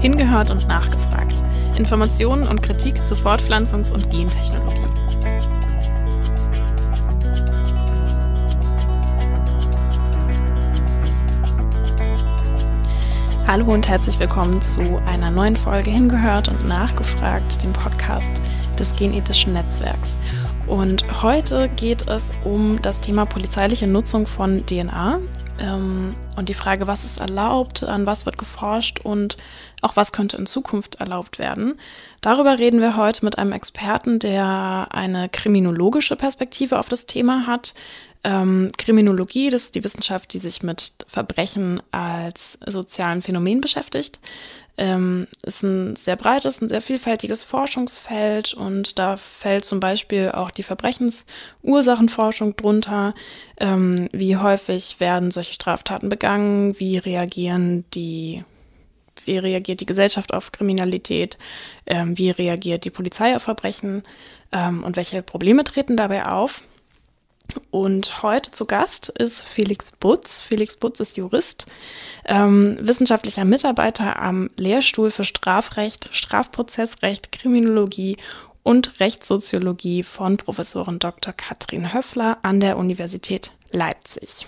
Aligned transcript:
Hingehört 0.00 0.50
und 0.50 0.66
nachgefragt. 0.66 1.34
Informationen 1.76 2.48
und 2.48 2.62
Kritik 2.62 3.04
zu 3.04 3.14
Fortpflanzungs- 3.14 3.92
und 3.92 4.08
Gentechnologie. 4.10 4.76
Hallo 13.46 13.66
und 13.66 13.86
herzlich 13.88 14.18
willkommen 14.18 14.62
zu 14.62 14.80
einer 15.06 15.30
neuen 15.30 15.56
Folge 15.56 15.90
Hingehört 15.90 16.48
und 16.48 16.66
Nachgefragt, 16.66 17.62
dem 17.62 17.74
Podcast 17.74 18.30
des 18.78 18.96
Genethischen 18.96 19.52
Netzwerks. 19.52 20.14
Und 20.66 21.22
heute 21.22 21.68
geht 21.76 22.08
es 22.08 22.30
um 22.44 22.80
das 22.80 23.00
Thema 23.00 23.26
polizeiliche 23.26 23.86
Nutzung 23.86 24.26
von 24.26 24.64
DNA 24.64 25.18
ähm, 25.60 26.14
und 26.36 26.48
die 26.48 26.54
Frage, 26.54 26.86
was 26.86 27.04
ist 27.04 27.20
erlaubt, 27.20 27.82
an 27.82 28.06
was 28.06 28.26
wird 28.26 28.38
geforscht 28.38 29.00
und 29.00 29.36
auch 29.82 29.96
was 29.96 30.12
könnte 30.12 30.36
in 30.36 30.46
Zukunft 30.46 30.96
erlaubt 30.96 31.38
werden. 31.38 31.78
Darüber 32.20 32.58
reden 32.58 32.80
wir 32.80 32.96
heute 32.96 33.24
mit 33.24 33.38
einem 33.38 33.52
Experten, 33.52 34.18
der 34.18 34.88
eine 34.90 35.28
kriminologische 35.28 36.16
Perspektive 36.16 36.78
auf 36.78 36.88
das 36.88 37.06
Thema 37.06 37.46
hat. 37.46 37.74
Ähm, 38.22 38.70
Kriminologie, 38.76 39.48
das 39.48 39.64
ist 39.64 39.74
die 39.74 39.84
Wissenschaft, 39.84 40.32
die 40.32 40.38
sich 40.38 40.62
mit 40.62 40.92
Verbrechen 41.06 41.80
als 41.90 42.58
sozialen 42.66 43.22
Phänomen 43.22 43.60
beschäftigt 43.60 44.20
ähm, 44.80 45.28
ist 45.42 45.62
ein 45.62 45.94
sehr 45.94 46.16
breites, 46.16 46.62
ein 46.62 46.70
sehr 46.70 46.80
vielfältiges 46.80 47.44
Forschungsfeld 47.44 48.54
und 48.54 48.98
da 48.98 49.18
fällt 49.18 49.66
zum 49.66 49.78
Beispiel 49.78 50.30
auch 50.30 50.50
die 50.50 50.62
Verbrechensursachenforschung 50.62 52.56
drunter. 52.56 53.14
Ähm, 53.58 54.08
wie 54.12 54.38
häufig 54.38 54.98
werden 54.98 55.30
solche 55.30 55.52
Straftaten 55.52 56.08
begangen? 56.08 56.80
Wie 56.80 56.96
reagieren 56.96 57.84
die 57.94 58.42
wie 59.26 59.36
reagiert 59.36 59.80
die 59.80 59.86
Gesellschaft 59.86 60.32
auf 60.32 60.50
Kriminalität, 60.50 61.36
ähm, 61.84 62.16
wie 62.16 62.30
reagiert 62.30 62.86
die 62.86 62.90
Polizei 62.90 63.36
auf 63.36 63.42
Verbrechen 63.42 64.02
ähm, 64.50 64.82
und 64.82 64.96
welche 64.96 65.22
Probleme 65.22 65.62
treten 65.62 65.98
dabei 65.98 66.24
auf. 66.24 66.62
Und 67.70 68.22
heute 68.22 68.50
zu 68.50 68.66
Gast 68.66 69.08
ist 69.08 69.42
Felix 69.42 69.92
Butz. 69.92 70.40
Felix 70.40 70.76
Butz 70.76 71.00
ist 71.00 71.16
Jurist, 71.16 71.66
ähm, 72.24 72.76
wissenschaftlicher 72.80 73.44
Mitarbeiter 73.44 74.20
am 74.20 74.50
Lehrstuhl 74.56 75.10
für 75.10 75.24
Strafrecht, 75.24 76.08
Strafprozessrecht, 76.12 77.32
Kriminologie 77.32 78.16
und 78.62 79.00
Rechtssoziologie 79.00 80.02
von 80.02 80.36
Professorin 80.36 80.98
Dr. 80.98 81.32
Katrin 81.32 81.92
Höffler 81.92 82.38
an 82.42 82.60
der 82.60 82.76
Universität 82.76 83.52
Leipzig. 83.70 84.46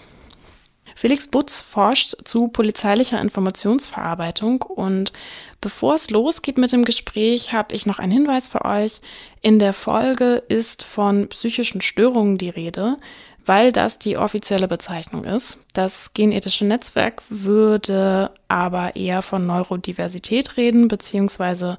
Felix 0.94 1.28
Butz 1.28 1.60
forscht 1.60 2.16
zu 2.24 2.48
polizeilicher 2.48 3.20
Informationsverarbeitung 3.20 4.62
und 4.62 5.12
bevor 5.60 5.94
es 5.94 6.10
losgeht 6.10 6.58
mit 6.58 6.72
dem 6.72 6.84
Gespräch, 6.84 7.52
habe 7.52 7.74
ich 7.74 7.86
noch 7.86 7.98
einen 7.98 8.12
Hinweis 8.12 8.48
für 8.48 8.64
euch. 8.64 9.00
In 9.40 9.58
der 9.58 9.72
Folge 9.72 10.42
ist 10.48 10.82
von 10.82 11.28
psychischen 11.28 11.80
Störungen 11.80 12.38
die 12.38 12.50
Rede, 12.50 12.98
weil 13.44 13.72
das 13.72 13.98
die 13.98 14.16
offizielle 14.18 14.68
Bezeichnung 14.68 15.24
ist. 15.24 15.58
Das 15.72 16.14
genethische 16.14 16.64
Netzwerk 16.64 17.22
würde 17.28 18.30
aber 18.48 18.96
eher 18.96 19.22
von 19.22 19.46
Neurodiversität 19.46 20.56
reden, 20.56 20.88
beziehungsweise 20.88 21.78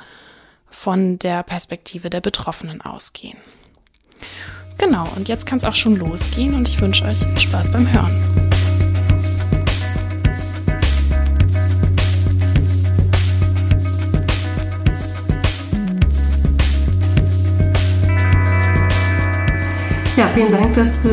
von 0.70 1.20
der 1.20 1.44
Perspektive 1.44 2.10
der 2.10 2.22
Betroffenen 2.22 2.82
ausgehen. 2.82 3.38
Genau, 4.78 5.08
und 5.16 5.30
jetzt 5.30 5.46
kann 5.46 5.60
es 5.60 5.64
auch 5.64 5.76
schon 5.76 5.96
losgehen 5.96 6.56
und 6.56 6.68
ich 6.68 6.82
wünsche 6.82 7.06
euch 7.06 7.20
viel 7.20 7.38
Spaß 7.38 7.72
beim 7.72 7.92
Hören. 7.92 8.43
Vielen 20.34 20.52
Dank, 20.52 20.74
dass 20.74 21.04
du 21.04 21.10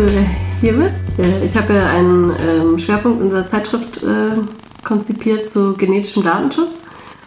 hier 0.62 0.72
bist. 0.72 0.96
Äh, 1.18 1.44
ich 1.44 1.54
habe 1.54 1.74
ja 1.74 1.86
einen 1.86 2.32
ähm, 2.40 2.78
Schwerpunkt 2.78 3.20
unserer 3.20 3.46
Zeitschrift 3.46 4.02
äh, 4.02 4.40
konzipiert 4.82 5.46
zu 5.46 5.74
genetischem 5.74 6.22
Datenschutz. 6.22 6.82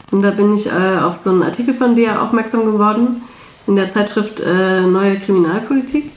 Und 0.09 0.23
da 0.23 0.31
bin 0.31 0.53
ich 0.53 0.65
äh, 0.65 0.99
auf 0.99 1.17
so 1.17 1.29
einen 1.29 1.43
Artikel 1.43 1.75
von 1.75 1.95
dir 1.95 2.19
aufmerksam 2.19 2.65
geworden 2.65 3.21
in 3.67 3.75
der 3.75 3.93
Zeitschrift 3.93 4.43
Neue 4.45 5.17
Kriminalpolitik. 5.19 6.11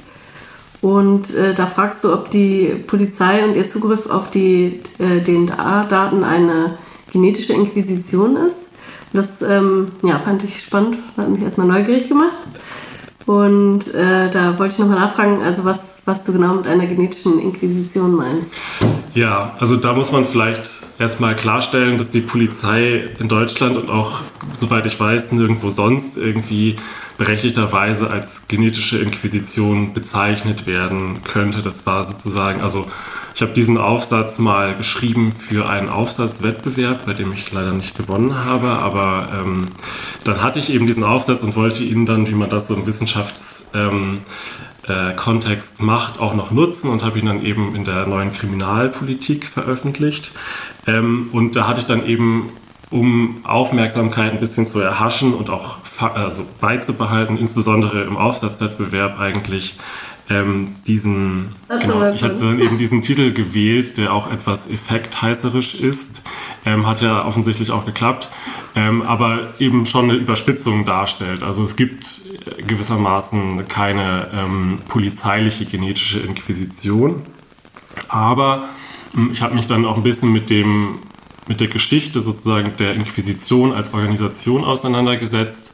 Und 0.80 1.28
da 1.32 1.66
fragst 1.66 2.02
du, 2.02 2.12
ob 2.12 2.28
die 2.28 2.74
Polizei 2.88 3.44
und 3.44 3.54
ihr 3.54 3.64
Zugriff 3.64 4.10
auf 4.10 4.32
die 4.32 4.80
DNA-Daten 4.98 6.24
eine 6.24 6.76
genetische 7.12 7.52
Inquisition 7.52 8.36
ist. 8.36 8.64
Das 9.12 9.42
ähm, 9.42 9.92
ja, 10.02 10.18
fand 10.18 10.42
ich 10.42 10.60
spannend, 10.60 10.98
hat 11.16 11.28
mich 11.28 11.40
erstmal 11.40 11.68
neugierig 11.68 12.08
gemacht. 12.08 12.42
Und 13.26 13.92
äh, 13.92 14.30
da 14.30 14.58
wollte 14.58 14.74
ich 14.74 14.78
nochmal 14.78 15.00
nachfragen, 15.00 15.42
also 15.42 15.64
was, 15.64 16.00
was 16.04 16.24
du 16.24 16.32
genau 16.32 16.54
mit 16.54 16.66
einer 16.66 16.86
genetischen 16.86 17.40
Inquisition 17.40 18.14
meinst. 18.14 18.48
Ja, 19.14 19.54
also 19.58 19.76
da 19.76 19.92
muss 19.94 20.12
man 20.12 20.24
vielleicht 20.24 20.70
erstmal 20.98 21.34
klarstellen, 21.34 21.98
dass 21.98 22.10
die 22.10 22.20
Polizei 22.20 23.10
in 23.18 23.28
Deutschland 23.28 23.76
und 23.76 23.90
auch, 23.90 24.20
soweit 24.52 24.86
ich 24.86 24.98
weiß, 24.98 25.32
nirgendwo 25.32 25.70
sonst 25.70 26.16
irgendwie 26.16 26.76
berechtigterweise 27.18 28.10
als 28.10 28.46
genetische 28.46 28.98
Inquisition 28.98 29.92
bezeichnet 29.94 30.66
werden 30.66 31.22
könnte. 31.24 31.62
Das 31.62 31.86
war 31.86 32.04
sozusagen, 32.04 32.60
also 32.60 32.86
ich 33.36 33.42
habe 33.42 33.52
diesen 33.52 33.76
Aufsatz 33.76 34.38
mal 34.38 34.74
geschrieben 34.74 35.30
für 35.30 35.68
einen 35.68 35.90
Aufsatzwettbewerb, 35.90 37.04
bei 37.04 37.12
dem 37.12 37.34
ich 37.34 37.52
leider 37.52 37.74
nicht 37.74 37.94
gewonnen 37.94 38.34
habe, 38.46 38.68
aber 38.68 39.28
ähm, 39.38 39.66
dann 40.24 40.42
hatte 40.42 40.58
ich 40.58 40.72
eben 40.72 40.86
diesen 40.86 41.04
Aufsatz 41.04 41.42
und 41.42 41.54
wollte 41.54 41.84
ihn 41.84 42.06
dann, 42.06 42.26
wie 42.28 42.34
man 42.34 42.48
das 42.48 42.68
so 42.68 42.74
im 42.74 42.86
Wissenschaftskontext 42.86 43.74
ähm, 43.74 44.22
äh, 44.88 45.84
macht, 45.84 46.18
auch 46.18 46.32
noch 46.32 46.50
nutzen 46.50 46.88
und 46.88 47.04
habe 47.04 47.18
ihn 47.18 47.26
dann 47.26 47.44
eben 47.44 47.76
in 47.76 47.84
der 47.84 48.06
neuen 48.06 48.32
Kriminalpolitik 48.32 49.44
veröffentlicht. 49.44 50.32
Ähm, 50.86 51.28
und 51.32 51.56
da 51.56 51.68
hatte 51.68 51.80
ich 51.80 51.86
dann 51.86 52.06
eben 52.06 52.48
um 52.88 53.40
Aufmerksamkeit 53.44 54.32
ein 54.32 54.40
bisschen 54.40 54.66
zu 54.66 54.80
erhaschen 54.80 55.34
und 55.34 55.50
auch 55.50 55.76
also 56.14 56.46
beizubehalten, 56.62 57.36
insbesondere 57.36 58.00
im 58.04 58.16
Aufsatzwettbewerb 58.16 59.20
eigentlich 59.20 59.78
ähm, 60.28 60.74
diesen, 60.86 61.52
genau, 61.68 62.12
ich 62.12 62.22
hatte 62.22 62.36
dann 62.36 62.60
eben 62.60 62.78
diesen 62.78 63.02
Titel 63.02 63.32
gewählt, 63.32 63.96
der 63.96 64.12
auch 64.12 64.30
etwas 64.30 64.68
effektheißerisch 64.68 65.74
ist. 65.74 66.22
Ähm, 66.64 66.86
hat 66.86 67.00
ja 67.00 67.24
offensichtlich 67.24 67.70
auch 67.70 67.86
geklappt, 67.86 68.28
ähm, 68.74 69.02
aber 69.02 69.38
eben 69.60 69.86
schon 69.86 70.10
eine 70.10 70.18
Überspitzung 70.18 70.84
darstellt. 70.84 71.44
Also 71.44 71.62
es 71.62 71.76
gibt 71.76 72.08
gewissermaßen 72.66 73.68
keine 73.68 74.28
ähm, 74.34 74.78
polizeiliche 74.88 75.64
genetische 75.64 76.18
Inquisition, 76.18 77.22
aber 78.08 78.68
hm, 79.14 79.30
ich 79.32 79.42
habe 79.42 79.54
mich 79.54 79.68
dann 79.68 79.84
auch 79.84 79.96
ein 79.96 80.02
bisschen 80.02 80.32
mit 80.32 80.50
dem 80.50 80.98
mit 81.48 81.60
der 81.60 81.68
Geschichte 81.68 82.22
sozusagen 82.22 82.72
der 82.78 82.94
Inquisition 82.94 83.72
als 83.72 83.94
Organisation 83.94 84.64
auseinandergesetzt 84.64 85.70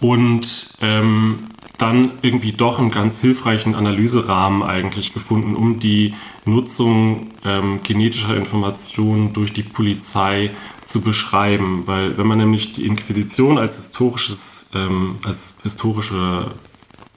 und 0.00 0.70
ähm, 0.80 1.40
dann 1.80 2.12
irgendwie 2.22 2.52
doch 2.52 2.78
einen 2.78 2.90
ganz 2.90 3.20
hilfreichen 3.20 3.74
Analyserahmen 3.74 4.62
eigentlich 4.62 5.14
gefunden, 5.14 5.54
um 5.56 5.80
die 5.80 6.14
Nutzung 6.44 7.28
ähm, 7.44 7.80
genetischer 7.82 8.36
Informationen 8.36 9.32
durch 9.32 9.52
die 9.52 9.62
Polizei 9.62 10.50
zu 10.86 11.00
beschreiben. 11.00 11.84
Weil 11.86 12.18
wenn 12.18 12.26
man 12.26 12.38
nämlich 12.38 12.74
die 12.74 12.86
Inquisition 12.86 13.56
als 13.56 13.76
historisches, 13.76 14.68
ähm, 14.74 15.18
als 15.24 15.54
historische 15.62 16.48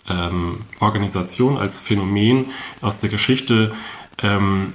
ähm, 0.10 0.60
Organisation, 0.80 1.58
als 1.58 1.80
Phänomen 1.80 2.48
aus 2.82 3.00
der 3.00 3.10
Geschichte 3.10 3.74
ähm, 4.22 4.74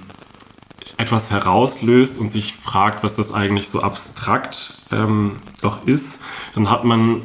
etwas 0.99 1.31
herauslöst 1.31 2.19
und 2.19 2.33
sich 2.33 2.55
fragt, 2.55 3.05
was 3.05 3.15
das 3.15 3.33
eigentlich 3.33 3.69
so 3.69 3.81
abstrakt 3.81 4.83
ähm, 4.91 5.37
doch 5.63 5.87
ist, 5.87 6.21
dann 6.55 6.69
hat 6.69 6.85
man 6.85 7.23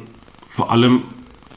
vor 0.48 0.70
allem 0.70 1.02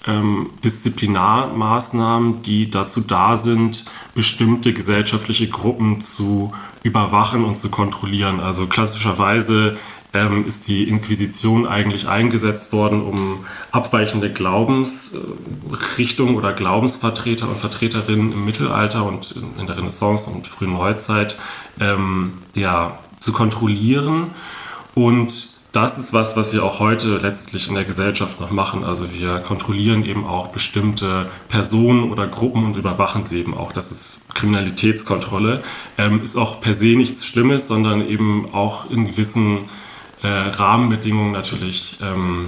ähm, 0.07 0.49
Disziplinarmaßnahmen, 0.63 2.41
die 2.41 2.71
dazu 2.71 3.01
da 3.01 3.37
sind, 3.37 3.85
bestimmte 4.15 4.73
gesellschaftliche 4.73 5.47
Gruppen 5.47 6.01
zu 6.01 6.53
überwachen 6.83 7.43
und 7.43 7.59
zu 7.59 7.69
kontrollieren. 7.69 8.39
Also 8.39 8.67
klassischerweise 8.67 9.77
ähm, 10.13 10.45
ist 10.47 10.67
die 10.67 10.87
Inquisition 10.87 11.67
eigentlich 11.67 12.07
eingesetzt 12.07 12.71
worden, 12.71 13.01
um 13.01 13.45
abweichende 13.71 14.31
Glaubensrichtungen 14.31 16.35
oder 16.35 16.53
Glaubensvertreter 16.53 17.47
und 17.47 17.59
Vertreterinnen 17.59 18.31
im 18.31 18.45
Mittelalter 18.45 19.05
und 19.05 19.35
in 19.59 19.67
der 19.67 19.77
Renaissance 19.77 20.29
und 20.29 20.47
frühen 20.47 20.73
Neuzeit 20.73 21.37
ähm, 21.79 22.33
ja, 22.55 22.97
zu 23.21 23.33
kontrollieren. 23.33 24.31
Und 24.95 25.56
das 25.77 25.99
ist 25.99 26.11
was, 26.11 26.35
was 26.35 26.53
wir 26.53 26.63
auch 26.63 26.79
heute 26.79 27.17
letztlich 27.17 27.67
in 27.67 27.75
der 27.75 27.83
Gesellschaft 27.83 28.39
noch 28.41 28.49
machen. 28.49 28.83
Also 28.83 29.13
wir 29.13 29.37
kontrollieren 29.37 30.03
eben 30.05 30.25
auch 30.25 30.47
bestimmte 30.47 31.29
Personen 31.49 32.11
oder 32.11 32.25
Gruppen 32.25 32.65
und 32.65 32.77
überwachen 32.77 33.23
sie 33.23 33.41
eben 33.41 33.55
auch. 33.55 33.73
Das 33.73 33.91
ist 33.91 34.17
Kriminalitätskontrolle. 34.33 35.63
Ähm, 35.99 36.23
ist 36.23 36.35
auch 36.35 36.61
per 36.61 36.73
se 36.73 36.95
nichts 36.95 37.27
Schlimmes, 37.27 37.67
sondern 37.67 38.01
eben 38.01 38.55
auch 38.55 38.89
in 38.89 39.05
gewissen 39.05 39.69
äh, 40.23 40.27
Rahmenbedingungen 40.27 41.31
natürlich 41.31 41.99
ähm, 42.01 42.47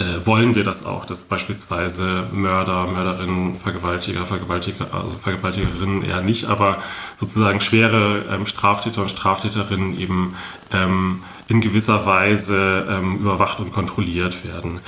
äh, 0.00 0.26
wollen 0.26 0.56
wir 0.56 0.64
das 0.64 0.84
auch, 0.84 1.04
dass 1.04 1.22
beispielsweise 1.22 2.24
Mörder, 2.32 2.88
Mörderinnen, 2.88 3.60
Vergewaltiger, 3.60 4.26
Vergewaltiger, 4.26 4.92
also 4.92 5.12
Vergewaltigerinnen 5.22 6.02
eher 6.02 6.22
nicht, 6.22 6.46
aber 6.46 6.82
sozusagen 7.20 7.60
schwere 7.60 8.24
ähm, 8.28 8.46
Straftäter 8.46 9.02
und 9.02 9.10
Straftäterinnen 9.10 9.96
eben 9.96 10.34
ähm, 10.72 11.22
in 11.48 11.60
gewisser 11.60 12.06
Weise 12.06 12.86
ähm, 12.88 13.16
überwacht 13.16 13.60
und 13.60 13.72
kontrolliert 13.72 14.46
werden. 14.46 14.80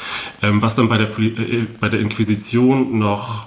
Ähm, 0.42 0.62
was 0.62 0.74
dann 0.74 0.88
bei 0.88 0.98
der, 0.98 1.18
äh, 1.18 1.66
bei 1.80 1.88
der 1.88 2.00
Inquisition 2.00 2.98
noch 2.98 3.46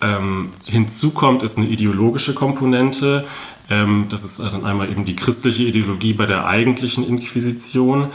ähm, 0.00 0.50
hinzukommt, 0.64 1.42
ist 1.42 1.58
eine 1.58 1.66
ideologische 1.66 2.34
Komponente. 2.34 3.26
Ähm, 3.70 4.06
das 4.08 4.24
ist 4.24 4.40
dann 4.40 4.64
einmal 4.64 4.90
eben 4.90 5.04
die 5.04 5.16
christliche 5.16 5.64
Ideologie 5.64 6.14
bei 6.14 6.26
der 6.26 6.46
eigentlichen 6.46 7.06
Inquisition. 7.06 8.08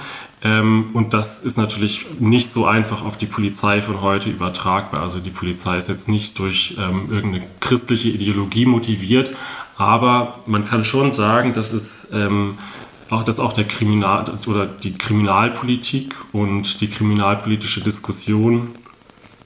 Ähm, 0.44 0.90
und 0.94 1.14
das 1.14 1.44
ist 1.44 1.58
natürlich 1.58 2.06
nicht 2.20 2.50
so 2.50 2.66
einfach 2.66 3.06
auf 3.06 3.18
die 3.18 3.28
Polizei 3.28 3.82
von 3.82 4.02
heute 4.02 4.30
übertragbar. 4.30 5.02
Also 5.02 5.20
die 5.20 5.30
Polizei 5.30 5.78
ist 5.78 5.90
jetzt 5.90 6.10
nicht 6.10 6.38
durch 6.38 6.76
ähm, 6.78 7.08
irgendeine 7.10 7.46
christliche 7.60 8.10
Ideologie 8.10 8.66
motiviert, 8.66 9.32
aber 9.78 10.40
man 10.46 10.68
kann 10.68 10.84
schon 10.84 11.14
sagen, 11.14 11.54
dass 11.54 11.72
es 11.72 12.10
ähm, 12.14 12.58
auch, 13.13 13.24
dass 13.24 13.39
auch 13.39 13.54
der 13.54 13.65
Kriminal 13.65 14.38
oder 14.48 14.65
die 14.65 14.94
Kriminalpolitik 14.94 16.15
und 16.31 16.81
die 16.81 16.88
kriminalpolitische 16.88 17.83
Diskussion 17.83 18.69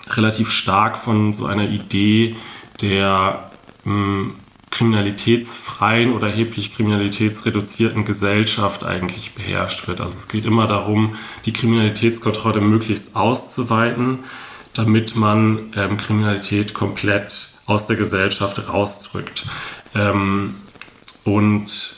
relativ 0.09 0.51
stark 0.51 0.97
von 0.97 1.33
so 1.33 1.45
einer 1.45 1.69
Idee 1.69 2.35
der 2.81 3.49
mh, 3.83 3.93
hm, 3.93 4.35
kriminalitätsfreien 4.69 6.13
oder 6.13 6.27
erheblich 6.27 6.75
kriminalitätsreduzierten 6.75 8.05
Gesellschaft 8.05 8.83
eigentlich 8.83 9.33
beherrscht 9.33 9.87
wird. 9.87 10.01
Also 10.01 10.17
es 10.17 10.27
geht 10.27 10.45
immer 10.45 10.67
darum, 10.67 11.15
die 11.45 11.53
Kriminalitätskontrolle 11.53 12.61
möglichst 12.61 13.15
auszuweiten, 13.15 14.19
damit 14.73 15.15
man 15.15 15.73
ähm, 15.75 15.97
Kriminalität 15.97 16.73
komplett 16.73 17.53
aus 17.65 17.87
der 17.87 17.95
Gesellschaft 17.95 18.69
rausdrückt. 18.69 19.45
Ähm, 19.95 20.55
und 21.23 21.96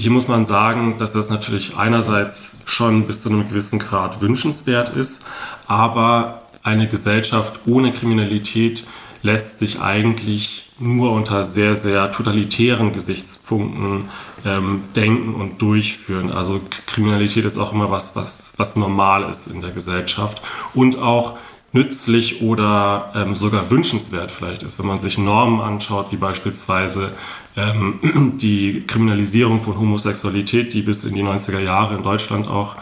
hier 0.00 0.12
muss 0.12 0.28
man 0.28 0.46
sagen, 0.46 0.96
dass 1.00 1.12
das 1.12 1.28
natürlich 1.28 1.76
einerseits 1.76 2.56
schon 2.64 3.08
bis 3.08 3.22
zu 3.24 3.30
einem 3.30 3.48
gewissen 3.48 3.80
Grad 3.80 4.20
wünschenswert 4.20 4.94
ist, 4.94 5.24
aber 5.66 6.42
eine 6.62 6.86
Gesellschaft 6.86 7.60
ohne 7.66 7.90
Kriminalität 7.90 8.86
lässt 9.22 9.58
sich 9.58 9.80
eigentlich 9.80 10.70
nur 10.78 11.10
unter 11.10 11.42
sehr, 11.42 11.74
sehr 11.74 12.12
totalitären 12.12 12.92
Gesichtspunkten 12.92 14.04
ähm, 14.44 14.84
denken 14.94 15.34
und 15.34 15.60
durchführen. 15.60 16.30
Also 16.30 16.60
Kriminalität 16.86 17.44
ist 17.44 17.58
auch 17.58 17.72
immer 17.72 17.90
was, 17.90 18.14
was, 18.14 18.52
was 18.56 18.76
normal 18.76 19.28
ist 19.32 19.48
in 19.48 19.62
der 19.62 19.72
Gesellschaft 19.72 20.40
und 20.74 20.96
auch 20.96 21.36
nützlich 21.72 22.40
oder 22.40 23.12
ähm, 23.16 23.34
sogar 23.34 23.68
wünschenswert 23.70 24.30
vielleicht 24.30 24.62
ist, 24.62 24.78
wenn 24.78 24.86
man 24.86 25.00
sich 25.00 25.18
Normen 25.18 25.60
anschaut, 25.60 26.12
wie 26.12 26.16
beispielsweise 26.16 27.10
ähm, 27.58 28.38
die 28.40 28.84
Kriminalisierung 28.86 29.60
von 29.60 29.78
Homosexualität, 29.78 30.72
die 30.72 30.82
bis 30.82 31.04
in 31.04 31.14
die 31.14 31.22
90er 31.22 31.60
Jahre 31.60 31.96
in 31.96 32.02
Deutschland 32.02 32.48
auch 32.48 32.76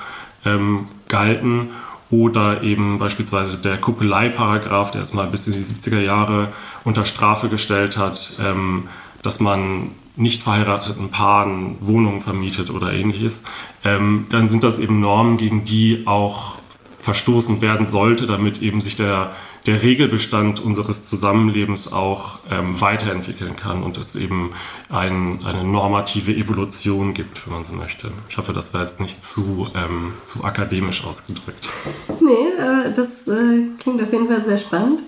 ähm, 0.45 0.87
galten. 1.09 1.71
Oder 2.09 2.63
eben 2.63 3.01
beispielsweise 3.01 3.59
der 3.59 3.79
Kuppelei-Paragraph, 3.79 4.93
der 4.93 5.01
jetzt 5.01 5.15
mal 5.15 5.27
bis 5.27 5.49
in 5.49 5.55
die 5.55 5.65
70er 5.65 6.01
Jahre 6.01 6.53
unter 6.85 7.05
Strafe 7.05 7.49
gestellt 7.49 7.97
hat, 7.97 8.31
ähm, 8.41 8.85
dass 9.23 9.41
man 9.41 9.91
nicht 10.15 10.43
verheirateten 10.43 11.11
Paaren 11.11 11.77
Wohnungen 11.81 12.21
vermietet 12.21 12.71
oder 12.71 12.93
ähnliches, 12.93 13.43
ähm, 13.85 14.27
dann 14.31 14.49
sind 14.49 14.63
das 14.63 14.79
eben 14.79 15.01
Normen, 15.01 15.37
gegen 15.37 15.65
die 15.65 16.05
auch 16.07 16.55
verstoßen 17.03 17.61
werden 17.61 17.87
sollte, 17.87 18.27
damit 18.27 18.63
eben 18.63 18.81
sich 18.81 18.97
der 18.97 19.33
der 19.67 19.83
Regelbestand 19.83 20.61
unseres 20.61 21.09
Zusammenlebens 21.09 21.93
auch 21.93 22.39
ähm, 22.51 22.81
weiterentwickeln 22.81 23.57
kann 23.57 23.83
und 23.83 23.99
es 23.99 24.15
eben 24.15 24.53
ein, 24.89 25.41
eine 25.45 25.65
normative 25.65 26.33
Evolution 26.33 27.15
gibt, 27.15 27.47
wenn 27.47 27.55
man 27.55 27.65
so 27.65 27.75
möchte. 27.75 28.13
Ich 28.29 28.39
hoffe, 28.39 28.53
das 28.53 28.73
war 28.73 28.83
jetzt 28.83 29.01
nicht 29.01 29.25
zu, 29.25 29.69
ähm, 29.75 30.13
zu 30.27 30.45
akademisch 30.45 31.05
ausgedrückt. 31.05 31.69
Nee, 32.21 32.63
äh, 32.63 32.93
das 32.93 33.27
äh, 33.27 33.67
klingt 33.81 34.03
auf 34.03 34.13
jeden 34.13 34.29
Fall 34.29 34.45
sehr 34.45 34.59
spannend. 34.59 35.01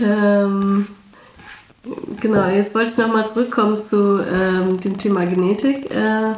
Ähm, 0.00 0.88
genau, 2.20 2.48
jetzt 2.48 2.74
wollte 2.74 2.92
ich 2.92 2.98
nochmal 2.98 3.28
zurückkommen 3.28 3.78
zu 3.78 4.20
ähm, 4.24 4.80
dem 4.80 4.98
Thema 4.98 5.24
Genetik. 5.24 5.88
Äh, 5.92 6.32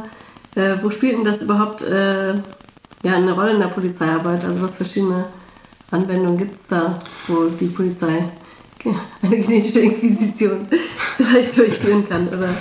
äh 0.56 0.76
wo 0.82 0.90
spielt 0.90 1.16
denn 1.16 1.24
das 1.24 1.40
überhaupt 1.40 1.82
äh, 1.82 2.34
ja, 3.02 3.14
eine 3.14 3.32
Rolle 3.32 3.52
in 3.52 3.60
der 3.60 3.68
Polizeiarbeit? 3.68 4.44
Also 4.44 4.62
was 4.62 4.76
verschiedene 4.76 5.24
Anwendung 5.90 6.36
gibt 6.36 6.54
es 6.54 6.68
da, 6.68 6.98
wo 7.26 7.48
die 7.48 7.66
Polizei 7.66 8.24
eine 9.22 9.38
genetische 9.38 9.80
Inquisition 9.80 10.66
vielleicht 11.16 11.56
durchführen 11.56 12.08
kann, 12.08 12.28
oder? 12.28 12.54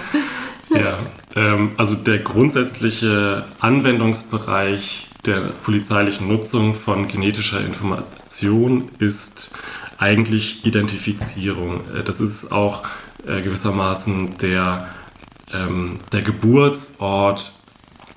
Ja, 0.69 0.99
ähm, 1.35 1.71
also 1.77 1.95
der 1.95 2.19
grundsätzliche 2.19 3.45
Anwendungsbereich 3.59 5.09
der 5.25 5.39
polizeilichen 5.63 6.27
Nutzung 6.27 6.73
von 6.73 7.07
genetischer 7.07 7.59
Information 7.61 8.89
ist 8.99 9.51
eigentlich 9.97 10.65
Identifizierung. 10.65 11.81
Äh, 11.95 12.03
das 12.03 12.21
ist 12.21 12.51
auch 12.51 12.83
äh, 13.27 13.41
gewissermaßen 13.41 14.37
der, 14.37 14.89
ähm, 15.53 15.99
der 16.11 16.21
Geburtsort 16.21 17.51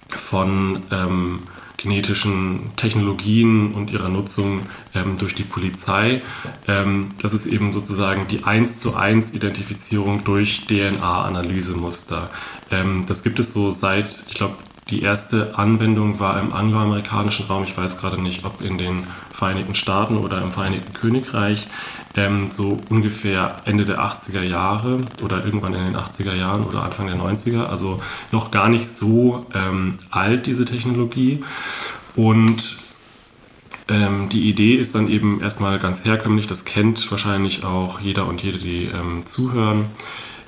von 0.09 0.83
ähm, 0.91 1.41
genetischen 1.83 2.71
Technologien 2.77 3.75
und 3.75 3.91
ihrer 3.91 4.09
Nutzung 4.09 4.61
ähm, 4.95 5.19
durch 5.19 5.35
die 5.35 5.43
Polizei. 5.43 6.23
Ähm, 6.69 7.11
das 7.21 7.35
ist 7.35 7.47
eben 7.47 7.73
sozusagen 7.73 8.29
die 8.29 8.45
1 8.45 8.79
zu 8.79 8.95
1 8.95 9.35
Identifizierung 9.35 10.25
durch 10.25 10.67
DNA-Analysemuster. 10.67 12.31
Ähm, 12.71 13.05
das 13.09 13.23
gibt 13.23 13.41
es 13.41 13.53
so 13.53 13.71
seit, 13.71 14.09
ich 14.29 14.35
glaube, 14.35 14.55
die 14.91 15.03
erste 15.03 15.59
Anwendung 15.59 16.21
war 16.21 16.41
im 16.41 16.53
angloamerikanischen 16.53 17.47
Raum. 17.47 17.65
Ich 17.65 17.77
weiß 17.77 17.99
gerade 17.99 18.21
nicht, 18.21 18.45
ob 18.45 18.61
in 18.61 18.79
den 18.79 19.05
Vereinigten 19.43 19.75
Staaten 19.75 20.19
oder 20.19 20.41
im 20.41 20.53
Vereinigten 20.53 20.93
Königreich. 20.93 21.67
Ähm, 22.15 22.53
so 22.53 22.79
ungefähr 22.91 23.57
Ende 23.65 23.85
der 23.85 23.99
80er 23.99 24.45
Jahre 24.45 24.99
oder 25.21 25.45
irgendwann 25.45 25.75
in 25.75 25.85
den 25.85 25.97
80er 25.97 26.37
Jahren 26.37 26.63
oder 26.63 26.85
Anfang 26.85 27.09
der 27.09 27.17
90er. 27.17 27.65
Also 27.65 28.01
noch 28.31 28.53
gar 28.53 28.69
nicht 28.69 28.89
so 28.89 29.45
ähm, 29.53 29.99
alt, 30.11 30.47
diese 30.47 30.65
Technologie. 30.65 31.43
Und 32.15 32.77
ähm, 33.89 34.29
die 34.29 34.49
Idee 34.49 34.77
ist 34.77 34.95
dann 34.95 35.09
eben 35.09 35.43
erstmal 35.43 35.81
ganz 35.81 36.05
herkömmlich, 36.05 36.47
das 36.47 36.65
kennt 36.65 37.11
wahrscheinlich 37.11 37.65
auch 37.65 37.99
jeder 37.99 38.29
und 38.29 38.45
jede, 38.45 38.59
die 38.59 38.85
ähm, 38.85 39.27
zuhören, 39.27 39.87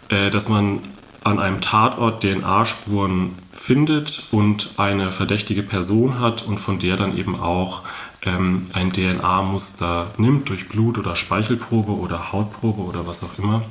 äh, 0.09 0.31
dass 0.31 0.49
man 0.49 0.79
an 1.25 1.41
einem 1.41 1.61
Tatort 1.61 2.23
DNA-Spuren 2.23 3.33
findet 3.51 4.29
und 4.31 4.75
eine 4.77 5.11
verdächtige 5.11 5.63
Person 5.65 6.21
hat 6.21 6.47
und 6.47 6.59
von 6.59 6.79
der 6.79 6.97
dann 6.97 7.17
eben 7.17 7.41
auch 7.41 7.83
ähm, 8.25 8.66
ein 8.73 8.93
DNA-Muster 8.93 10.09
nimmt 10.16 10.49
durch 10.49 10.69
Blut- 10.69 10.99
oder 10.99 11.16
Speichelprobe 11.16 11.93
oder 11.93 12.33
Hautprobe 12.33 12.83
oder 12.83 13.07
was 13.07 13.23
auch 13.23 13.38
immer 13.38 13.62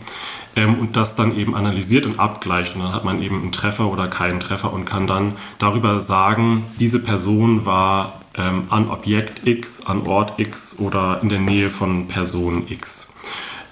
ähm, 0.55 0.75
und 0.75 0.95
das 0.95 1.15
dann 1.15 1.37
eben 1.37 1.55
analysiert 1.55 2.05
und 2.05 2.19
abgleicht 2.19 2.75
und 2.75 2.81
dann 2.81 2.93
hat 2.93 3.05
man 3.05 3.21
eben 3.21 3.41
einen 3.41 3.51
Treffer 3.51 3.87
oder 3.87 4.07
keinen 4.07 4.39
Treffer 4.39 4.73
und 4.73 4.85
kann 4.85 5.07
dann 5.07 5.33
darüber 5.59 5.99
sagen, 5.99 6.65
diese 6.79 6.99
Person 6.99 7.65
war 7.65 8.21
ähm, 8.35 8.63
an 8.69 8.89
Objekt 8.89 9.47
X, 9.47 9.85
an 9.85 10.05
Ort 10.07 10.39
X 10.39 10.75
oder 10.79 11.19
in 11.21 11.29
der 11.29 11.39
Nähe 11.39 11.69
von 11.69 12.07
Person 12.07 12.65
X. 12.69 13.11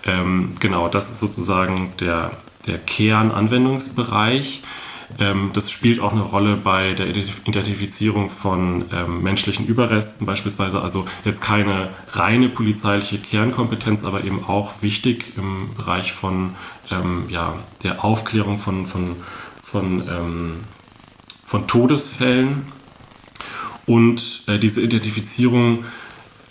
Ähm, 0.06 0.54
genau, 0.60 0.88
das 0.88 1.10
ist 1.10 1.20
sozusagen 1.20 1.94
der, 2.00 2.32
der 2.68 2.80
Kernanwendungsbereich. 2.80 4.64
Ähm, 5.20 5.52
das 5.54 5.72
spielt 5.72 6.00
auch 6.00 6.12
eine 6.12 6.22
Rolle 6.22 6.56
bei 6.56 6.94
der 6.94 7.08
Identifizierung 7.08 8.30
von 8.30 8.86
ähm, 8.94 9.22
menschlichen 9.24 9.66
Überresten 9.66 10.26
beispielsweise. 10.26 10.82
Also 10.82 11.06
jetzt 11.26 11.42
keine 11.42 11.90
reine 12.12 12.50
polizeiliche 12.50 13.18
Kernkompetenz, 13.18 14.04
aber 14.04 14.24
eben 14.24 14.44
auch 14.44 14.82
wichtig 14.82 15.34
im 15.38 15.74
Bereich 15.76 16.14
von 16.14 16.56
ähm, 16.90 17.26
ja, 17.30 17.56
der 17.84 18.04
Aufklärung 18.04 18.58
von, 18.58 18.86
von, 18.86 19.16
von, 19.64 20.02
ähm, 20.08 20.60
von 21.44 21.68
Todesfällen. 21.68 22.68
Und 23.86 24.44
äh, 24.48 24.60
diese 24.60 24.82
Identifizierung, 24.82 25.86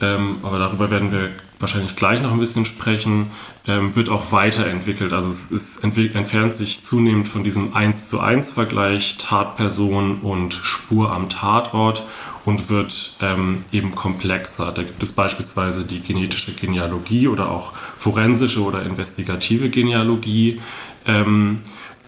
ähm, 0.01 0.39
aber 0.43 0.59
darüber 0.59 0.91
werden 0.91 1.13
wir 1.13 1.31
wahrscheinlich 1.59 1.95
gleich 1.95 2.23
noch 2.23 2.33
ein 2.33 2.41
bisschen 2.41 2.65
sprechen, 2.67 3.31
ähm, 3.67 3.95
wird 3.95 4.09
auch 4.09 4.33
weiterentwickelt. 4.33 5.13
Also 5.13 5.29
es, 5.29 5.51
es 5.51 5.79
entfernt 5.79 6.55
sich 6.55 6.85
zunehmend 6.85 7.29
von 7.29 7.45
diesem 7.45 7.75
1 7.75 8.09
zu 8.09 8.21
1 8.21 8.51
Vergleich 8.51 9.19
Tatperson 9.19 10.19
und 10.21 10.55
Spur 10.55 11.13
am 11.13 11.29
Tatort 11.29 12.05
und 12.45 12.71
wird 12.71 13.17
ähm, 13.21 13.65
eben 13.71 13.95
komplexer. 13.95 14.73
Da 14.73 14.83
gibt 14.83 15.03
es 15.03 15.13
beispielsweise 15.13 15.85
die 15.85 16.01
genetische 16.01 16.55
Genealogie 16.55 17.29
oder 17.29 17.51
auch 17.51 17.73
forensische 17.99 18.63
oder 18.63 18.83
investigative 18.83 19.69
Genealogie. 19.69 20.61
Ähm, 21.07 21.61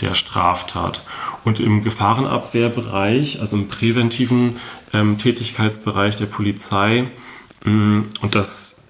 der 0.00 0.14
Straftat. 0.14 1.04
Und 1.44 1.60
im 1.60 1.82
Gefahrenabwehrbereich, 1.82 3.40
also 3.40 3.56
im 3.56 3.68
präventiven 3.68 4.56
ähm, 4.92 5.18
Tätigkeitsbereich 5.18 6.16
der 6.16 6.26
Polizei, 6.26 7.08
mh, 7.64 7.70
mm, 7.70 8.08
und 8.22 8.34
das 8.34 8.82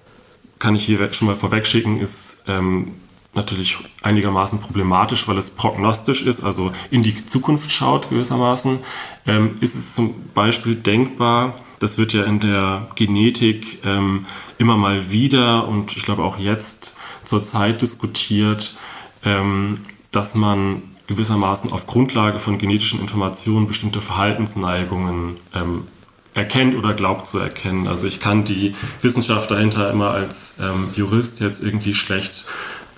kann 0.59 0.75
ich 0.75 0.85
hier 0.85 1.11
schon 1.13 1.27
mal 1.27 1.35
vorwegschicken, 1.35 1.99
ist 1.99 2.43
ähm, 2.47 2.93
natürlich 3.35 3.77
einigermaßen 4.01 4.59
problematisch, 4.59 5.27
weil 5.27 5.37
es 5.37 5.49
prognostisch 5.49 6.23
ist, 6.23 6.43
also 6.43 6.71
in 6.89 7.03
die 7.03 7.25
Zukunft 7.25 7.71
schaut 7.71 8.09
gewissermaßen, 8.09 8.79
ähm, 9.27 9.57
ist 9.61 9.75
es 9.75 9.93
zum 9.93 10.13
Beispiel 10.33 10.75
denkbar, 10.75 11.55
das 11.79 11.97
wird 11.97 12.13
ja 12.13 12.23
in 12.23 12.39
der 12.39 12.87
Genetik 12.95 13.79
ähm, 13.83 14.23
immer 14.57 14.77
mal 14.77 15.11
wieder 15.11 15.67
und 15.67 15.95
ich 15.97 16.03
glaube 16.03 16.23
auch 16.23 16.37
jetzt 16.37 16.95
zur 17.25 17.43
Zeit 17.43 17.81
diskutiert, 17.81 18.77
ähm, 19.23 19.81
dass 20.11 20.35
man 20.35 20.83
gewissermaßen 21.07 21.71
auf 21.71 21.85
Grundlage 21.85 22.39
von 22.39 22.57
genetischen 22.57 22.99
Informationen 22.99 23.67
bestimmte 23.67 24.01
Verhaltensneigungen 24.01 25.37
ähm, 25.53 25.87
erkennt 26.33 26.75
oder 26.75 26.93
glaubt 26.93 27.29
zu 27.29 27.39
erkennen. 27.39 27.87
Also 27.87 28.07
ich 28.07 28.19
kann 28.19 28.43
die 28.43 28.75
Wissenschaft 29.01 29.49
dahinter 29.51 29.89
immer 29.89 30.11
als 30.11 30.55
ähm, 30.59 30.89
Jurist 30.95 31.39
jetzt 31.39 31.63
irgendwie 31.63 31.93
schlecht 31.93 32.45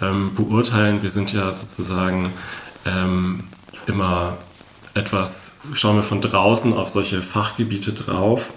ähm, 0.02 0.34
beurteilen. 0.36 1.04
Wir 1.04 1.12
sind 1.12 1.34
ja 1.34 1.52
sozusagen 1.52 2.32
ähm, 2.86 3.44
immer 3.88 4.38
etwas, 4.94 5.60
schauen 5.74 5.98
wir 5.98 6.04
von 6.04 6.22
draußen 6.22 6.74
auf 6.74 6.90
solche 6.90 7.22
Fachgebiete 7.22 7.94
drauf 7.94 8.54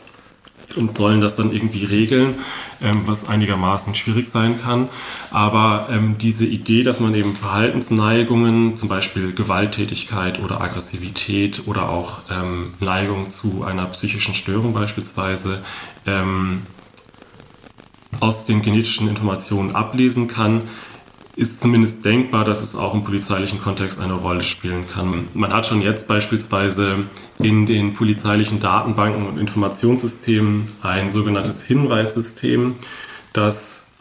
und 0.76 0.96
sollen 0.96 1.20
das 1.20 1.36
dann 1.36 1.52
irgendwie 1.52 1.84
regeln, 1.84 2.36
ähm, 2.80 3.02
was 3.06 3.28
einigermaßen 3.28 3.94
schwierig 3.94 4.30
sein 4.30 4.60
kann. 4.62 4.88
Aber 5.30 5.88
ähm, 5.90 6.16
diese 6.18 6.46
Idee, 6.46 6.82
dass 6.82 7.00
man 7.00 7.14
eben 7.14 7.34
Verhaltensneigungen, 7.34 8.76
zum 8.76 8.88
Beispiel 8.88 9.32
Gewalttätigkeit 9.32 10.40
oder 10.40 10.60
Aggressivität 10.60 11.62
oder 11.66 11.88
auch 11.88 12.20
ähm, 12.30 12.74
Neigung 12.80 13.30
zu 13.30 13.64
einer 13.64 13.86
psychischen 13.86 14.34
Störung 14.34 14.72
beispielsweise, 14.72 15.62
ähm, 16.06 16.62
aus 18.20 18.44
den 18.44 18.62
genetischen 18.62 19.08
Informationen 19.08 19.74
ablesen 19.74 20.28
kann, 20.28 20.62
ist 21.40 21.62
zumindest 21.62 22.04
denkbar, 22.04 22.44
dass 22.44 22.62
es 22.62 22.76
auch 22.76 22.92
im 22.92 23.02
polizeilichen 23.02 23.62
Kontext 23.62 23.98
eine 23.98 24.12
Rolle 24.12 24.42
spielen 24.42 24.84
kann. 24.86 25.26
Man 25.32 25.54
hat 25.54 25.66
schon 25.66 25.80
jetzt 25.80 26.06
beispielsweise 26.06 27.04
in 27.38 27.64
den 27.64 27.94
polizeilichen 27.94 28.60
Datenbanken 28.60 29.26
und 29.26 29.38
Informationssystemen 29.38 30.70
ein 30.82 31.08
sogenanntes 31.08 31.62
Hinweissystem, 31.62 32.74
das 33.32 33.92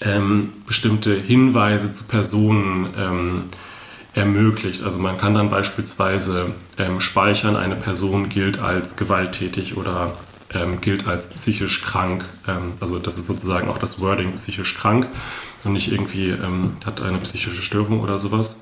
ähm, 0.00 0.52
bestimmte 0.66 1.14
Hinweise 1.14 1.94
zu 1.94 2.02
Personen 2.02 2.92
ähm, 2.98 3.42
ermöglicht. 4.14 4.82
Also 4.82 4.98
man 4.98 5.16
kann 5.16 5.34
dann 5.34 5.50
beispielsweise 5.50 6.56
ähm, 6.76 7.00
speichern, 7.00 7.54
eine 7.54 7.76
Person 7.76 8.28
gilt 8.28 8.58
als 8.58 8.96
gewalttätig 8.96 9.76
oder 9.76 10.16
ähm, 10.52 10.80
gilt 10.80 11.06
als 11.06 11.28
psychisch 11.28 11.82
krank. 11.82 12.24
Ähm, 12.48 12.72
also 12.80 12.98
das 12.98 13.16
ist 13.16 13.28
sozusagen 13.28 13.68
auch 13.68 13.78
das 13.78 14.00
Wording 14.00 14.32
psychisch 14.32 14.76
krank 14.76 15.06
und 15.64 15.72
nicht 15.72 15.90
irgendwie 15.90 16.30
ähm, 16.30 16.76
hat 16.84 17.02
eine 17.02 17.18
psychische 17.18 17.62
Störung 17.62 18.00
oder 18.00 18.18
sowas. 18.18 18.56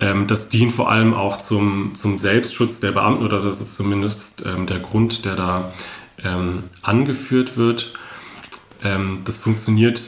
Ähm, 0.00 0.26
das 0.26 0.48
dient 0.48 0.72
vor 0.72 0.90
allem 0.90 1.14
auch 1.14 1.40
zum, 1.40 1.94
zum 1.94 2.18
Selbstschutz 2.18 2.80
der 2.80 2.92
Beamten 2.92 3.24
oder 3.24 3.40
das 3.40 3.60
ist 3.60 3.76
zumindest 3.76 4.44
ähm, 4.46 4.66
der 4.66 4.80
Grund, 4.80 5.24
der 5.24 5.36
da 5.36 5.72
ähm, 6.22 6.64
angeführt 6.82 7.56
wird. 7.56 7.92
Ähm, 8.82 9.22
das 9.24 9.38
funktioniert 9.38 10.02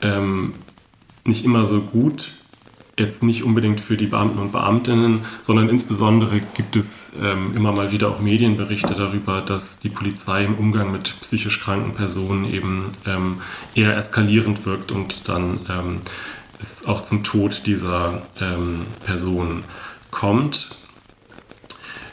ähm, 0.00 0.54
nicht 1.24 1.44
immer 1.44 1.66
so 1.66 1.80
gut, 1.80 2.32
jetzt 2.98 3.22
nicht 3.22 3.42
unbedingt 3.42 3.80
für 3.80 3.96
die 3.96 4.06
Beamten 4.06 4.38
und 4.38 4.52
Beamtinnen, 4.52 5.24
sondern 5.42 5.68
insbesondere 5.68 6.40
gibt 6.54 6.76
es 6.76 7.14
ähm, 7.22 7.56
immer 7.56 7.72
mal 7.72 7.90
wieder 7.90 8.08
auch 8.08 8.20
Medienberichte 8.20 8.94
darüber, 8.94 9.40
dass 9.40 9.78
die 9.78 9.88
Polizei 9.88 10.44
im 10.44 10.56
Umgang 10.56 10.92
mit 10.92 11.14
psychisch 11.22 11.60
kranken 11.60 11.94
Personen 11.94 12.52
eben 12.52 12.92
ähm, 13.06 13.40
eher 13.74 13.96
eskalierend 13.96 14.66
wirkt 14.66 14.92
und 14.92 15.28
dann 15.28 15.60
ähm, 15.70 16.00
es 16.60 16.86
auch 16.86 17.02
zum 17.02 17.24
Tod 17.24 17.62
dieser 17.66 18.22
ähm, 18.40 18.82
Person 19.04 19.64
kommt. 20.10 20.76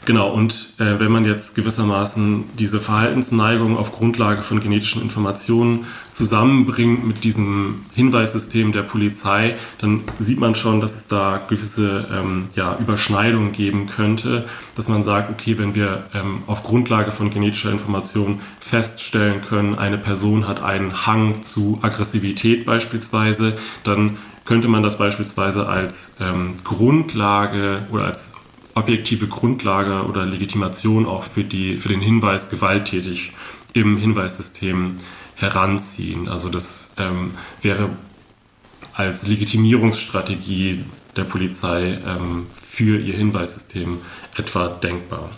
Genau, 0.06 0.30
und 0.30 0.74
äh, 0.78 0.98
wenn 0.98 1.12
man 1.12 1.26
jetzt 1.26 1.54
gewissermaßen 1.54 2.44
diese 2.58 2.80
Verhaltensneigung 2.80 3.76
auf 3.76 3.92
Grundlage 3.92 4.42
von 4.42 4.60
genetischen 4.60 5.02
Informationen 5.02 5.86
zusammenbringt 6.20 7.06
mit 7.06 7.24
diesem 7.24 7.86
Hinweissystem 7.94 8.72
der 8.72 8.82
Polizei, 8.82 9.56
dann 9.78 10.02
sieht 10.18 10.38
man 10.38 10.54
schon, 10.54 10.82
dass 10.82 10.94
es 10.94 11.08
da 11.08 11.40
gewisse 11.48 12.06
ähm, 12.12 12.50
ja, 12.54 12.76
Überschneidungen 12.78 13.52
geben 13.52 13.86
könnte, 13.86 14.44
dass 14.76 14.90
man 14.90 15.02
sagt, 15.02 15.30
okay, 15.30 15.56
wenn 15.56 15.74
wir 15.74 16.04
ähm, 16.12 16.42
auf 16.46 16.62
Grundlage 16.62 17.10
von 17.10 17.30
genetischer 17.30 17.72
Information 17.72 18.42
feststellen 18.60 19.40
können, 19.40 19.78
eine 19.78 19.96
Person 19.96 20.46
hat 20.46 20.62
einen 20.62 21.06
Hang 21.06 21.42
zu 21.42 21.78
Aggressivität 21.80 22.66
beispielsweise, 22.66 23.56
dann 23.82 24.18
könnte 24.44 24.68
man 24.68 24.82
das 24.82 24.98
beispielsweise 24.98 25.68
als 25.68 26.16
ähm, 26.20 26.56
Grundlage 26.64 27.80
oder 27.90 28.04
als 28.04 28.34
objektive 28.74 29.26
Grundlage 29.26 30.04
oder 30.04 30.26
Legitimation 30.26 31.06
auch 31.06 31.22
für, 31.22 31.44
die, 31.44 31.78
für 31.78 31.88
den 31.88 32.02
Hinweis 32.02 32.50
gewalttätig 32.50 33.32
im 33.72 33.96
Hinweissystem 33.96 34.96
heranziehen. 35.40 36.28
Also 36.28 36.48
das 36.48 36.92
ähm, 36.98 37.32
wäre 37.62 37.90
als 38.94 39.26
Legitimierungsstrategie 39.26 40.84
der 41.16 41.24
Polizei 41.24 41.98
ähm, 42.06 42.46
für 42.54 42.98
ihr 42.98 43.14
Hinweissystem 43.14 43.98
etwa 44.36 44.68
denkbar. 44.68 45.30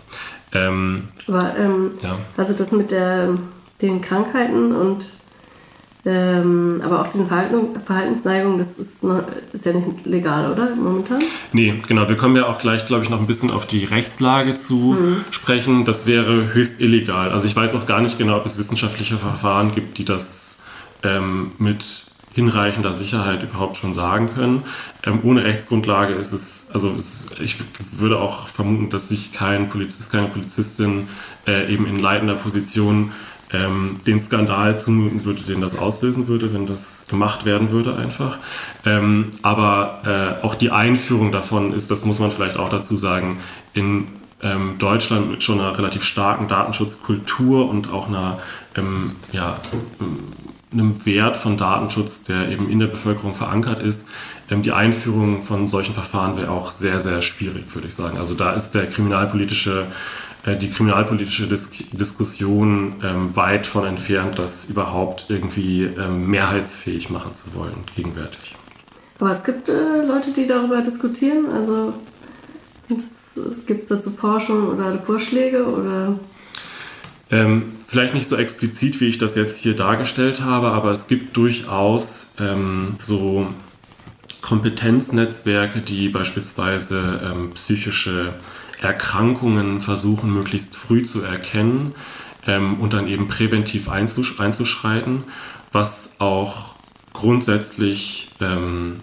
Ähm, 0.53 1.09
Aber 1.27 1.57
ähm, 1.57 1.93
ja. 2.03 2.19
also 2.37 2.53
das 2.53 2.73
mit 2.73 2.91
der, 2.91 3.39
den 3.81 4.01
Krankheiten 4.01 4.75
und 4.75 5.09
ähm, 6.05 6.81
aber 6.85 7.01
auch 7.01 7.07
diesen 7.07 7.27
Verhalten, 7.27 7.79
Verhaltensneigung, 7.81 8.59
das 8.59 8.77
ist, 8.79 9.05
noch, 9.05 9.23
ist, 9.53 9.65
ja 9.65 9.73
nicht 9.73 10.05
legal, 10.05 10.51
oder? 10.51 10.75
Momentan? 10.75 11.23
Nee, 11.53 11.81
genau. 11.87 12.09
Wir 12.09 12.17
kommen 12.17 12.35
ja 12.35 12.49
auch 12.49 12.59
gleich, 12.59 12.87
glaube 12.87 13.05
ich, 13.05 13.11
noch 13.11 13.21
ein 13.21 13.29
bisschen 13.29 13.53
auf 13.53 13.67
die 13.67 13.85
Rechtslage 13.85 14.59
zu 14.59 14.97
mhm. 14.99 15.25
sprechen. 15.31 15.85
Das 15.85 16.07
wäre 16.07 16.55
höchst 16.55 16.81
illegal. 16.81 17.31
Also 17.31 17.47
ich 17.47 17.55
weiß 17.55 17.77
auch 17.77 17.87
gar 17.87 18.01
nicht 18.01 18.19
genau, 18.19 18.37
ob 18.37 18.47
es 18.47 18.59
wissenschaftliche 18.59 19.17
Verfahren 19.17 19.73
gibt, 19.75 19.99
die 19.99 20.05
das 20.05 20.59
ähm, 21.05 21.53
mit 21.59 22.07
hinreichender 22.35 22.95
Sicherheit 22.95 23.43
überhaupt 23.43 23.77
schon 23.77 23.95
sagen 23.95 24.31
können. 24.35 24.65
Ähm, 25.05 25.21
ohne 25.23 25.45
Rechtsgrundlage 25.45 26.15
ist 26.15 26.33
es, 26.33 26.67
also 26.73 26.97
ich 27.41 27.59
würde 27.93 28.19
auch 28.19 28.49
vermuten, 28.49 28.91
dass 28.91 29.09
sich 29.09 29.33
kein 29.33 29.69
Polizist, 29.69 30.11
keine 30.11 30.29
Polizistin 30.29 31.09
äh, 31.47 31.73
eben 31.73 31.87
in 31.87 31.99
leitender 31.99 32.35
Position 32.35 33.13
ähm, 33.53 34.01
den 34.07 34.21
Skandal 34.21 34.79
zumuten 34.79 35.25
würde, 35.25 35.43
den 35.43 35.61
das 35.61 35.79
auslösen 35.79 36.29
würde, 36.29 36.53
wenn 36.55 36.67
das 36.67 37.05
gemacht 37.09 37.45
werden 37.45 37.71
würde 37.71 37.97
einfach. 37.97 38.39
Ähm, 38.85 39.31
aber 39.43 40.39
äh, 40.43 40.45
auch 40.45 40.55
die 40.55 40.71
Einführung 40.71 41.33
davon 41.33 41.73
ist, 41.73 41.91
das 41.91 42.05
muss 42.05 42.19
man 42.19 42.31
vielleicht 42.31 42.57
auch 42.57 42.71
dazu 42.71 42.97
sagen, 42.97 43.39
in 43.75 44.07
ähm, 44.43 44.77
Deutschland 44.79 45.31
mit 45.31 45.43
schon 45.43 45.61
einer 45.61 45.77
relativ 45.77 46.03
starken 46.03 46.49
Datenschutzkultur 46.49 47.69
und 47.69 47.93
auch 47.93 48.09
einer, 48.09 48.39
ähm, 48.75 49.13
ja, 49.31 49.59
einem 50.73 51.05
Wert 51.05 51.37
von 51.37 51.57
Datenschutz, 51.57 52.25
der 52.25 52.49
eben 52.49 52.69
in 52.71 52.79
der 52.79 52.87
Bevölkerung 52.87 53.35
verankert 53.35 53.81
ist. 53.81 54.09
Ähm, 54.51 54.63
die 54.63 54.73
Einführung 54.73 55.43
von 55.43 55.69
solchen 55.69 55.95
Verfahren 55.95 56.37
wäre 56.37 56.51
auch 56.51 56.71
sehr, 56.71 57.01
sehr 57.01 57.23
schwierig, 57.23 57.65
würde 57.75 57.89
ich 57.89 57.95
sagen. 57.95 58.19
Also 58.19 58.35
da 58.35 58.53
ist 58.53 58.73
der 58.73 58.87
kriminalpolitische 58.87 59.87
die 60.47 60.71
kriminalpolitische 60.71 61.47
Dis 61.47 61.71
Diskussion 61.93 62.95
ähm, 63.03 63.37
weit 63.37 63.67
von 63.67 63.87
entfernt, 63.87 64.39
das 64.39 64.65
überhaupt 64.65 65.27
irgendwie 65.29 65.85
ähm, 65.85 66.27
mehrheitsfähig 66.29 67.11
machen 67.11 67.33
zu 67.37 67.55
wollen, 67.55 67.77
gegenwärtig. 67.95 68.57
Aber 69.21 69.31
es 69.31 69.45
gibt 69.45 69.69
äh, 69.69 70.05
Leute, 70.05 70.33
die 70.33 70.49
darüber 70.49 70.81
diskutieren. 70.83 71.47
Also 71.55 71.95
gibt 72.89 73.83
es 73.83 73.89
dazu 73.89 74.11
Forschung 74.11 74.69
oder 74.69 75.01
Vorschläge 75.01 75.65
oder? 75.65 76.19
Ähm, 77.31 77.73
vielleicht 77.87 78.15
nicht 78.15 78.29
so 78.29 78.37
explizit, 78.37 79.01
wie 79.01 79.07
ich 79.07 79.19
das 79.19 79.37
jetzt 79.37 79.57
hier 79.57 79.77
dargestellt 79.77 80.43
habe, 80.43 80.69
aber 80.69 80.91
es 80.93 81.07
gibt 81.07 81.37
durchaus 81.37 82.27
ähm, 82.41 82.97
so 82.99 83.47
Kompetenznetzwerke, 84.41 85.81
die 85.81 86.09
beispielsweise 86.09 87.21
ähm, 87.25 87.53
psychische 87.53 88.35
Erkrankungen 88.83 89.81
versuchen, 89.81 90.33
möglichst 90.33 90.77
früh 90.77 91.05
zu 91.05 91.23
erkennen 91.23 91.95
ähm, 92.47 92.81
und 92.81 92.93
dann 92.93 93.09
eben 93.09 93.29
präventiv 93.29 93.89
einzusch 93.89 94.41
einzuschreiten, 94.41 95.25
was 95.71 96.17
auch 96.19 96.75
grundsätzlich 97.13 98.31
ähm, 98.41 99.01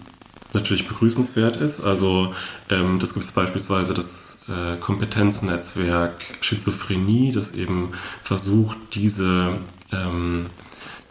natürlich 0.52 0.86
begrüßenswert 0.86 1.56
ist. 1.56 1.84
Also 1.84 2.34
ähm, 2.68 2.98
das 2.98 3.14
gibt 3.14 3.26
es 3.26 3.32
beispielsweise 3.32 3.94
das 3.94 4.38
äh, 4.48 4.76
Kompetenznetzwerk 4.78 6.14
Schizophrenie, 6.40 7.32
das 7.32 7.52
eben 7.54 7.92
versucht, 8.22 8.76
diese, 8.94 9.58
ähm, 9.92 10.46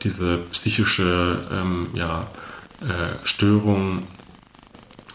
diese 0.03 0.38
psychische 0.51 1.39
ähm, 1.51 1.88
ja, 1.93 2.27
äh, 2.81 3.25
Störung 3.25 4.03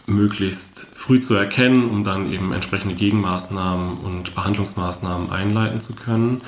möglichst 0.07 0.87
früh 1.05 1.21
zu 1.21 1.35
erkennen, 1.35 1.89
um 1.89 2.03
dann 2.03 2.31
eben 2.31 2.51
entsprechende 2.51 2.95
Gegenmaßnahmen 2.95 3.97
und 3.97 4.33
Behandlungsmaßnahmen 4.33 5.31
einleiten 5.31 5.81
zu 5.81 5.93
können. 5.93 6.41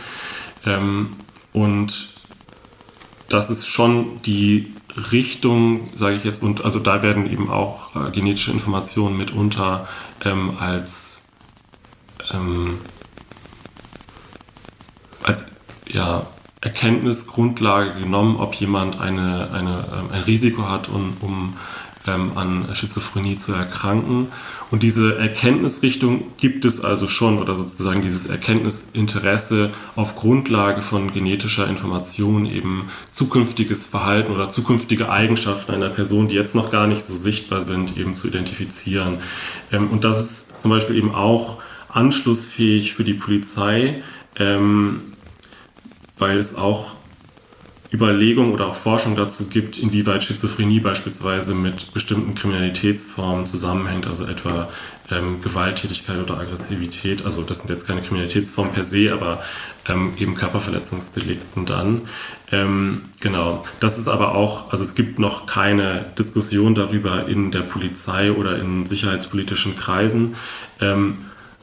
Ähm, 0.65 1.09
und 1.53 2.09
das 3.29 3.49
ist 3.49 3.67
schon 3.67 4.21
die 4.23 4.73
Richtung, 5.11 5.89
sage 5.93 6.15
ich 6.15 6.23
jetzt, 6.23 6.41
und 6.41 6.65
also 6.65 6.79
da 6.79 7.03
werden 7.03 7.31
eben 7.31 7.49
auch 7.51 7.95
äh, 7.95 8.09
genetische 8.11 8.51
Informationen 8.51 9.15
mitunter 9.15 9.87
ähm, 10.25 10.53
als, 10.59 11.27
ähm, 12.31 12.79
als 15.21 15.47
ja, 15.87 16.25
Erkenntnisgrundlage 16.61 17.99
genommen, 17.99 18.37
ob 18.37 18.55
jemand 18.55 18.99
eine, 18.99 19.51
eine, 19.51 19.85
ähm, 19.93 20.11
ein 20.11 20.21
Risiko 20.23 20.67
hat, 20.67 20.89
um, 20.89 21.15
um 21.21 21.53
ähm, 22.07 22.31
an 22.35 22.67
Schizophrenie 22.73 23.37
zu 23.37 23.53
erkranken. 23.53 24.27
Und 24.69 24.83
diese 24.83 25.17
Erkenntnisrichtung 25.17 26.23
gibt 26.37 26.65
es 26.65 26.81
also 26.81 27.07
schon, 27.07 27.39
oder 27.39 27.55
sozusagen 27.55 28.01
dieses 28.01 28.27
Erkenntnisinteresse 28.29 29.71
auf 29.95 30.15
Grundlage 30.15 30.81
von 30.81 31.13
genetischer 31.13 31.67
Information 31.67 32.45
eben 32.45 32.89
zukünftiges 33.11 33.85
Verhalten 33.85 34.33
oder 34.33 34.49
zukünftige 34.49 35.09
Eigenschaften 35.09 35.73
einer 35.73 35.89
Person, 35.89 36.27
die 36.27 36.35
jetzt 36.35 36.55
noch 36.55 36.71
gar 36.71 36.87
nicht 36.87 37.03
so 37.03 37.15
sichtbar 37.15 37.61
sind, 37.61 37.97
eben 37.97 38.15
zu 38.15 38.27
identifizieren. 38.27 39.19
Ähm, 39.71 39.89
und 39.89 40.03
das 40.03 40.21
ist 40.21 40.61
zum 40.61 40.71
Beispiel 40.71 40.97
eben 40.97 41.13
auch 41.13 41.61
anschlussfähig 41.89 42.93
für 42.93 43.03
die 43.03 43.13
Polizei, 43.13 44.03
ähm, 44.37 45.13
weil 46.17 46.37
es 46.37 46.55
auch 46.55 46.96
Überlegung 47.91 48.53
oder 48.53 48.67
auch 48.67 48.75
Forschung 48.75 49.15
dazu 49.15 49.45
gibt, 49.45 49.77
inwieweit 49.77 50.23
Schizophrenie 50.23 50.79
beispielsweise 50.79 51.53
mit 51.53 51.93
bestimmten 51.93 52.35
Kriminalitätsformen 52.35 53.47
zusammenhängt, 53.47 54.07
also 54.07 54.25
etwa 54.25 54.69
ähm, 55.09 55.41
Gewalttätigkeit 55.41 56.17
oder 56.21 56.37
Aggressivität. 56.39 57.25
Also 57.25 57.43
das 57.43 57.59
sind 57.59 57.69
jetzt 57.69 57.87
keine 57.87 58.01
Kriminalitätsformen 58.01 58.73
per 58.73 58.83
se, 58.83 59.13
aber 59.13 59.41
ähm, 59.87 60.13
eben 60.17 60.35
Körperverletzungsdelikten 60.35 61.65
dann. 61.65 62.01
Ähm, 62.51 63.03
genau. 63.21 63.63
Das 63.79 63.97
ist 63.97 64.07
aber 64.07 64.35
auch, 64.35 64.71
also 64.71 64.83
es 64.83 64.95
gibt 64.95 65.17
noch 65.19 65.45
keine 65.45 66.05
Diskussion 66.17 66.75
darüber 66.75 67.27
in 67.27 67.51
der 67.51 67.61
Polizei 67.61 68.31
oder 68.31 68.59
in 68.59 68.85
sicherheitspolitischen 68.85 69.77
Kreisen. 69.77 70.35
Ähm, 70.81 71.17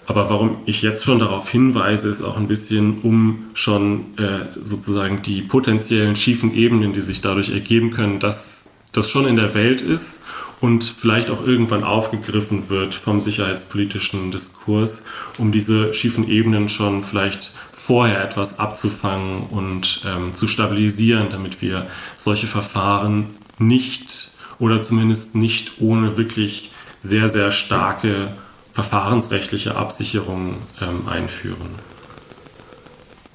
aber 0.06 0.28
warum 0.28 0.58
ich 0.66 0.82
jetzt 0.82 1.04
schon 1.04 1.18
darauf 1.18 1.48
hinweise, 1.48 2.08
ist 2.08 2.22
auch 2.22 2.36
ein 2.36 2.48
bisschen, 2.48 3.00
um 3.02 3.46
schon 3.54 4.16
äh, 4.18 4.46
sozusagen 4.62 5.22
die 5.22 5.42
potenziellen 5.42 6.16
schiefen 6.16 6.54
Ebenen, 6.54 6.92
die 6.92 7.00
sich 7.00 7.20
dadurch 7.20 7.50
ergeben 7.50 7.90
können, 7.90 8.20
dass 8.20 8.70
das 8.92 9.10
schon 9.10 9.26
in 9.26 9.36
der 9.36 9.54
Welt 9.54 9.80
ist 9.80 10.20
und 10.60 10.84
vielleicht 10.84 11.30
auch 11.30 11.46
irgendwann 11.46 11.84
aufgegriffen 11.84 12.70
wird 12.70 12.94
vom 12.94 13.20
sicherheitspolitischen 13.20 14.30
Diskurs, 14.30 15.02
um 15.38 15.52
diese 15.52 15.92
schiefen 15.94 16.28
Ebenen 16.28 16.68
schon 16.68 17.02
vielleicht 17.02 17.52
vorher 17.72 18.24
etwas 18.24 18.58
abzufangen 18.58 19.42
und 19.50 20.02
ähm, 20.06 20.34
zu 20.34 20.48
stabilisieren, 20.48 21.28
damit 21.30 21.60
wir 21.60 21.86
solche 22.18 22.46
Verfahren 22.46 23.26
nicht 23.58 24.32
oder 24.58 24.82
zumindest 24.82 25.34
nicht 25.34 25.80
ohne 25.80 26.16
wirklich 26.16 26.72
sehr, 27.02 27.28
sehr 27.28 27.50
starke 27.50 28.32
verfahrensrechtliche 28.74 29.76
Absicherung 29.76 30.56
ähm, 30.82 31.08
einführen. 31.08 31.70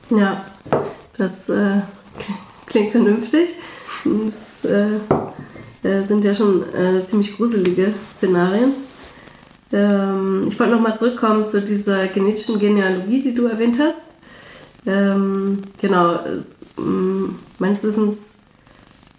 Ja, 0.10 0.44
das 1.18 1.48
äh, 1.50 1.82
klingt 2.66 2.92
vernünftig. 2.92 3.56
Das 4.04 4.70
äh, 4.70 4.98
äh, 5.88 6.04
sind 6.04 6.26
ja 6.26 6.34
schon 6.34 6.64
äh, 6.74 7.06
ziemlich 7.08 7.38
gruselige 7.38 7.94
Szenarien. 8.18 8.74
Ähm, 9.72 10.46
ich 10.48 10.60
wollte 10.60 10.74
nochmal 10.74 10.96
zurückkommen 10.96 11.48
zu 11.48 11.62
dieser 11.62 12.08
genetischen 12.08 12.60
Genealogie, 12.60 13.22
die 13.22 13.34
du 13.34 13.46
erwähnt 13.46 13.78
hast. 13.80 14.08
Ähm, 14.86 15.62
genau, 15.80 16.20
meines 17.60 17.84
Wissens 17.84 18.34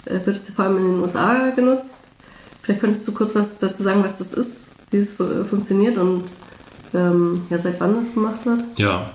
äh, 0.05 0.15
wird 0.25 0.37
es 0.37 0.51
vor 0.51 0.67
allem 0.67 0.79
in 0.79 0.85
den 0.85 1.01
USA 1.01 1.51
genutzt. 1.51 2.09
Vielleicht 2.61 2.81
könntest 2.81 3.09
du 3.09 3.13
kurz 3.13 3.35
was 3.35 3.59
dazu 3.59 3.83
sagen, 3.83 4.05
was 4.05 4.19
das 4.19 4.35
ist 4.35 4.70
wie 4.91 4.99
es 4.99 5.15
funktioniert 5.15 5.99
und 5.99 6.25
ähm, 6.95 7.43
ja, 7.51 7.59
seit 7.59 7.81
wann 7.81 7.97
das 7.97 8.15
gemacht 8.15 8.45
wird? 8.45 8.63
Ja, 8.77 9.11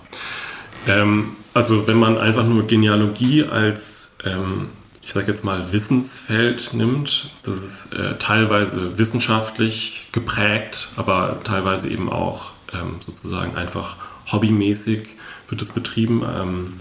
ähm, 0.87 1.35
also 1.53 1.87
wenn 1.87 1.97
man 1.97 2.17
einfach 2.17 2.45
nur 2.45 2.67
Genealogie 2.67 3.43
als, 3.43 4.15
ähm, 4.23 4.67
ich 5.01 5.13
sage 5.13 5.27
jetzt 5.27 5.43
mal, 5.43 5.71
Wissensfeld 5.71 6.73
nimmt, 6.73 7.31
das 7.43 7.61
ist 7.61 7.93
äh, 7.93 8.17
teilweise 8.17 8.97
wissenschaftlich 8.97 10.09
geprägt, 10.11 10.89
aber 10.95 11.39
teilweise 11.43 11.89
eben 11.89 12.11
auch 12.11 12.51
ähm, 12.73 12.97
sozusagen 13.05 13.55
einfach 13.55 13.97
hobbymäßig 14.31 15.15
wird 15.47 15.61
es 15.61 15.71
betrieben. 15.71 16.23
Ähm, 16.23 16.73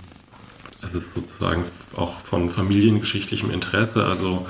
es 0.83 0.95
ist 0.95 1.15
sozusagen 1.15 1.65
auch 1.97 2.19
von 2.21 2.51
familiengeschichtlichem 2.51 3.51
Interesse. 3.51 4.05
Also 4.07 4.47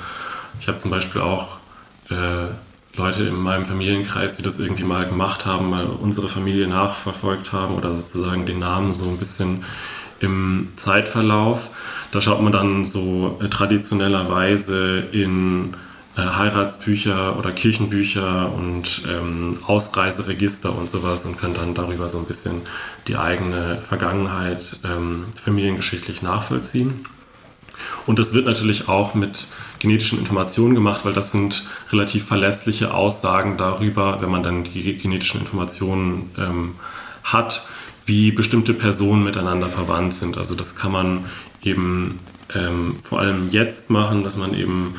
ich 0.59 0.67
habe 0.67 0.77
zum 0.77 0.91
Beispiel 0.91 1.21
auch 1.21 1.57
äh, 2.09 2.47
Leute 2.97 3.23
in 3.23 3.35
meinem 3.35 3.65
Familienkreis, 3.65 4.37
die 4.37 4.43
das 4.43 4.59
irgendwie 4.59 4.83
mal 4.83 5.05
gemacht 5.05 5.45
haben, 5.45 5.69
mal 5.69 5.85
unsere 5.85 6.29
Familie 6.29 6.67
nachverfolgt 6.67 7.51
haben 7.51 7.75
oder 7.75 7.93
sozusagen 7.93 8.45
den 8.45 8.59
Namen 8.59 8.93
so 8.93 9.09
ein 9.09 9.17
bisschen 9.17 9.63
im 10.19 10.69
Zeitverlauf. 10.77 11.71
Da 12.11 12.21
schaut 12.21 12.41
man 12.41 12.53
dann 12.53 12.85
so 12.85 13.39
äh, 13.43 13.49
traditionellerweise 13.49 14.99
in 15.11 15.73
äh, 16.15 16.21
Heiratsbücher 16.21 17.37
oder 17.37 17.51
Kirchenbücher 17.51 18.51
und 18.53 19.01
ähm, 19.09 19.57
Ausreiseregister 19.67 20.73
und 20.73 20.89
sowas 20.89 21.25
und 21.25 21.37
kann 21.37 21.53
dann 21.53 21.73
darüber 21.73 22.07
so 22.07 22.19
ein 22.19 22.25
bisschen 22.25 22.61
die 23.07 23.17
eigene 23.17 23.81
Vergangenheit 23.81 24.79
ähm, 24.85 25.25
familiengeschichtlich 25.43 26.21
nachvollziehen. 26.21 27.05
Und 28.05 28.19
das 28.19 28.33
wird 28.33 28.45
natürlich 28.45 28.87
auch 28.87 29.13
mit 29.15 29.47
genetischen 29.85 30.17
Informationen 30.17 30.73
gemacht, 30.73 31.05
weil 31.05 31.13
das 31.13 31.31
sind 31.31 31.67
relativ 31.91 32.25
verlässliche 32.25 32.91
Aussagen 32.91 33.55
darüber, 33.55 34.19
wenn 34.19 34.31
man 34.31 34.41
dann 34.41 34.63
die 34.63 34.97
genetischen 34.97 35.41
Informationen 35.41 36.31
ähm, 36.39 36.73
hat, 37.23 37.67
wie 38.07 38.31
bestimmte 38.31 38.73
Personen 38.73 39.23
miteinander 39.23 39.69
verwandt 39.69 40.15
sind. 40.15 40.39
Also 40.39 40.55
das 40.55 40.75
kann 40.75 40.91
man 40.91 41.25
eben 41.61 42.19
ähm, 42.55 42.97
vor 42.99 43.19
allem 43.19 43.49
jetzt 43.51 43.91
machen, 43.91 44.23
dass 44.23 44.37
man 44.37 44.55
eben 44.55 44.95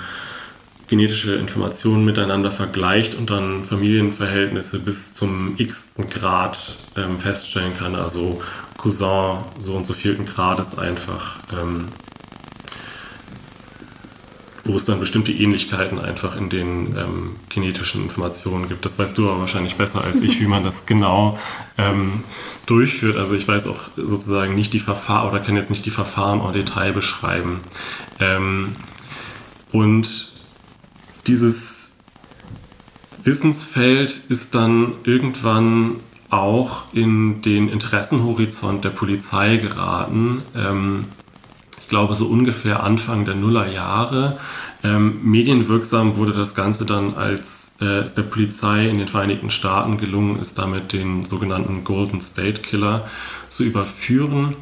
genetische 0.86 1.34
Informationen 1.34 2.04
miteinander 2.04 2.52
vergleicht 2.52 3.16
und 3.16 3.30
dann 3.30 3.64
Familienverhältnisse 3.64 4.84
bis 4.84 5.14
zum 5.14 5.54
x-ten 5.58 6.08
Grad 6.08 6.76
ähm, 6.96 7.18
feststellen 7.18 7.76
kann. 7.76 7.96
Also 7.96 8.40
Cousin 8.76 9.38
so 9.58 9.74
und 9.74 9.84
so 9.84 9.94
vielten 9.94 10.26
Grades 10.26 10.78
einfach, 10.78 11.40
ähm, 11.60 11.86
wo 14.66 14.76
es 14.76 14.84
dann 14.84 15.00
bestimmte 15.00 15.32
Ähnlichkeiten 15.32 15.98
einfach 15.98 16.36
in 16.36 16.48
den 16.48 16.96
ähm, 16.96 17.36
genetischen 17.48 18.02
Informationen 18.02 18.68
gibt. 18.68 18.84
Das 18.84 18.98
weißt 18.98 19.16
du 19.16 19.28
aber 19.28 19.40
wahrscheinlich 19.40 19.76
besser 19.76 20.02
als 20.04 20.20
ich, 20.20 20.40
wie 20.40 20.46
man 20.46 20.64
das 20.64 20.86
genau 20.86 21.38
ähm, 21.78 22.24
durchführt. 22.66 23.16
Also 23.16 23.34
ich 23.34 23.46
weiß 23.46 23.68
auch 23.68 23.80
sozusagen 23.96 24.54
nicht 24.54 24.72
die 24.72 24.80
Verfahren 24.80 25.28
oder 25.28 25.40
kann 25.40 25.56
jetzt 25.56 25.70
nicht 25.70 25.84
die 25.86 25.90
Verfahren 25.90 26.40
en 26.40 26.52
Detail 26.52 26.92
beschreiben. 26.92 27.60
Ähm, 28.20 28.76
und 29.72 30.32
dieses 31.26 31.96
Wissensfeld 33.22 34.20
ist 34.28 34.54
dann 34.54 34.92
irgendwann 35.04 35.96
auch 36.30 36.84
in 36.92 37.42
den 37.42 37.68
Interessenhorizont 37.68 38.84
der 38.84 38.90
Polizei 38.90 39.56
geraten. 39.56 40.42
Ich 41.86 41.90
glaube, 41.90 42.16
so 42.16 42.26
ungefähr 42.26 42.82
Anfang 42.82 43.26
der 43.26 43.36
Nullerjahre. 43.36 44.36
Ähm, 44.82 45.20
medienwirksam 45.22 46.16
wurde 46.16 46.32
das 46.32 46.56
Ganze 46.56 46.84
dann, 46.84 47.14
als 47.14 47.76
äh, 47.80 48.00
es 48.00 48.14
der 48.14 48.22
Polizei 48.22 48.88
in 48.88 48.98
den 48.98 49.06
Vereinigten 49.06 49.50
Staaten 49.50 49.96
gelungen 49.96 50.40
ist, 50.40 50.58
damit 50.58 50.92
den 50.92 51.24
sogenannten 51.24 51.84
Golden 51.84 52.20
State 52.20 52.62
Killer 52.62 53.08
zu 53.50 53.62
überführen. 53.62 54.56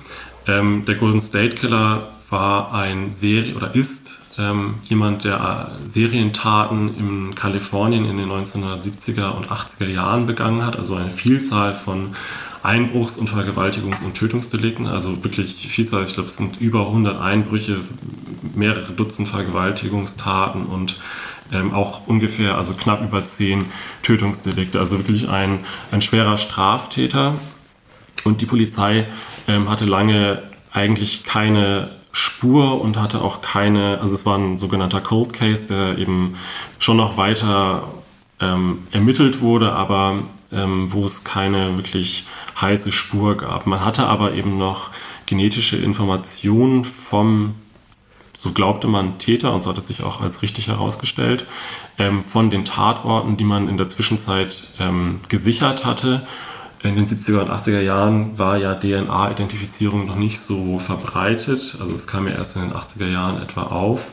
Ähm, 0.47 0.85
der 0.87 0.97
Golden 0.97 1.23
State 1.23 1.55
Killer 1.55 2.11
war 2.29 2.75
ein 2.75 3.11
Serie 3.11 3.55
oder 3.55 3.75
ist 3.75 4.21
ähm, 4.37 4.75
jemand, 4.85 5.25
der 5.25 5.71
äh, 5.83 5.89
Serientaten 5.89 6.95
in 6.99 7.35
Kalifornien 7.35 8.05
in 8.05 8.19
den 8.19 8.29
1970er 8.29 9.31
und 9.31 9.49
80er 9.49 9.89
Jahren 9.89 10.27
begangen 10.27 10.67
hat, 10.67 10.77
also 10.77 10.95
eine 10.95 11.09
Vielzahl 11.09 11.73
von 11.73 12.15
Einbruchs- 12.65 13.19
und 13.19 13.29
Vergewaltigungs- 13.29 14.05
und 14.05 14.15
Tötungsdelikten, 14.15 14.87
also 14.87 15.23
wirklich 15.23 15.55
Vielzahl, 15.69 16.05
ich 16.05 16.15
glaube, 16.15 16.29
es 16.29 16.37
sind 16.37 16.61
über 16.61 16.87
100 16.87 17.21
Einbrüche, 17.21 17.81
mehrere 18.55 18.93
Dutzend 18.93 19.29
Vergewaltigungstaten 19.29 20.67
und 20.67 20.97
ähm, 21.53 21.75
auch 21.75 22.07
ungefähr, 22.07 22.57
also 22.57 22.73
knapp 22.73 23.03
über 23.03 23.25
zehn 23.25 23.65
Tötungsdelikte, 24.03 24.81
also 24.81 24.99
wirklich 24.99 25.29
ein, 25.29 25.61
ein 25.93 26.01
schwerer 26.01 26.39
Straftäter. 26.39 27.35
Und 28.25 28.41
die 28.41 28.47
Polizei 28.47 29.07
ähm, 29.47 29.69
hatte 29.69 29.85
lange 29.85 30.43
eigentlich 30.73 31.25
keine 31.25 31.91
Spur 32.13 32.81
und 32.81 32.97
hatte 32.97 33.21
auch 33.21 33.43
keine, 33.43 34.01
also 34.01 34.15
es 34.15 34.25
war 34.25 34.39
ein 34.39 34.57
sogenannter 34.57 35.03
Cold 35.03 35.35
Case, 35.35 35.67
der 35.67 35.99
eben 35.99 36.37
schon 36.79 36.97
noch 36.97 37.19
weiter 37.19 37.83
ähm, 38.41 38.79
ermittelt 38.93 39.43
wurde, 39.43 39.73
aber 39.73 40.23
ähm, 40.53 40.93
wo 40.93 41.05
es 41.05 41.25
keine 41.25 41.77
wirklich 41.77 42.27
heiße 42.61 42.93
Spur 42.93 43.37
gab. 43.37 43.67
Man 43.67 43.85
hatte 43.85 44.07
aber 44.07 44.35
eben 44.35 44.59
noch 44.59 44.91
genetische 45.27 45.77
Informationen 45.77 46.85
vom, 46.85 47.55
so 48.39 48.53
glaubte 48.53 48.87
man, 48.87 49.19
Täter, 49.19 49.55
und 49.55 49.63
so 49.63 49.71
hat 49.71 49.79
es 49.79 49.89
sich 49.89 50.03
auch 50.03 50.21
als 50.21 50.43
richtig 50.43 50.69
herausgestellt, 50.69 51.47
ähm, 51.99 52.23
von 52.23 52.51
den 52.51 52.65
Tatorten, 52.65 53.37
die 53.37 53.45
man 53.45 53.69
in 53.69 53.77
der 53.77 53.89
Zwischenzeit 53.89 54.75
ähm, 54.79 55.21
gesichert 55.29 55.85
hatte 55.85 56.27
in 56.85 56.97
den 56.97 57.09
70er 57.09 57.41
und 57.41 57.51
80er 57.51 57.81
Jahren 57.81 58.39
war 58.39 58.59
ja 58.59 58.75
DNA-Identifizierung 58.75 60.07
noch 60.07 60.17
nicht 60.17 60.39
so 60.39 60.79
verbreitet. 60.79 61.79
Also 61.81 61.97
es 61.97 62.07
kam 62.07 62.29
ja 62.29 62.35
erst 62.35 62.57
in 62.57 62.63
den 62.63 62.73
80er 62.73 63.09
Jahren 63.09 63.43
etwa 63.43 63.63
auf. 63.65 64.13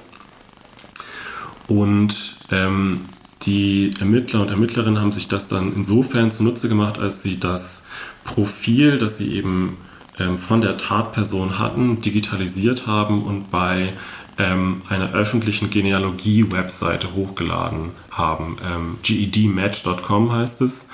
Und 1.67 2.37
ähm, 2.49 3.01
die 3.41 3.93
Ermittler 3.99 4.41
und 4.41 4.51
Ermittlerinnen 4.51 5.01
haben 5.01 5.11
sich 5.11 5.27
das 5.27 5.49
dann 5.49 5.73
insofern 5.75 6.31
zunutze 6.31 6.69
gemacht, 6.69 6.97
als 6.97 7.23
sie 7.23 7.39
das 7.39 7.87
Profil, 8.23 8.97
das 8.97 9.17
sie 9.17 9.35
eben 9.35 9.77
ähm, 10.19 10.37
von 10.37 10.61
der 10.61 10.77
Tatperson 10.77 11.59
hatten, 11.59 12.01
digitalisiert 12.01 12.87
haben 12.87 13.23
und 13.23 13.51
bei 13.51 13.93
ähm, 14.37 14.81
einer 14.89 15.13
öffentlichen 15.13 15.69
Genealogie-Webseite 15.69 17.13
hochgeladen 17.13 17.91
haben. 18.11 18.57
Ähm, 18.65 18.97
GEDmatch.com 19.03 20.31
heißt 20.31 20.61
es 20.61 20.89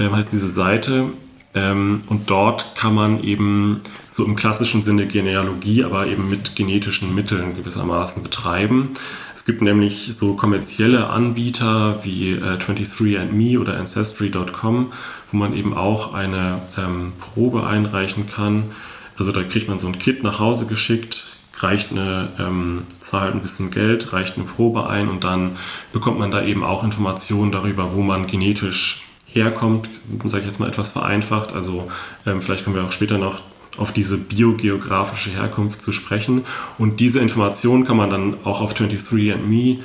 ähm, 0.00 0.16
heißt 0.16 0.32
diese 0.32 0.50
Seite. 0.50 1.10
Ähm, 1.52 2.02
und 2.08 2.30
dort 2.30 2.76
kann 2.76 2.94
man 2.94 3.22
eben 3.24 3.80
so 4.08 4.24
im 4.24 4.36
klassischen 4.36 4.84
Sinne 4.84 5.06
Genealogie, 5.06 5.84
aber 5.84 6.06
eben 6.06 6.28
mit 6.28 6.54
genetischen 6.54 7.14
Mitteln 7.14 7.56
gewissermaßen 7.56 8.22
betreiben. 8.22 8.90
Es 9.34 9.44
gibt 9.44 9.62
nämlich 9.62 10.12
so 10.16 10.34
kommerzielle 10.34 11.08
Anbieter 11.08 12.04
wie 12.04 12.32
äh, 12.32 12.56
23andMe 12.56 13.58
oder 13.58 13.78
Ancestry.com, 13.78 14.92
wo 15.32 15.36
man 15.36 15.56
eben 15.56 15.76
auch 15.76 16.14
eine 16.14 16.60
ähm, 16.78 17.12
Probe 17.20 17.66
einreichen 17.66 18.26
kann. 18.26 18.72
Also 19.18 19.32
da 19.32 19.42
kriegt 19.42 19.68
man 19.68 19.78
so 19.78 19.86
ein 19.86 19.98
Kit 19.98 20.22
nach 20.22 20.38
Hause 20.38 20.66
geschickt, 20.66 21.24
reicht 21.58 21.90
eine, 21.92 22.28
ähm, 22.38 22.82
zahlt 23.00 23.34
ein 23.34 23.42
bisschen 23.42 23.70
Geld, 23.70 24.12
reicht 24.12 24.36
eine 24.36 24.46
Probe 24.46 24.88
ein 24.88 25.08
und 25.08 25.24
dann 25.24 25.56
bekommt 25.92 26.18
man 26.18 26.30
da 26.30 26.42
eben 26.42 26.64
auch 26.64 26.84
Informationen 26.84 27.52
darüber, 27.52 27.94
wo 27.94 28.00
man 28.00 28.26
genetisch 28.26 29.04
herkommt, 29.26 29.88
sage 30.24 30.42
ich 30.42 30.48
jetzt 30.48 30.60
mal 30.60 30.68
etwas 30.68 30.90
vereinfacht. 30.90 31.52
Also 31.52 31.90
ähm, 32.26 32.40
vielleicht 32.40 32.64
kommen 32.64 32.76
wir 32.76 32.84
auch 32.84 32.92
später 32.92 33.18
noch 33.18 33.40
auf 33.76 33.92
diese 33.92 34.18
biogeografische 34.18 35.30
Herkunft 35.30 35.82
zu 35.82 35.92
sprechen. 35.92 36.44
Und 36.78 37.00
diese 37.00 37.20
Informationen 37.20 37.86
kann 37.86 37.96
man 37.96 38.10
dann 38.10 38.34
auch 38.44 38.60
auf 38.60 38.74
23andMe 38.74 39.78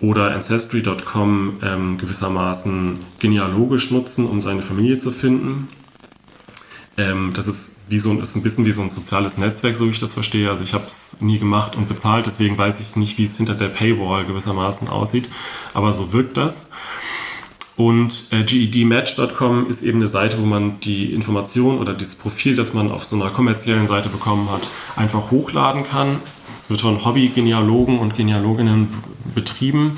oder 0.00 0.34
Ancestry.com 0.34 1.58
ähm, 1.62 1.98
gewissermaßen 1.98 2.98
genealogisch 3.18 3.90
nutzen, 3.90 4.26
um 4.26 4.40
seine 4.40 4.62
Familie 4.62 5.00
zu 5.00 5.10
finden. 5.10 5.68
Ähm, 6.96 7.32
das 7.34 7.48
ist, 7.48 7.76
wie 7.88 7.98
so, 7.98 8.12
ist 8.20 8.36
ein 8.36 8.42
bisschen 8.42 8.64
wie 8.64 8.72
so 8.72 8.82
ein 8.82 8.90
soziales 8.90 9.38
Netzwerk, 9.38 9.76
so 9.76 9.86
wie 9.86 9.90
ich 9.90 10.00
das 10.00 10.12
verstehe. 10.12 10.50
Also 10.50 10.62
ich 10.62 10.74
habe 10.74 10.84
es 10.86 11.16
nie 11.20 11.38
gemacht 11.38 11.74
und 11.74 11.88
bezahlt, 11.88 12.26
deswegen 12.26 12.56
weiß 12.56 12.80
ich 12.80 12.96
nicht, 12.96 13.18
wie 13.18 13.24
es 13.24 13.36
hinter 13.36 13.54
der 13.54 13.68
Paywall 13.68 14.24
gewissermaßen 14.24 14.88
aussieht. 14.88 15.28
Aber 15.74 15.92
so 15.92 16.12
wirkt 16.12 16.36
das. 16.36 16.70
Und 17.76 18.26
äh, 18.32 18.42
GEDmatch.com 18.42 19.68
ist 19.70 19.82
eben 19.82 19.98
eine 19.98 20.08
Seite, 20.08 20.40
wo 20.40 20.46
man 20.46 20.80
die 20.80 21.12
Information 21.12 21.78
oder 21.78 21.94
das 21.94 22.16
Profil, 22.16 22.56
das 22.56 22.74
man 22.74 22.90
auf 22.90 23.04
so 23.04 23.14
einer 23.14 23.30
kommerziellen 23.30 23.86
Seite 23.86 24.08
bekommen 24.08 24.50
hat, 24.50 24.62
einfach 24.96 25.30
hochladen 25.30 25.84
kann. 25.88 26.16
Es 26.68 26.70
wird 26.72 26.82
von 26.82 27.02
Hobby-Genealogen 27.02 27.98
und 27.98 28.14
Genealoginnen 28.14 28.92
betrieben. 29.34 29.96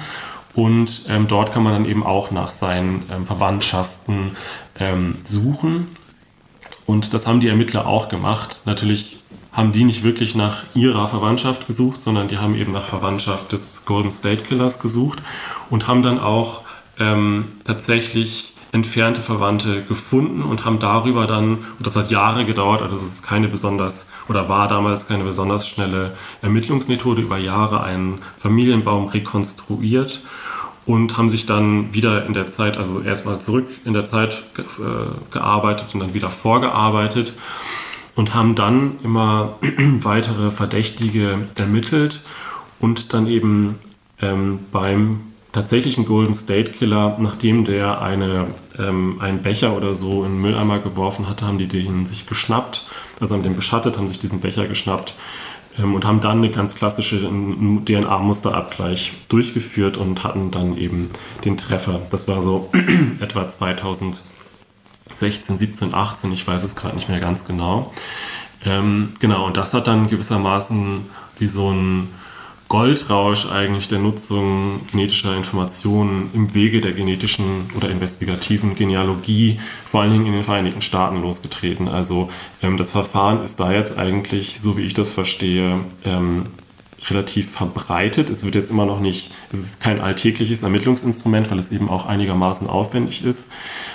Und 0.54 1.02
ähm, 1.08 1.26
dort 1.26 1.52
kann 1.52 1.64
man 1.64 1.72
dann 1.72 1.84
eben 1.84 2.06
auch 2.06 2.30
nach 2.30 2.52
seinen 2.52 3.02
ähm, 3.10 3.26
Verwandtschaften 3.26 4.36
ähm, 4.78 5.16
suchen. 5.26 5.88
Und 6.86 7.12
das 7.12 7.26
haben 7.26 7.40
die 7.40 7.48
Ermittler 7.48 7.88
auch 7.88 8.08
gemacht. 8.08 8.62
Natürlich 8.66 9.18
haben 9.50 9.72
die 9.72 9.82
nicht 9.82 10.04
wirklich 10.04 10.36
nach 10.36 10.62
ihrer 10.72 11.08
Verwandtschaft 11.08 11.66
gesucht, 11.66 12.04
sondern 12.04 12.28
die 12.28 12.38
haben 12.38 12.54
eben 12.54 12.70
nach 12.70 12.84
Verwandtschaft 12.84 13.50
des 13.50 13.84
Golden 13.84 14.12
State 14.12 14.42
Killers 14.44 14.78
gesucht 14.78 15.18
und 15.70 15.88
haben 15.88 16.04
dann 16.04 16.20
auch 16.20 16.60
ähm, 17.00 17.46
tatsächlich 17.64 18.54
entfernte 18.70 19.22
Verwandte 19.22 19.82
gefunden 19.82 20.42
und 20.42 20.64
haben 20.64 20.78
darüber 20.78 21.26
dann, 21.26 21.64
und 21.78 21.84
das 21.84 21.96
hat 21.96 22.12
Jahre 22.12 22.44
gedauert, 22.44 22.80
also 22.80 22.94
es 22.94 23.08
ist 23.08 23.26
keine 23.26 23.48
besonders, 23.48 24.06
oder 24.28 24.48
war 24.48 24.68
damals 24.68 25.08
keine 25.08 25.24
besonders 25.24 25.68
schnelle 25.68 26.16
Ermittlungsmethode, 26.42 27.22
über 27.22 27.38
Jahre 27.38 27.82
einen 27.82 28.18
Familienbaum 28.38 29.08
rekonstruiert 29.08 30.22
und 30.86 31.16
haben 31.16 31.30
sich 31.30 31.46
dann 31.46 31.92
wieder 31.94 32.26
in 32.26 32.32
der 32.32 32.48
Zeit, 32.48 32.78
also 32.78 33.00
erstmal 33.00 33.40
zurück 33.40 33.68
in 33.84 33.92
der 33.92 34.06
Zeit 34.06 34.42
äh, 34.58 34.62
gearbeitet 35.30 35.88
und 35.94 36.00
dann 36.00 36.14
wieder 36.14 36.30
vorgearbeitet 36.30 37.34
und 38.16 38.34
haben 38.34 38.54
dann 38.54 38.98
immer 39.02 39.58
weitere 40.02 40.50
Verdächtige 40.50 41.46
ermittelt 41.54 42.20
und 42.80 43.12
dann 43.12 43.26
eben 43.26 43.78
ähm, 44.20 44.60
beim 44.72 45.20
tatsächlichen 45.52 46.06
Golden 46.06 46.34
State 46.34 46.72
Killer, 46.72 47.16
nachdem 47.18 47.64
der 47.64 48.00
eine, 48.02 48.46
ähm, 48.78 49.16
einen 49.20 49.42
Becher 49.42 49.76
oder 49.76 49.94
so 49.94 50.24
in 50.24 50.32
den 50.32 50.40
Mülleimer 50.40 50.78
geworfen 50.78 51.28
hatte, 51.28 51.46
haben 51.46 51.58
die 51.58 51.66
den 51.66 52.06
sich 52.06 52.26
geschnappt, 52.26 52.86
also 53.20 53.34
haben 53.34 53.42
den 53.42 53.56
beschattet, 53.56 53.96
haben 53.96 54.08
sich 54.08 54.20
diesen 54.20 54.40
Becher 54.40 54.66
geschnappt 54.66 55.14
ähm, 55.78 55.94
und 55.94 56.04
haben 56.04 56.20
dann 56.20 56.38
eine 56.38 56.50
ganz 56.50 56.74
klassische 56.74 57.20
DNA-Musterabgleich 57.20 59.12
durchgeführt 59.28 59.96
und 59.96 60.24
hatten 60.24 60.50
dann 60.50 60.76
eben 60.76 61.10
den 61.44 61.56
Treffer. 61.56 62.00
Das 62.10 62.28
war 62.28 62.42
so 62.42 62.70
etwa 63.20 63.48
2016, 63.48 65.58
17, 65.58 65.94
18, 65.94 66.32
ich 66.32 66.46
weiß 66.46 66.64
es 66.64 66.76
gerade 66.76 66.96
nicht 66.96 67.08
mehr 67.08 67.20
ganz 67.20 67.46
genau. 67.46 67.94
Ähm, 68.64 69.14
genau, 69.20 69.46
und 69.46 69.56
das 69.56 69.72
hat 69.72 69.86
dann 69.86 70.08
gewissermaßen 70.08 71.06
wie 71.38 71.48
so 71.48 71.72
ein 71.72 72.08
Goldrausch 72.70 73.50
eigentlich 73.50 73.88
der 73.88 73.98
Nutzung 73.98 74.82
genetischer 74.92 75.36
Informationen 75.36 76.30
im 76.34 76.54
Wege 76.54 76.80
der 76.80 76.92
genetischen 76.92 77.68
oder 77.76 77.90
investigativen 77.90 78.76
Genealogie, 78.76 79.58
vor 79.90 80.02
allen 80.02 80.12
Dingen 80.12 80.26
in 80.26 80.32
den 80.34 80.44
Vereinigten 80.44 80.80
Staaten 80.80 81.20
losgetreten. 81.20 81.88
Also 81.88 82.30
ähm, 82.62 82.76
das 82.76 82.92
Verfahren 82.92 83.44
ist 83.44 83.58
da 83.58 83.72
jetzt 83.72 83.98
eigentlich, 83.98 84.60
so 84.62 84.76
wie 84.76 84.82
ich 84.82 84.94
das 84.94 85.10
verstehe, 85.10 85.80
ähm, 86.04 86.44
relativ 87.08 87.50
verbreitet. 87.50 88.30
Es 88.30 88.44
wird 88.44 88.54
jetzt 88.54 88.70
immer 88.70 88.86
noch 88.86 89.00
nicht, 89.00 89.32
es 89.52 89.58
ist 89.58 89.80
kein 89.80 90.00
alltägliches 90.00 90.62
Ermittlungsinstrument, 90.62 91.50
weil 91.50 91.58
es 91.58 91.72
eben 91.72 91.88
auch 91.88 92.06
einigermaßen 92.06 92.68
aufwendig 92.68 93.24
ist. 93.24 93.46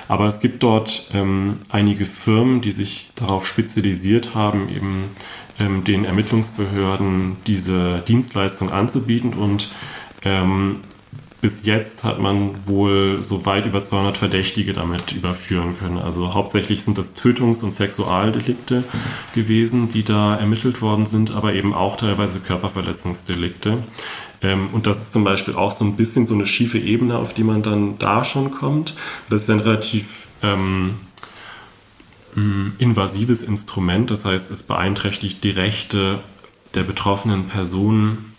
Aber 0.10 0.26
es 0.26 0.42
gibt 0.42 0.64
dort 0.64 1.10
ähm, 1.14 1.60
einige 1.70 2.06
Firmen, 2.06 2.60
die 2.60 2.74
sich 2.74 3.12
darauf 3.16 3.48
spezialisiert 3.48 4.36
haben, 4.36 4.68
eben 4.68 5.16
ähm, 5.60 5.84
den 5.84 6.06
Ermittlungsbehörden 6.06 7.38
diese 7.48 8.04
Dienstleistung 8.08 8.72
anzubieten 8.72 9.34
und 9.34 9.70
ähm, 10.24 10.78
bis 11.46 11.64
jetzt 11.64 12.04
hat 12.04 12.20
man 12.20 12.56
wohl 12.66 13.22
so 13.22 13.46
weit 13.46 13.68
über 13.68 13.84
200 13.84 14.18
Verdächtige 14.18 14.74
damit 14.74 15.12
überführen 15.12 15.78
können. 15.78 16.00
Also 16.00 16.34
hauptsächlich 16.34 16.84
sind 16.84 16.98
das 16.98 17.14
Tötungs- 17.14 17.62
und 17.62 17.76
Sexualdelikte 17.76 18.84
gewesen, 19.36 19.90
die 19.92 20.04
da 20.04 20.36
ermittelt 20.36 20.82
worden 20.82 21.06
sind, 21.06 21.30
aber 21.30 21.54
eben 21.54 21.76
auch 21.76 21.98
teilweise 21.98 22.40
Körperverletzungsdelikte. 22.40 23.78
Ähm, 24.42 24.70
und 24.72 24.88
das 24.88 25.04
ist 25.04 25.14
zum 25.14 25.24
Beispiel 25.24 25.54
auch 25.54 25.72
so 25.72 25.86
ein 25.86 25.96
bisschen 25.96 26.26
so 26.26 26.34
eine 26.34 26.48
schiefe 26.48 26.80
Ebene, 26.80 27.18
auf 27.18 27.36
die 27.36 27.44
man 27.44 27.62
dann 27.62 28.00
da 28.00 28.26
schon 28.26 28.50
kommt. 28.50 28.96
Das 29.30 29.44
ist 29.44 29.52
ein 29.52 29.60
relativ 29.60 30.26
ähm, 30.42 30.96
invasives 32.80 33.44
Instrument, 33.44 34.12
das 34.12 34.26
heißt, 34.26 34.52
es 34.52 34.64
beeinträchtigt 34.64 35.44
die 35.44 35.52
Rechte 35.52 36.20
der 36.74 36.84
betroffenen 36.84 37.48
Personen 37.48 38.36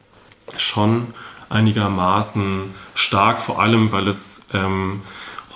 schon 0.59 1.09
einigermaßen 1.49 2.63
stark, 2.95 3.41
vor 3.41 3.61
allem 3.61 3.93
weil 3.93 4.09
es 4.09 4.47
ähm, 4.53 5.03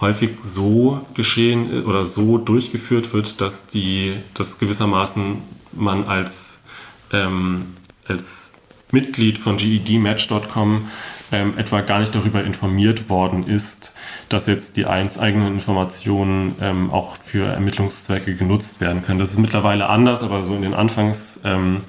häufig 0.00 0.30
so 0.40 1.06
geschehen 1.14 1.84
oder 1.84 2.04
so 2.04 2.38
durchgeführt 2.38 3.12
wird, 3.12 3.40
dass 3.40 3.68
die, 3.68 4.14
dass 4.34 4.58
gewissermaßen 4.58 5.42
man 5.72 6.04
als, 6.04 6.64
ähm, 7.12 7.74
als 8.08 8.54
Mitglied 8.92 9.38
von 9.38 9.56
GEDmatch.com 9.56 10.88
ähm, 11.32 11.58
etwa 11.58 11.80
gar 11.82 12.00
nicht 12.00 12.14
darüber 12.14 12.42
informiert 12.42 13.08
worden 13.08 13.46
ist, 13.46 13.92
dass 14.30 14.46
jetzt 14.46 14.76
die 14.76 14.86
eins 14.86 15.18
eigenen 15.18 15.48
Informationen 15.48 16.54
ähm, 16.60 16.90
auch 16.90 17.16
für 17.16 17.46
Ermittlungszwecke 17.46 18.36
genutzt 18.36 18.80
werden 18.80 19.02
können. 19.04 19.18
Das 19.18 19.32
ist 19.32 19.38
mittlerweile 19.38 19.88
anders, 19.88 20.22
aber 20.22 20.44
so 20.44 20.54
in 20.54 20.62
den 20.62 20.72
Anfangszeiten 20.72 21.82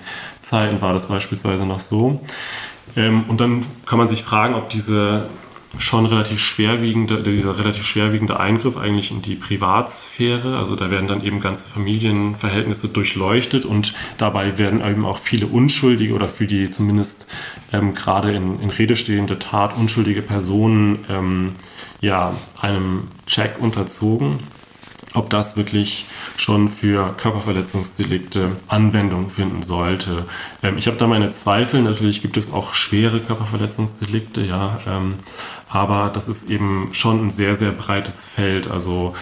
war 0.82 0.94
das 0.94 1.08
beispielsweise 1.08 1.66
noch 1.66 1.80
so. 1.80 2.20
Ähm, 2.98 3.26
und 3.28 3.40
dann 3.40 3.64
kann 3.86 4.00
man 4.00 4.08
sich 4.08 4.24
fragen, 4.24 4.56
ob 4.56 4.70
diese 4.70 5.30
schon 5.78 6.06
relativ 6.06 6.42
schwerwiegende, 6.42 7.24
dieser 7.24 7.58
relativ 7.58 7.86
schwerwiegende 7.86 8.40
Eingriff 8.40 8.76
eigentlich 8.76 9.12
in 9.12 9.22
die 9.22 9.36
Privatsphäre, 9.36 10.58
also 10.58 10.76
da 10.76 10.92
werden 10.92 11.08
dann 11.08 11.24
eben 11.24 11.40
ganze 11.40 11.70
Familienverhältnisse 11.70 12.90
durchleuchtet 12.90 13.64
und 13.64 13.94
dabei 14.18 14.58
werden 14.58 14.82
eben 14.86 15.06
auch 15.06 15.18
viele 15.18 15.48
unschuldige 15.48 16.14
oder 16.14 16.28
für 16.28 16.46
die 16.46 16.70
zumindest 16.72 17.28
ähm, 17.72 17.96
gerade 17.96 18.34
in, 18.34 18.60
in 18.60 18.70
Rede 18.70 18.98
stehende 18.98 19.40
Tat 19.40 19.78
unschuldige 19.78 20.22
Personen 20.22 21.06
ähm, 21.10 21.56
ja, 22.02 22.34
einem 22.62 23.08
Check 23.26 23.56
unterzogen 23.60 24.40
ob 25.14 25.30
das 25.30 25.58
wirklich 25.58 26.06
schon 26.38 26.70
für 26.70 27.14
Körperverletzungsdelikte 27.18 28.56
Anwendung 28.68 29.30
finden 29.30 29.64
sollte. 29.64 30.26
Ähm, 30.64 30.78
ich 30.78 30.88
habe 30.88 30.98
da 30.98 31.08
meine 31.08 31.32
Zweifel. 31.32 31.82
Natürlich 31.82 32.22
gibt 32.22 32.38
es 32.38 32.54
auch 32.54 32.74
schwere 32.74 33.20
Körperverletzungsdelikte, 33.20 34.42
ja. 34.42 34.80
Ähm, 34.88 35.16
aber 35.70 36.12
das 36.14 36.28
ist 36.28 36.50
eben 36.50 36.90
schon 36.94 37.28
ein 37.28 37.32
sehr, 37.32 37.56
sehr 37.56 37.72
breites 37.72 38.26
Feld. 38.26 38.70
Also 38.70 39.14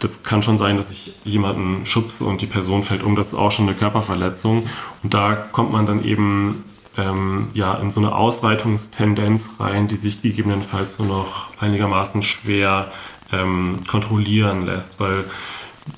das 0.00 0.24
kann 0.24 0.42
schon 0.42 0.58
sein, 0.58 0.76
dass 0.76 0.90
ich 0.90 1.14
jemanden 1.24 1.86
schubse 1.86 2.24
und 2.24 2.40
die 2.40 2.46
Person 2.46 2.82
fällt 2.82 3.04
um. 3.04 3.14
Das 3.14 3.28
ist 3.28 3.34
auch 3.34 3.52
schon 3.52 3.68
eine 3.68 3.76
Körperverletzung. 3.76 4.66
Und 5.02 5.14
da 5.14 5.34
kommt 5.34 5.72
man 5.72 5.86
dann 5.86 6.04
eben 6.04 6.64
ähm, 6.96 7.48
ja, 7.54 7.74
in 7.74 7.90
so 7.90 8.00
eine 8.00 8.14
Ausweitungstendenz 8.14 9.52
rein, 9.58 9.88
die 9.88 9.96
sich 9.96 10.22
gegebenenfalls 10.22 10.98
nur 10.98 11.08
noch 11.08 11.48
einigermaßen 11.60 12.22
schwer 12.22 12.90
ähm, 13.32 13.80
kontrollieren 13.86 14.66
lässt, 14.66 15.00
weil 15.00 15.24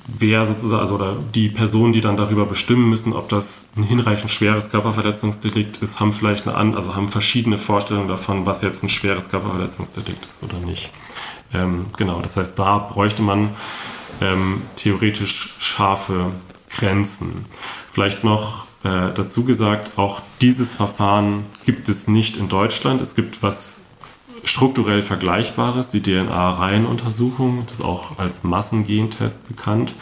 wer 0.07 0.45
sozusagen, 0.45 0.81
also 0.81 0.95
oder 0.95 1.15
die 1.33 1.49
Personen, 1.49 1.93
die 1.93 2.01
dann 2.01 2.17
darüber 2.17 2.45
bestimmen 2.45 2.89
müssen, 2.89 3.13
ob 3.13 3.29
das 3.29 3.69
ein 3.77 3.83
hinreichend 3.83 4.31
schweres 4.31 4.71
Körperverletzungsdelikt 4.71 5.77
ist, 5.77 5.99
haben 5.99 6.13
vielleicht 6.13 6.47
eine 6.47 6.75
also 6.75 6.95
haben 6.95 7.09
verschiedene 7.09 7.57
Vorstellungen 7.57 8.07
davon, 8.07 8.45
was 8.45 8.61
jetzt 8.61 8.83
ein 8.83 8.89
schweres 8.89 9.29
Körperverletzungsdelikt 9.29 10.25
ist 10.25 10.43
oder 10.43 10.57
nicht. 10.65 10.91
Ähm, 11.53 11.87
genau, 11.97 12.21
das 12.21 12.37
heißt, 12.37 12.57
da 12.57 12.77
bräuchte 12.77 13.21
man 13.21 13.49
ähm, 14.21 14.61
theoretisch 14.75 15.55
scharfe 15.59 16.31
Grenzen. 16.77 17.45
Vielleicht 17.95 18.25
noch 18.25 18.65
äh, 18.83 19.13
dazu 19.15 19.45
gesagt, 19.45 19.97
auch 19.97 20.19
dieses 20.41 20.69
Verfahren 20.69 21.45
gibt 21.65 21.87
es 21.87 22.09
nicht 22.09 22.35
in 22.35 22.49
Deutschland. 22.49 23.01
Es 23.01 23.15
gibt 23.15 23.41
was 23.41 23.85
strukturell 24.43 25.01
Vergleichbares, 25.01 25.91
die 25.91 26.01
DNA-Reihenuntersuchung, 26.01 27.63
das 27.65 27.75
ist 27.75 27.85
auch 27.85 28.19
als 28.19 28.43
Massengentest 28.43 29.47
bekannt. 29.47 29.93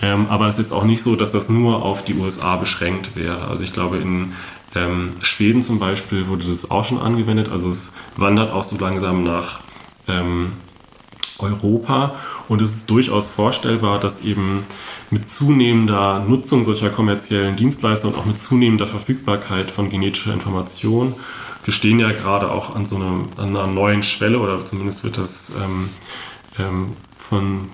Ähm, 0.00 0.28
aber 0.28 0.46
es 0.46 0.54
ist 0.54 0.66
jetzt 0.66 0.72
auch 0.72 0.84
nicht 0.84 1.02
so, 1.02 1.16
dass 1.16 1.32
das 1.32 1.48
nur 1.48 1.82
auf 1.82 2.04
die 2.04 2.14
USA 2.14 2.54
beschränkt 2.54 3.16
wäre. 3.16 3.48
Also 3.48 3.64
ich 3.64 3.72
glaube, 3.72 3.96
in 3.96 4.34
ähm, 4.76 5.14
Schweden 5.22 5.64
zum 5.64 5.80
Beispiel 5.80 6.28
wurde 6.28 6.44
das 6.44 6.70
auch 6.70 6.84
schon 6.84 7.00
angewendet. 7.00 7.48
Also 7.50 7.70
es 7.70 7.92
wandert 8.16 8.52
auch 8.52 8.62
so 8.62 8.78
langsam 8.78 9.24
nach 9.24 9.58
ähm, 10.06 10.52
Europa. 11.40 12.14
Und 12.48 12.60
es 12.62 12.72
ist 12.72 12.90
durchaus 12.90 13.28
vorstellbar, 13.28 14.00
dass 14.00 14.24
eben 14.24 14.64
mit 15.10 15.28
zunehmender 15.28 16.24
Nutzung 16.26 16.64
solcher 16.64 16.90
kommerziellen 16.90 17.56
Dienstleister 17.56 18.08
und 18.08 18.16
auch 18.16 18.24
mit 18.24 18.40
zunehmender 18.40 18.86
Verfügbarkeit 18.86 19.70
von 19.70 19.90
genetischer 19.90 20.32
Information 20.32 21.14
wir 21.64 21.74
stehen 21.74 22.00
ja 22.00 22.10
gerade 22.12 22.50
auch 22.50 22.74
an 22.74 22.86
so 22.86 22.96
einer, 22.96 23.24
an 23.36 23.56
einer 23.56 23.66
neuen 23.66 24.02
Schwelle 24.02 24.38
oder 24.38 24.64
zumindest 24.64 25.04
wird 25.04 25.18
das 25.18 25.52
ähm, 25.62 25.88
ähm, 26.58 26.96
von 27.16 27.68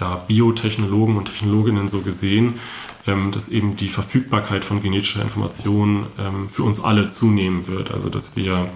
ja, 0.00 0.16
Biotechnologen 0.26 1.16
und 1.16 1.26
Technologinnen 1.26 1.88
so 1.88 2.00
gesehen, 2.00 2.58
ähm, 3.06 3.30
dass 3.30 3.48
eben 3.48 3.76
die 3.76 3.88
Verfügbarkeit 3.88 4.64
von 4.64 4.82
genetischer 4.82 5.22
Information 5.22 6.06
ähm, 6.18 6.48
für 6.48 6.64
uns 6.64 6.82
alle 6.82 7.10
zunehmen 7.10 7.68
wird. 7.68 7.92
Also 7.92 8.08
dass 8.08 8.34
wir 8.34 8.68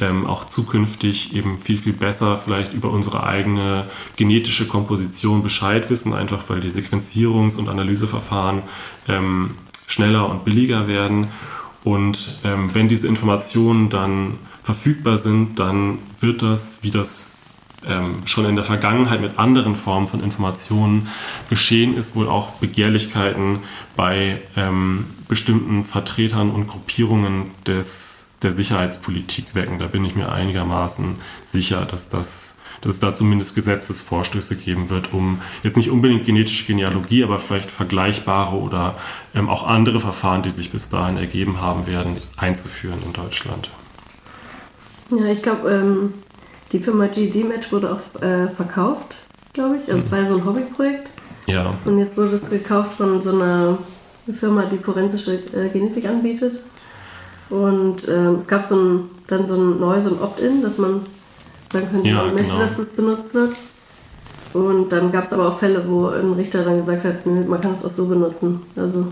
ähm, 0.00 0.26
auch 0.26 0.48
zukünftig 0.48 1.34
eben 1.34 1.58
viel, 1.58 1.78
viel 1.78 1.92
besser 1.92 2.40
vielleicht 2.42 2.72
über 2.72 2.90
unsere 2.90 3.24
eigene 3.24 3.86
genetische 4.16 4.68
Komposition 4.68 5.42
Bescheid 5.42 5.90
wissen, 5.90 6.14
einfach 6.14 6.44
weil 6.48 6.60
die 6.60 6.70
Sequenzierungs- 6.70 7.58
und 7.58 7.68
Analyseverfahren 7.68 8.62
ähm, 9.08 9.54
schneller 9.86 10.28
und 10.28 10.44
billiger 10.44 10.86
werden. 10.86 11.28
Und 11.84 12.40
ähm, 12.44 12.70
wenn 12.74 12.88
diese 12.88 13.08
Informationen 13.08 13.88
dann 13.88 14.34
verfügbar 14.62 15.18
sind, 15.18 15.58
dann 15.58 15.98
wird 16.20 16.42
das, 16.42 16.78
wie 16.82 16.90
das 16.90 17.32
ähm, 17.86 18.26
schon 18.26 18.44
in 18.44 18.56
der 18.56 18.64
Vergangenheit 18.64 19.20
mit 19.20 19.38
anderen 19.38 19.76
Formen 19.76 20.08
von 20.08 20.22
Informationen 20.22 21.08
geschehen 21.48 21.96
ist, 21.96 22.16
wohl 22.16 22.28
auch 22.28 22.50
Begehrlichkeiten 22.54 23.60
bei 23.96 24.40
ähm, 24.56 25.06
bestimmten 25.28 25.84
Vertretern 25.84 26.50
und 26.50 26.66
Gruppierungen 26.66 27.52
des, 27.66 28.17
der 28.42 28.52
Sicherheitspolitik 28.52 29.54
wecken. 29.54 29.78
Da 29.78 29.86
bin 29.86 30.04
ich 30.04 30.14
mir 30.14 30.30
einigermaßen 30.30 31.16
sicher, 31.44 31.84
dass 31.84 32.08
das 32.08 32.58
dass 32.80 32.94
es 32.94 33.00
da 33.00 33.14
zumindest 33.14 33.54
Gesetzesvorstöße 33.54 34.56
geben 34.56 34.90
wird, 34.90 35.12
um 35.12 35.40
jetzt 35.62 35.76
nicht 35.76 35.90
unbedingt 35.90 36.26
genetische 36.26 36.64
Genealogie, 36.66 37.24
aber 37.24 37.38
vielleicht 37.38 37.70
vergleichbare 37.70 38.56
oder 38.56 38.94
ähm, 39.34 39.48
auch 39.48 39.66
andere 39.66 40.00
Verfahren, 40.00 40.42
die 40.42 40.50
sich 40.50 40.70
bis 40.70 40.88
dahin 40.88 41.16
ergeben 41.16 41.60
haben 41.60 41.86
werden, 41.86 42.16
einzuführen 42.36 42.98
in 43.04 43.12
Deutschland. 43.12 43.70
Ja, 45.10 45.26
ich 45.26 45.42
glaube, 45.42 45.70
ähm, 45.70 46.14
die 46.72 46.80
Firma 46.80 47.06
GD 47.06 47.44
Match 47.44 47.72
wurde 47.72 47.92
auch 47.92 48.22
äh, 48.22 48.48
verkauft, 48.48 49.16
glaube 49.54 49.76
ich. 49.76 49.90
Also 49.90 50.04
es 50.04 50.12
war 50.12 50.20
ja 50.20 50.26
so 50.26 50.36
ein 50.36 50.44
Hobbyprojekt. 50.44 51.10
Ja. 51.46 51.74
Und 51.86 51.98
jetzt 51.98 52.16
wurde 52.16 52.34
es 52.34 52.50
gekauft 52.50 52.98
von 52.98 53.20
so 53.22 53.30
einer 53.30 53.78
Firma, 54.30 54.66
die 54.66 54.76
forensische 54.76 55.34
äh, 55.54 55.70
Genetik 55.70 56.06
anbietet. 56.06 56.60
Und 57.50 58.08
ähm, 58.08 58.36
es 58.36 58.46
gab 58.46 58.64
so 58.64 58.76
ein, 58.76 59.00
dann 59.26 59.46
so 59.46 59.54
ein 59.54 59.80
neues 59.80 60.04
so 60.04 60.10
ein 60.10 60.20
Opt-in, 60.20 60.62
dass 60.62 60.78
man 60.78 61.06
sagen 61.72 61.88
können, 61.90 62.04
ja, 62.04 62.24
man 62.24 62.34
möchte, 62.34 62.50
genau. 62.50 62.62
dass 62.62 62.76
das 62.76 62.90
benutzt 62.90 63.34
wird. 63.34 63.54
Und 64.52 64.90
dann 64.90 65.12
gab 65.12 65.24
es 65.24 65.32
aber 65.32 65.48
auch 65.48 65.58
Fälle, 65.58 65.84
wo 65.86 66.06
ein 66.06 66.32
Richter 66.32 66.64
dann 66.64 66.78
gesagt 66.78 67.04
hat, 67.04 67.26
man 67.26 67.60
kann 67.60 67.74
es 67.74 67.84
auch 67.84 67.90
so 67.90 68.06
benutzen. 68.06 68.62
Also 68.76 69.08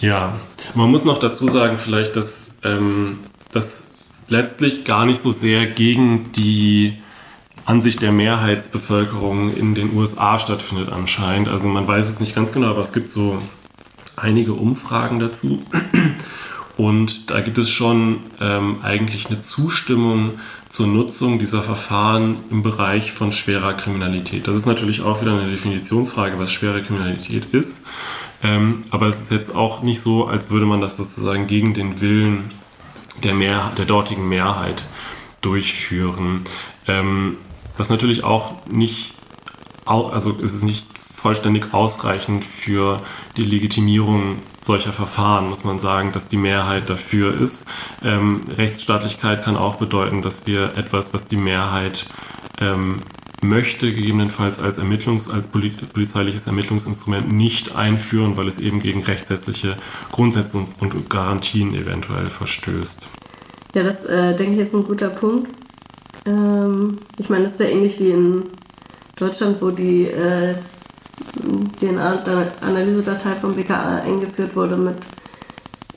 ja, 0.00 0.34
man 0.74 0.90
muss 0.90 1.04
noch 1.04 1.18
dazu 1.18 1.48
sagen, 1.48 1.78
vielleicht, 1.78 2.16
dass 2.16 2.58
ähm, 2.64 3.18
das 3.52 3.82
letztlich 4.28 4.84
gar 4.84 5.04
nicht 5.04 5.20
so 5.20 5.30
sehr 5.32 5.66
gegen 5.66 6.32
die 6.32 6.98
Ansicht 7.66 8.00
der 8.00 8.12
Mehrheitsbevölkerung 8.12 9.54
in 9.54 9.74
den 9.74 9.94
USA 9.94 10.38
stattfindet 10.38 10.90
anscheinend. 10.90 11.48
Also 11.48 11.68
man 11.68 11.86
weiß 11.86 12.08
es 12.08 12.20
nicht 12.20 12.34
ganz 12.34 12.52
genau, 12.52 12.68
aber 12.68 12.80
es 12.80 12.92
gibt 12.92 13.10
so 13.10 13.38
einige 14.16 14.54
Umfragen 14.54 15.20
dazu. 15.20 15.62
Und 16.76 17.30
da 17.30 17.40
gibt 17.40 17.58
es 17.58 17.70
schon 17.70 18.20
ähm, 18.40 18.78
eigentlich 18.82 19.26
eine 19.26 19.42
Zustimmung 19.42 20.38
zur 20.68 20.86
Nutzung 20.86 21.38
dieser 21.38 21.62
Verfahren 21.62 22.38
im 22.50 22.62
Bereich 22.62 23.12
von 23.12 23.32
schwerer 23.32 23.74
Kriminalität. 23.74 24.46
Das 24.46 24.54
ist 24.54 24.66
natürlich 24.66 25.02
auch 25.02 25.20
wieder 25.20 25.38
eine 25.38 25.50
Definitionsfrage, 25.50 26.38
was 26.38 26.52
schwere 26.52 26.82
Kriminalität 26.82 27.46
ist. 27.52 27.82
Ähm, 28.42 28.84
aber 28.90 29.08
es 29.08 29.20
ist 29.20 29.32
jetzt 29.32 29.54
auch 29.54 29.82
nicht 29.82 30.00
so, 30.00 30.26
als 30.26 30.50
würde 30.50 30.66
man 30.66 30.80
das 30.80 30.96
sozusagen 30.96 31.46
gegen 31.46 31.74
den 31.74 32.00
Willen 32.00 32.50
der, 33.24 33.34
Mehr, 33.34 33.72
der 33.76 33.84
dortigen 33.84 34.28
Mehrheit 34.28 34.82
durchführen. 35.40 36.46
Ähm, 36.86 37.36
was 37.76 37.90
natürlich 37.90 38.24
auch 38.24 38.54
nicht, 38.66 39.14
also 39.84 40.38
es 40.42 40.54
ist 40.54 40.64
nicht 40.64 40.86
vollständig 41.14 41.74
ausreichend 41.74 42.44
für 42.44 43.00
die 43.36 43.44
Legitimierung 43.44 44.36
solcher 44.70 44.92
Verfahren, 44.92 45.50
muss 45.50 45.64
man 45.64 45.80
sagen, 45.80 46.12
dass 46.12 46.28
die 46.28 46.36
Mehrheit 46.36 46.88
dafür 46.88 47.34
ist. 47.40 47.64
Ähm, 48.04 48.42
Rechtsstaatlichkeit 48.56 49.42
kann 49.42 49.56
auch 49.56 49.74
bedeuten, 49.76 50.22
dass 50.22 50.46
wir 50.46 50.76
etwas, 50.76 51.12
was 51.12 51.26
die 51.26 51.38
Mehrheit 51.38 52.06
ähm, 52.60 52.98
möchte, 53.42 53.92
gegebenenfalls 53.92 54.60
als 54.60 54.78
Ermittlungs-, 54.78 55.28
als 55.28 55.48
polizeiliches 55.48 56.46
Ermittlungsinstrument 56.46 57.32
nicht 57.32 57.74
einführen, 57.74 58.36
weil 58.36 58.46
es 58.46 58.60
eben 58.60 58.80
gegen 58.80 59.02
rechtssätzliche 59.02 59.76
Grundsätze 60.12 60.58
und 60.58 61.10
Garantien 61.10 61.74
eventuell 61.74 62.30
verstößt. 62.30 63.08
Ja, 63.74 63.82
das 63.82 64.04
äh, 64.04 64.36
denke 64.36 64.54
ich 64.54 64.60
ist 64.60 64.74
ein 64.74 64.84
guter 64.84 65.08
Punkt. 65.08 65.50
Ähm, 66.26 66.98
ich 67.18 67.28
meine, 67.28 67.42
das 67.42 67.54
ist 67.54 67.60
ja 67.60 67.66
ähnlich 67.66 67.98
wie 67.98 68.10
in 68.10 68.44
Deutschland, 69.16 69.60
wo 69.60 69.70
die 69.70 70.04
äh, 70.04 70.54
DNA-Analysedatei 71.80 73.34
vom 73.34 73.54
BKA 73.54 73.96
eingeführt 73.96 74.56
wurde 74.56 74.76
mit 74.76 74.96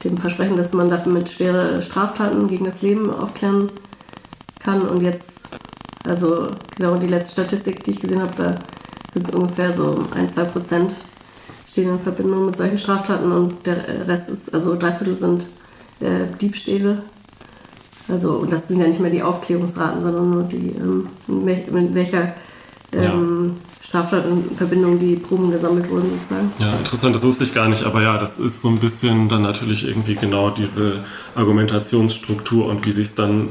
dem 0.04 0.18
Versprechen, 0.18 0.58
dass 0.58 0.74
man 0.74 0.90
dafür 0.90 1.14
mit 1.14 1.30
schwere 1.30 1.82
Straftaten 1.82 2.48
gegen 2.48 2.66
das 2.66 2.82
Leben 2.82 3.14
aufklären 3.14 3.72
kann. 4.60 4.82
Und 4.82 5.02
jetzt, 5.02 5.42
also 6.06 6.48
genau 6.76 6.96
die 6.96 7.08
letzte 7.08 7.34
Statistik, 7.34 7.84
die 7.84 7.92
ich 7.92 8.02
gesehen 8.02 8.22
habe, 8.22 8.34
da 8.38 8.56
sind 9.14 9.28
es 9.28 9.36
ungefähr 9.36 9.72
so 9.74 10.04
ein, 10.16 10.30
zwei 10.30 10.44
Prozent 10.44 10.94
stehen 11.70 11.90
in 11.90 12.00
Verbindung 12.00 12.46
mit 12.48 12.56
solchen 12.56 12.78
Straftaten 12.78 13.32
und 13.32 13.66
der 13.66 14.08
Rest 14.08 14.30
ist, 14.30 14.54
also 14.54 14.76
drei 14.76 14.92
Viertel 14.92 15.16
sind 15.16 15.48
äh, 16.02 16.26
Diebstähle. 16.40 17.02
Also, 18.10 18.38
und 18.38 18.52
das 18.52 18.68
sind 18.68 18.80
ja 18.80 18.88
nicht 18.88 19.00
mehr 19.00 19.10
die 19.10 19.24
Aufklärungsraten, 19.24 20.04
sondern 20.04 20.30
nur 20.30 20.44
die, 20.44 20.76
ähm, 20.76 21.08
in 21.28 21.96
welcher 21.96 22.36
ähm, 22.92 23.02
ja. 23.02 23.12
Verbindung 23.94 24.98
die 24.98 25.18
Proben 25.18 25.52
gesammelt 25.52 25.88
wurden 25.90 26.10
sozusagen. 26.18 26.52
Ja, 26.58 26.74
interessant, 26.74 27.14
das 27.14 27.22
wusste 27.24 27.44
ich 27.44 27.54
gar 27.54 27.68
nicht, 27.70 27.84
aber 27.84 28.02
ja, 28.02 28.18
das 28.18 28.40
ist 28.40 28.64
so 28.64 28.70
ein 28.70 28.80
bisschen 28.80 29.30
dann 29.30 29.44
natürlich 29.44 29.88
irgendwie 29.88 30.16
genau 30.16 30.50
diese 30.50 31.04
Argumentationsstruktur 31.36 32.66
und 32.66 32.88
wie 32.88 32.92
sich 32.92 33.06
es 33.08 33.16
dann 33.16 33.50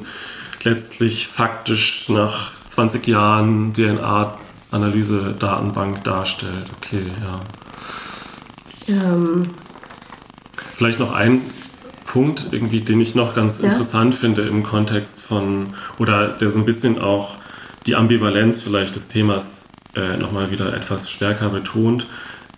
letztlich 0.64 1.28
faktisch 1.28 2.08
nach 2.08 2.50
20 2.70 3.06
Jahren 3.06 3.72
DNA-Analyse-Datenbank 3.74 6.02
darstellt. 6.02 6.66
Okay, 6.78 7.04
ja. 7.22 7.38
Ähm. 8.88 9.50
Vielleicht 10.74 10.98
noch 10.98 11.12
ein 11.12 11.42
Punkt, 12.06 12.48
irgendwie, 12.50 12.80
den 12.80 13.00
ich 13.00 13.14
noch 13.14 13.36
ganz 13.36 13.62
ja? 13.62 13.68
interessant 13.68 14.16
finde 14.16 14.42
im 14.42 14.64
Kontext 14.64 15.22
von, 15.22 15.74
oder 15.98 16.26
der 16.28 16.50
so 16.50 16.58
ein 16.58 16.64
bisschen 16.64 17.00
auch 17.00 17.36
die 17.86 17.94
Ambivalenz 17.94 18.60
vielleicht 18.60 18.96
des 18.96 19.06
Themas 19.08 19.61
äh, 19.94 20.16
nochmal 20.16 20.50
wieder 20.50 20.74
etwas 20.74 21.10
stärker 21.10 21.50
betont. 21.50 22.06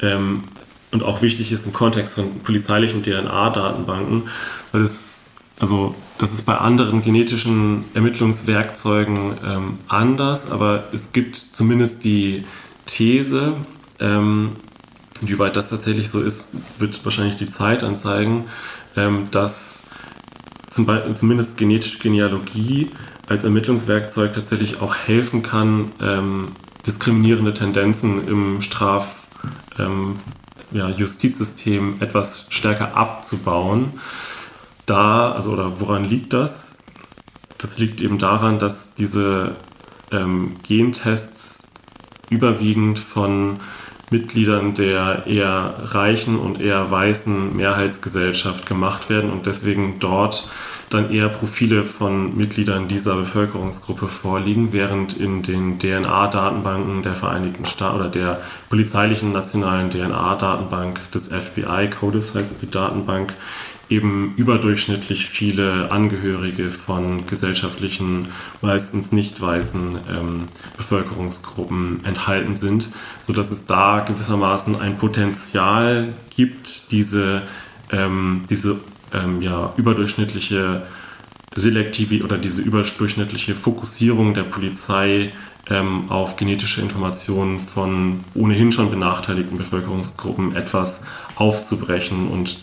Ähm, 0.00 0.44
und 0.92 1.02
auch 1.02 1.22
wichtig 1.22 1.50
ist 1.50 1.66
im 1.66 1.72
Kontext 1.72 2.14
von 2.14 2.40
polizeilichen 2.40 3.02
DNA-Datenbanken, 3.02 4.28
weil 4.72 4.82
es 4.82 5.14
also 5.60 5.94
das 6.18 6.32
ist 6.32 6.46
bei 6.46 6.56
anderen 6.56 7.02
genetischen 7.02 7.84
Ermittlungswerkzeugen 7.94 9.38
ähm, 9.44 9.78
anders, 9.88 10.50
aber 10.50 10.84
es 10.92 11.12
gibt 11.12 11.36
zumindest 11.36 12.04
die 12.04 12.44
These, 12.86 13.54
ähm, 14.00 14.50
wie 15.20 15.38
weit 15.38 15.56
das 15.56 15.70
tatsächlich 15.70 16.10
so 16.10 16.20
ist, 16.20 16.48
wird 16.78 17.04
wahrscheinlich 17.04 17.36
die 17.36 17.48
Zeit 17.48 17.82
anzeigen, 17.82 18.46
ähm, 18.96 19.28
dass 19.30 19.86
zum 20.70 20.88
zumindest 21.14 21.56
genetische 21.56 21.98
Genealogie 21.98 22.90
als 23.28 23.44
Ermittlungswerkzeug 23.44 24.34
tatsächlich 24.34 24.80
auch 24.80 24.94
helfen 24.94 25.42
kann, 25.42 25.92
ähm, 26.00 26.48
diskriminierende 26.86 27.54
Tendenzen 27.54 28.26
im 28.26 28.62
Straf, 28.62 29.26
ähm, 29.78 30.16
ja, 30.70 30.88
Justizsystem 30.88 31.96
etwas 32.00 32.46
stärker 32.50 32.96
abzubauen. 32.96 34.00
Da, 34.86 35.32
also 35.32 35.52
oder 35.52 35.80
woran 35.80 36.04
liegt 36.04 36.32
das? 36.32 36.78
Das 37.58 37.78
liegt 37.78 38.00
eben 38.00 38.18
daran, 38.18 38.58
dass 38.58 38.94
diese 38.94 39.56
ähm, 40.12 40.56
Gentests 40.62 41.60
überwiegend 42.28 42.98
von 42.98 43.58
Mitgliedern 44.10 44.74
der 44.74 45.26
eher 45.26 45.74
reichen 45.82 46.38
und 46.38 46.60
eher 46.60 46.90
weißen 46.90 47.56
Mehrheitsgesellschaft 47.56 48.66
gemacht 48.66 49.08
werden 49.08 49.30
und 49.30 49.46
deswegen 49.46 49.98
dort 49.98 50.48
dann 50.94 51.10
eher 51.10 51.28
Profile 51.28 51.84
von 51.84 52.36
Mitgliedern 52.36 52.88
dieser 52.88 53.16
Bevölkerungsgruppe 53.16 54.08
vorliegen, 54.08 54.72
während 54.72 55.16
in 55.16 55.42
den 55.42 55.78
DNA-Datenbanken 55.78 57.02
der 57.02 57.16
Vereinigten 57.16 57.66
Staaten 57.66 57.96
oder 57.96 58.08
der 58.08 58.40
polizeilichen 58.68 59.32
nationalen 59.32 59.90
DNA-Datenbank 59.90 61.00
des 61.12 61.28
FBI, 61.28 61.90
CODIS 61.90 62.34
heißt 62.34 62.62
die 62.62 62.70
Datenbank, 62.70 63.34
eben 63.90 64.34
überdurchschnittlich 64.36 65.26
viele 65.26 65.90
Angehörige 65.90 66.70
von 66.70 67.26
gesellschaftlichen, 67.26 68.28
meistens 68.62 69.12
nicht 69.12 69.40
weißen 69.40 69.98
ähm, 70.10 70.44
Bevölkerungsgruppen 70.76 72.04
enthalten 72.04 72.56
sind, 72.56 72.90
sodass 73.26 73.50
es 73.50 73.66
da 73.66 74.00
gewissermaßen 74.00 74.80
ein 74.80 74.96
Potenzial 74.96 76.14
gibt, 76.34 76.90
diese, 76.92 77.42
ähm, 77.92 78.44
diese 78.48 78.80
ähm, 79.14 79.40
ja, 79.40 79.72
überdurchschnittliche 79.76 80.82
Selektivität 81.54 82.24
oder 82.24 82.36
diese 82.36 82.62
überdurchschnittliche 82.62 83.54
Fokussierung 83.54 84.34
der 84.34 84.44
Polizei 84.44 85.32
ähm, 85.70 86.10
auf 86.10 86.36
genetische 86.36 86.82
Informationen 86.82 87.60
von 87.60 88.24
ohnehin 88.34 88.72
schon 88.72 88.90
benachteiligten 88.90 89.56
Bevölkerungsgruppen 89.56 90.56
etwas 90.56 91.00
aufzubrechen 91.36 92.28
und 92.28 92.58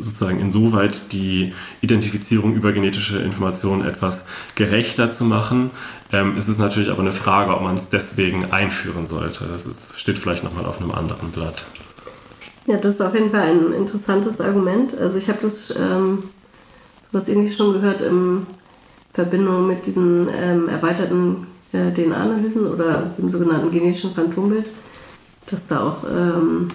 sozusagen 0.00 0.40
insoweit 0.40 1.12
die 1.12 1.52
Identifizierung 1.80 2.54
über 2.54 2.72
genetische 2.72 3.18
Informationen 3.18 3.86
etwas 3.86 4.24
gerechter 4.54 5.10
zu 5.10 5.24
machen. 5.24 5.70
Ähm, 6.12 6.36
es 6.38 6.48
ist 6.48 6.58
natürlich 6.58 6.90
aber 6.90 7.00
eine 7.00 7.12
Frage, 7.12 7.54
ob 7.54 7.62
man 7.62 7.76
es 7.76 7.90
deswegen 7.90 8.52
einführen 8.52 9.06
sollte. 9.06 9.46
Das 9.46 9.66
ist, 9.66 9.98
steht 9.98 10.18
vielleicht 10.18 10.44
nochmal 10.44 10.64
auf 10.64 10.80
einem 10.80 10.92
anderen 10.92 11.30
Blatt. 11.32 11.66
Ja, 12.68 12.76
das 12.76 12.96
ist 12.96 13.00
auf 13.00 13.14
jeden 13.14 13.30
Fall 13.30 13.48
ein 13.48 13.72
interessantes 13.72 14.42
Argument. 14.42 14.92
Also 15.00 15.16
ich 15.16 15.30
habe 15.30 15.38
das 15.40 15.74
ähm, 15.74 16.22
was 17.12 17.26
ähnliches 17.28 17.56
schon 17.56 17.72
gehört 17.72 18.02
in 18.02 18.46
Verbindung 19.14 19.66
mit 19.66 19.86
diesen 19.86 20.28
ähm, 20.30 20.68
erweiterten 20.68 21.46
äh, 21.72 21.90
DNA-Analysen 21.94 22.66
oder 22.66 23.10
dem 23.16 23.30
sogenannten 23.30 23.70
genetischen 23.70 24.12
Phantombild, 24.12 24.66
dass 25.50 25.66
da 25.66 25.80
auch 25.80 26.04
ähm, 26.04 26.68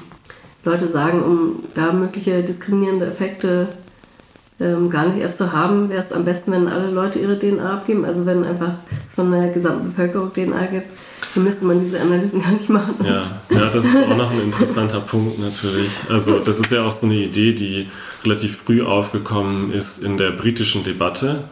Leute 0.65 0.87
sagen, 0.87 1.21
um 1.21 1.63
da 1.75 1.93
mögliche 1.93 2.41
diskriminierende 2.41 3.05
Effekte 3.05 3.67
ähm, 4.59 4.89
gar 4.89 5.05
nicht 5.05 5.21
erst 5.21 5.37
zu 5.37 5.51
haben, 5.51 5.89
wäre 5.89 6.01
es 6.01 6.11
am 6.11 6.25
besten, 6.25 6.53
wenn 6.53 6.67
alle 6.67 6.89
Leute 6.89 7.19
ihre 7.19 7.37
DNA 7.37 7.71
abgeben. 7.71 8.03
Also 8.03 8.25
wenn 8.25 8.43
einfach 8.43 8.73
es 9.05 9.13
von 9.13 9.29
der 9.31 9.49
gesamten 9.49 9.85
Bevölkerung 9.85 10.33
DNA 10.33 10.65
gibt, 10.71 10.87
dann 11.33 11.43
müsste 11.43 11.65
man 11.65 11.79
diese 11.79 11.99
Analysen 11.99 12.41
gar 12.41 12.51
nicht 12.51 12.69
machen. 12.69 12.95
Ja, 13.03 13.23
ja, 13.49 13.69
das 13.69 13.85
ist 13.85 13.97
auch 14.03 14.15
noch 14.15 14.31
ein 14.31 14.41
interessanter 14.41 14.99
Punkt 14.99 15.39
natürlich. 15.39 15.89
Also 16.09 16.39
das 16.39 16.59
ist 16.59 16.71
ja 16.71 16.83
auch 16.83 16.91
so 16.91 17.07
eine 17.07 17.15
Idee, 17.15 17.53
die 17.53 17.87
relativ 18.23 18.57
früh 18.57 18.83
aufgekommen 18.83 19.73
ist 19.73 20.03
in 20.03 20.17
der 20.17 20.31
britischen 20.31 20.83
Debatte 20.83 21.43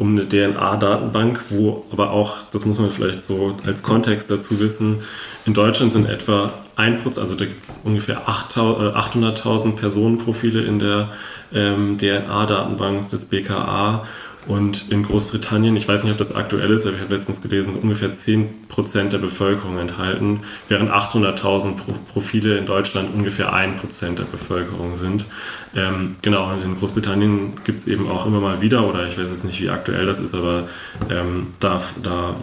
um 0.00 0.16
eine 0.16 0.26
DNA-Datenbank, 0.26 1.40
wo 1.50 1.84
aber 1.92 2.10
auch, 2.10 2.38
das 2.52 2.64
muss 2.64 2.78
man 2.78 2.90
vielleicht 2.90 3.22
so 3.22 3.54
als 3.66 3.82
Kontext 3.82 4.30
dazu 4.30 4.58
wissen, 4.58 5.02
in 5.44 5.52
Deutschland 5.52 5.92
sind 5.92 6.06
etwa 6.08 6.54
1%, 6.78 7.18
also 7.20 7.34
da 7.34 7.44
gibt 7.44 7.62
es 7.62 7.80
ungefähr 7.84 8.26
800.000 8.26 9.68
äh, 9.68 9.72
Personenprofile 9.72 10.64
in 10.64 10.78
der 10.78 11.08
ähm, 11.52 11.98
DNA-Datenbank 11.98 13.08
des 13.08 13.26
BKA 13.26 14.06
und 14.46 14.90
in 14.90 15.02
Großbritannien, 15.02 15.76
ich 15.76 15.86
weiß 15.86 16.04
nicht, 16.04 16.12
ob 16.12 16.18
das 16.18 16.34
aktuell 16.34 16.70
ist, 16.70 16.86
aber 16.86 16.96
ich 16.96 17.02
habe 17.02 17.14
letztens 17.14 17.42
gelesen, 17.42 17.74
ungefähr 17.74 18.12
10% 18.12 19.08
der 19.10 19.18
Bevölkerung 19.18 19.78
enthalten, 19.78 20.40
während 20.68 20.90
800.000 20.90 21.74
Profile 22.12 22.56
in 22.56 22.64
Deutschland 22.64 23.14
ungefähr 23.14 23.52
1% 23.52 24.14
der 24.14 24.24
Bevölkerung 24.24 24.96
sind. 24.96 25.26
Ähm, 25.76 26.16
genau, 26.22 26.50
und 26.50 26.64
in 26.64 26.76
Großbritannien 26.78 27.52
gibt 27.64 27.80
es 27.80 27.86
eben 27.86 28.08
auch 28.08 28.26
immer 28.26 28.40
mal 28.40 28.62
wieder, 28.62 28.88
oder 28.88 29.06
ich 29.06 29.18
weiß 29.18 29.28
jetzt 29.30 29.44
nicht, 29.44 29.60
wie 29.60 29.68
aktuell 29.68 30.06
das 30.06 30.18
ist, 30.18 30.34
aber 30.34 30.68
ähm, 31.10 31.48
da, 31.60 31.82
da, 32.02 32.36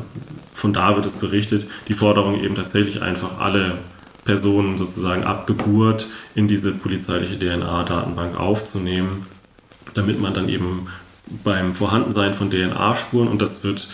von 0.54 0.74
da 0.74 0.96
wird 0.96 1.06
es 1.06 1.16
berichtet, 1.16 1.68
die 1.88 1.94
Forderung 1.94 2.40
eben 2.44 2.54
tatsächlich 2.54 3.02
einfach 3.02 3.40
alle 3.40 3.80
Personen 4.24 4.78
sozusagen 4.78 5.24
ab 5.24 5.48
Geburt 5.48 6.08
in 6.36 6.48
diese 6.48 6.74
polizeiliche 6.74 7.40
DNA-Datenbank 7.40 8.40
aufzunehmen, 8.40 9.26
damit 9.94 10.22
man 10.22 10.34
dann 10.34 10.50
eben 10.50 10.88
beim 11.44 11.76
Vorhandensein 11.76 12.34
von 12.34 12.50
DNA-Spuren 12.50 13.28
und 13.28 13.42
das 13.42 13.64
wird 13.64 13.88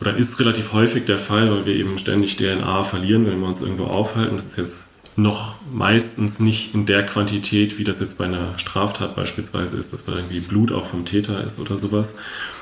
oder 0.00 0.14
ist 0.14 0.38
relativ 0.40 0.72
häufig 0.72 1.06
der 1.06 1.18
Fall, 1.18 1.50
weil 1.50 1.64
wir 1.64 1.74
eben 1.74 1.98
ständig 1.98 2.36
DNA 2.36 2.82
verlieren, 2.82 3.26
wenn 3.26 3.40
wir 3.40 3.48
uns 3.48 3.62
irgendwo 3.62 3.84
aufhalten. 3.84 4.36
Das 4.36 4.46
ist 4.46 4.58
jetzt 4.58 4.86
noch 5.18 5.54
meistens 5.72 6.40
nicht 6.40 6.74
in 6.74 6.84
der 6.84 7.06
Quantität, 7.06 7.78
wie 7.78 7.84
das 7.84 8.00
jetzt 8.00 8.18
bei 8.18 8.26
einer 8.26 8.58
Straftat 8.58 9.16
beispielsweise 9.16 9.78
ist, 9.78 9.92
dass 9.92 10.04
da 10.04 10.14
irgendwie 10.14 10.40
Blut 10.40 10.72
auch 10.72 10.84
vom 10.84 11.06
Täter 11.06 11.42
ist 11.42 11.58
oder 11.58 11.78
sowas, 11.78 12.16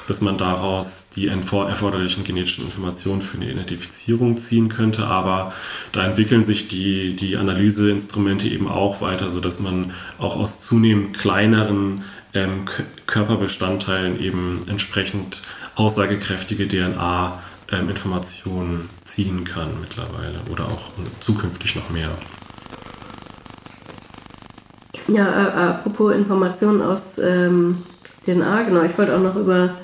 dass 0.07 0.21
man 0.21 0.39
daraus 0.39 1.09
die 1.17 1.27
erforderlichen 1.27 2.23
genetischen 2.23 2.65
Informationen 2.65 3.23
für 3.23 3.39
eine 3.39 3.51
Identifizierung 3.51 4.37
ziehen 4.37 4.69
könnte. 4.69 5.07
Aber 5.07 5.53
da 5.91 6.07
entwickeln 6.07 6.45
sich 6.45 6.69
die, 6.69 7.17
die 7.17 7.37
Analyseinstrumente 7.37 8.47
eben 8.47 8.69
auch 8.69 9.01
weiter, 9.01 9.33
sodass 9.33 9.59
man 9.59 9.93
auch 10.19 10.37
aus 10.37 10.61
zunehmend 10.61 11.19
kleineren 11.19 12.03
ähm, 12.35 12.67
Körperbestandteilen 13.07 14.21
eben 14.21 14.67
entsprechend 14.69 15.41
aussagekräftige 15.77 16.69
DNA-Informationen 16.69 18.75
ähm, 18.75 18.89
ziehen 19.05 19.45
kann 19.45 19.81
mittlerweile 19.81 20.41
oder 20.51 20.67
auch 20.67 20.91
zukünftig 21.21 21.77
noch 21.77 21.89
mehr. 21.91 22.11
Ja, 25.09 25.27
äh, 25.27 25.71
apropos 25.71 26.15
Informationen 26.15 26.81
aus 26.81 27.19
ähm, 27.19 27.77
DNA, 28.25 28.63
genau. 28.63 28.83
Ich 28.83 28.97
wollte 28.97 29.15
auch 29.15 29.23
noch 29.23 29.37
über 29.37 29.75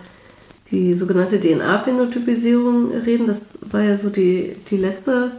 die 0.70 0.94
sogenannte 0.94 1.40
DNA-Phänotypisierung 1.40 2.92
reden. 2.92 3.26
Das 3.26 3.58
war 3.70 3.82
ja 3.82 3.96
so 3.96 4.08
die, 4.08 4.56
die 4.70 4.76
letzte 4.76 5.32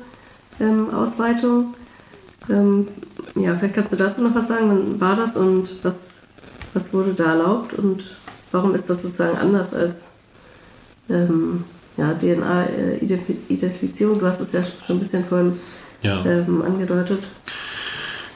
ähm, 0.60 0.94
Ausweitung. 0.94 1.74
Ähm, 2.50 2.88
ja, 3.36 3.56
vielleicht 3.56 3.76
kannst 3.76 3.94
du 3.94 3.98
dazu 3.98 4.22
noch 4.22 4.36
was 4.36 4.48
sagen. 4.48 4.70
Wann 4.70 5.02
war 5.02 5.16
das 5.16 5.36
und 5.36 5.84
was, 5.84 6.21
was 6.74 6.94
wurde 6.94 7.14
da 7.14 7.32
erlaubt 7.32 7.74
und 7.74 8.04
warum 8.52 8.76
ist 8.76 8.90
das 8.90 9.02
sozusagen 9.02 9.38
anders 9.38 9.74
als 9.74 10.12
ähm, 11.10 11.64
ja, 11.98 12.14
DNA-Identifizierung? 12.14 14.20
Du 14.20 14.26
hast 14.26 14.42
es 14.42 14.52
ja 14.52 14.64
schon 14.64 14.98
ein 14.98 15.00
bisschen 15.00 15.26
vorhin 15.26 15.60
ja. 16.02 16.24
Ähm, 16.26 16.62
angedeutet. 16.62 17.24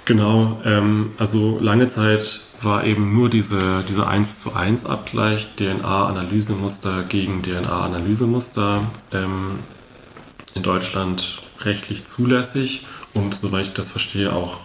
Genau, 0.06 0.62
ähm, 0.66 1.12
also 1.18 1.58
lange 1.60 1.90
Zeit 1.90 2.42
war 2.62 2.84
eben 2.84 3.14
nur 3.14 3.30
diese, 3.30 3.84
diese 3.90 4.08
1 4.08 4.40
zu 4.40 4.54
1 4.54 4.86
Abgleich 4.86 5.56
DNA-Analysemuster 5.56 7.04
gegen 7.10 7.42
DNA-Analysemuster 7.42 8.84
ähm, 9.12 9.60
in 10.54 10.62
Deutschland 10.62 11.42
rechtlich 11.62 12.08
zulässig 12.08 12.86
und 13.14 13.34
soweit 13.34 13.66
ich 13.66 13.74
das 13.74 13.90
verstehe 13.90 14.32
auch 14.32 14.60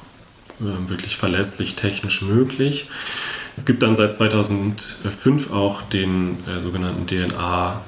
äh, 0.60 0.88
wirklich 0.88 1.16
verlässlich 1.16 1.74
technisch 1.74 2.22
möglich. 2.22 2.88
Es 3.60 3.66
gibt 3.66 3.82
dann 3.82 3.94
seit 3.94 4.14
2005 4.14 5.52
auch 5.52 5.82
den 5.82 6.38
äh, 6.48 6.62
sogenannten 6.62 7.06
DNA 7.06 7.78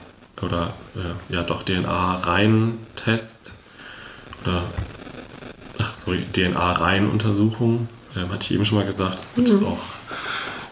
oder 0.42 0.74
äh, 0.94 1.34
ja 1.34 1.42
doch 1.42 1.62
DNA-Reihentest 1.62 3.54
oder 4.42 4.64
sorry, 5.94 6.26
DNA-Reihenuntersuchung. 6.30 7.88
Ähm, 8.14 8.30
hatte 8.30 8.42
ich 8.42 8.52
eben 8.52 8.66
schon 8.66 8.76
mal 8.76 8.86
gesagt, 8.86 9.14
das 9.14 9.34
wird 9.34 9.62
mhm. 9.62 9.66
auch 9.66 9.78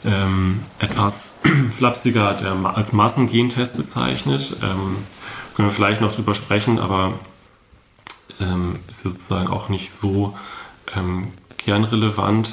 ähm, 0.04 0.60
etwas 0.80 1.38
flapsiger 1.78 2.34
der, 2.34 2.52
als 2.76 2.92
Massengentest 2.92 3.78
bezeichnet. 3.78 4.54
Ähm, 4.62 4.98
können 5.54 5.68
wir 5.68 5.72
vielleicht 5.72 6.02
noch 6.02 6.14
drüber 6.14 6.34
sprechen, 6.34 6.78
aber 6.78 7.18
ähm, 8.38 8.78
ist 8.90 9.04
sozusagen 9.04 9.48
auch 9.48 9.70
nicht 9.70 9.92
so 9.92 10.36
ähm, 10.94 11.28
kernrelevant. 11.56 12.52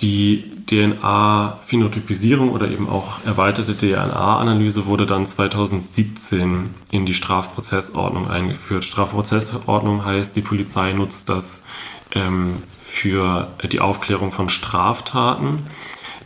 Die 0.00 0.44
DNA-Phänotypisierung 0.66 2.50
oder 2.50 2.70
eben 2.70 2.88
auch 2.88 3.24
erweiterte 3.24 3.76
DNA-Analyse 3.76 4.86
wurde 4.86 5.06
dann 5.06 5.26
2017 5.26 6.70
in 6.90 7.04
die 7.04 7.14
Strafprozessordnung 7.14 8.30
eingeführt. 8.30 8.84
Strafprozessordnung 8.84 10.04
heißt, 10.04 10.36
die 10.36 10.42
Polizei 10.42 10.92
nutzt 10.92 11.28
das 11.28 11.64
ähm, 12.12 12.62
für 12.80 13.48
die 13.70 13.80
Aufklärung 13.80 14.30
von 14.30 14.48
Straftaten. 14.48 15.64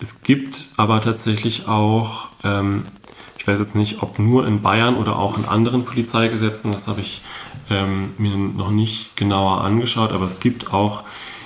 Es 0.01 0.23
gibt 0.23 0.67
aber 0.77 1.01
tatsächlich 1.01 1.69
auch, 1.69 2.27
ähm, 2.45 2.85
ich 3.39 3.47
weiß 3.47 3.59
jetzt 3.59 3.75
nicht, 3.75 4.03
ob 4.03 4.19
nur 4.19 4.47
in 4.47 4.61
Bayern 4.61 4.97
oder 4.97 5.19
auch 5.19 5.39
in 5.39 5.47
anderen 5.47 5.85
Polizeigesetzen, 5.85 6.73
das 6.73 6.89
habe 6.89 7.01
ich 7.01 7.23
ähm, 7.71 8.13
mir 8.19 8.37
noch 8.37 8.71
nicht 8.71 9.17
genauer 9.17 9.63
angeschaut, 9.63 10.13
aber 10.13 10.27
es 10.27 10.41
gibt 10.41 10.75
auch 10.75 11.05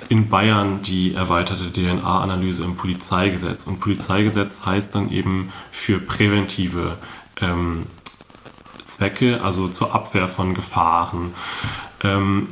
in 0.09 0.29
Bayern 0.29 0.83
die 0.83 1.15
erweiterte 1.15 1.73
DNA-Analyse 1.73 2.65
im 2.65 2.77
Polizeigesetz. 2.77 3.67
Und 3.67 3.81
Polizeigesetz 3.81 4.65
heißt 4.65 4.95
dann 4.95 5.11
eben 5.11 5.53
für 5.73 5.99
präventive 5.99 6.97
ähm, 7.41 7.87
Zwecke, 8.87 9.43
also 9.43 9.69
zur 9.69 9.95
Abwehr 9.95 10.29
von 10.29 10.55
Gefahren. 10.55 11.35
Ähm, 12.03 12.49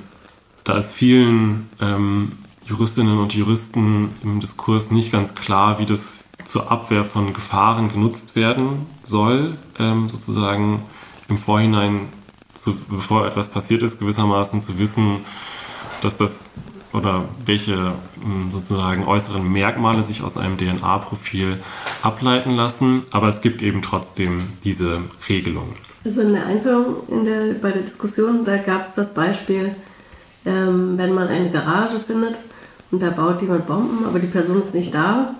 da 0.64 0.78
ist 0.78 0.92
vielen 0.92 1.68
ähm, 1.80 2.32
Juristinnen 2.66 3.18
und 3.18 3.34
Juristen 3.34 4.10
im 4.22 4.40
Diskurs 4.40 4.90
nicht 4.90 5.12
ganz 5.12 5.34
klar, 5.34 5.78
wie 5.78 5.86
das 5.86 6.24
zur 6.44 6.70
Abwehr 6.70 7.04
von 7.04 7.32
Gefahren 7.32 7.90
genutzt 7.90 8.36
werden 8.36 8.86
soll, 9.02 9.56
ähm, 9.78 10.08
sozusagen 10.08 10.82
im 11.28 11.36
Vorhinein, 11.38 12.08
zu, 12.54 12.74
bevor 12.88 13.26
etwas 13.26 13.50
passiert 13.50 13.82
ist, 13.82 13.98
gewissermaßen 13.98 14.62
zu 14.62 14.78
wissen, 14.78 15.18
dass 16.02 16.16
das 16.16 16.44
oder 16.94 17.24
welche 17.44 17.74
hm, 18.22 18.50
sozusagen 18.50 19.04
äußeren 19.04 19.46
Merkmale 19.50 20.04
sich 20.04 20.22
aus 20.22 20.38
einem 20.38 20.56
DNA-Profil 20.56 21.58
ableiten 22.02 22.52
lassen. 22.52 23.02
Aber 23.10 23.28
es 23.28 23.42
gibt 23.42 23.62
eben 23.62 23.82
trotzdem 23.82 24.40
diese 24.62 25.00
Regelung. 25.28 25.74
Also 26.04 26.20
in 26.20 26.32
der 26.32 26.46
Einführung 26.46 26.96
in 27.08 27.24
der, 27.24 27.54
bei 27.60 27.72
der 27.72 27.82
Diskussion, 27.82 28.44
da 28.44 28.58
gab 28.58 28.82
es 28.82 28.94
das 28.94 29.12
Beispiel, 29.12 29.74
ähm, 30.46 30.96
wenn 30.96 31.14
man 31.14 31.28
eine 31.28 31.50
Garage 31.50 31.98
findet 31.98 32.38
und 32.90 33.02
da 33.02 33.10
baut 33.10 33.42
jemand 33.42 33.66
Bomben, 33.66 34.04
aber 34.06 34.18
die 34.18 34.26
Person 34.26 34.62
ist 34.62 34.74
nicht 34.74 34.94
da, 34.94 35.34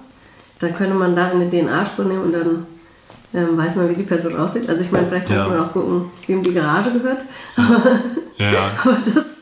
dann 0.58 0.74
könnte 0.74 0.94
man 0.94 1.14
da 1.14 1.28
eine 1.28 1.48
DNA-Spur 1.48 2.06
nehmen 2.06 2.24
und 2.24 2.32
dann 2.32 2.66
ähm, 3.34 3.56
weiß 3.56 3.76
man, 3.76 3.90
wie 3.90 3.94
die 3.94 4.04
Person 4.04 4.36
aussieht. 4.36 4.68
Also 4.68 4.82
ich 4.82 4.90
meine, 4.90 5.06
vielleicht 5.06 5.26
könnte 5.26 5.42
ja. 5.42 5.48
man 5.48 5.60
auch 5.60 5.72
gucken, 5.72 6.06
wem 6.26 6.42
die 6.42 6.54
Garage 6.54 6.90
gehört. 6.92 7.24
ja. 8.38 8.50
aber 8.82 8.96
das 9.14 9.33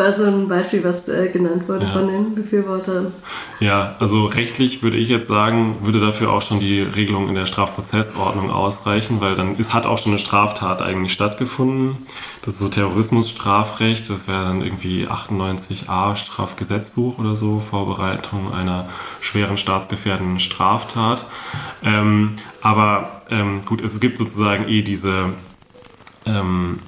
war 0.00 0.12
so 0.12 0.24
ein 0.24 0.48
Beispiel, 0.48 0.82
was 0.82 1.06
äh, 1.08 1.28
genannt 1.28 1.68
wurde 1.68 1.84
ja. 1.84 1.92
von 1.92 2.06
den 2.06 2.34
Befürwortern. 2.34 3.12
Ja, 3.60 3.96
also 4.00 4.24
rechtlich 4.24 4.82
würde 4.82 4.96
ich 4.96 5.08
jetzt 5.10 5.28
sagen, 5.28 5.76
würde 5.82 6.00
dafür 6.00 6.32
auch 6.32 6.40
schon 6.40 6.58
die 6.58 6.80
Regelung 6.80 7.28
in 7.28 7.34
der 7.34 7.46
Strafprozessordnung 7.46 8.50
ausreichen, 8.50 9.20
weil 9.20 9.36
dann 9.36 9.56
ist, 9.56 9.74
hat 9.74 9.84
auch 9.86 9.98
schon 9.98 10.12
eine 10.12 10.18
Straftat 10.18 10.80
eigentlich 10.80 11.12
stattgefunden. 11.12 11.98
Das 12.42 12.54
ist 12.54 12.60
so 12.60 12.68
Terrorismusstrafrecht, 12.68 14.08
das 14.08 14.26
wäre 14.26 14.44
dann 14.44 14.62
irgendwie 14.62 15.06
98a 15.06 16.16
Strafgesetzbuch 16.16 17.18
oder 17.18 17.36
so, 17.36 17.60
Vorbereitung 17.60 18.52
einer 18.54 18.88
schweren 19.20 19.58
staatsgefährdenden 19.58 20.40
Straftat. 20.40 21.26
Ähm, 21.84 22.36
aber 22.62 23.22
ähm, 23.30 23.66
gut, 23.66 23.84
es 23.84 24.00
gibt 24.00 24.18
sozusagen 24.18 24.66
eh 24.68 24.80
diese 24.80 25.26
ähm, 26.26 26.80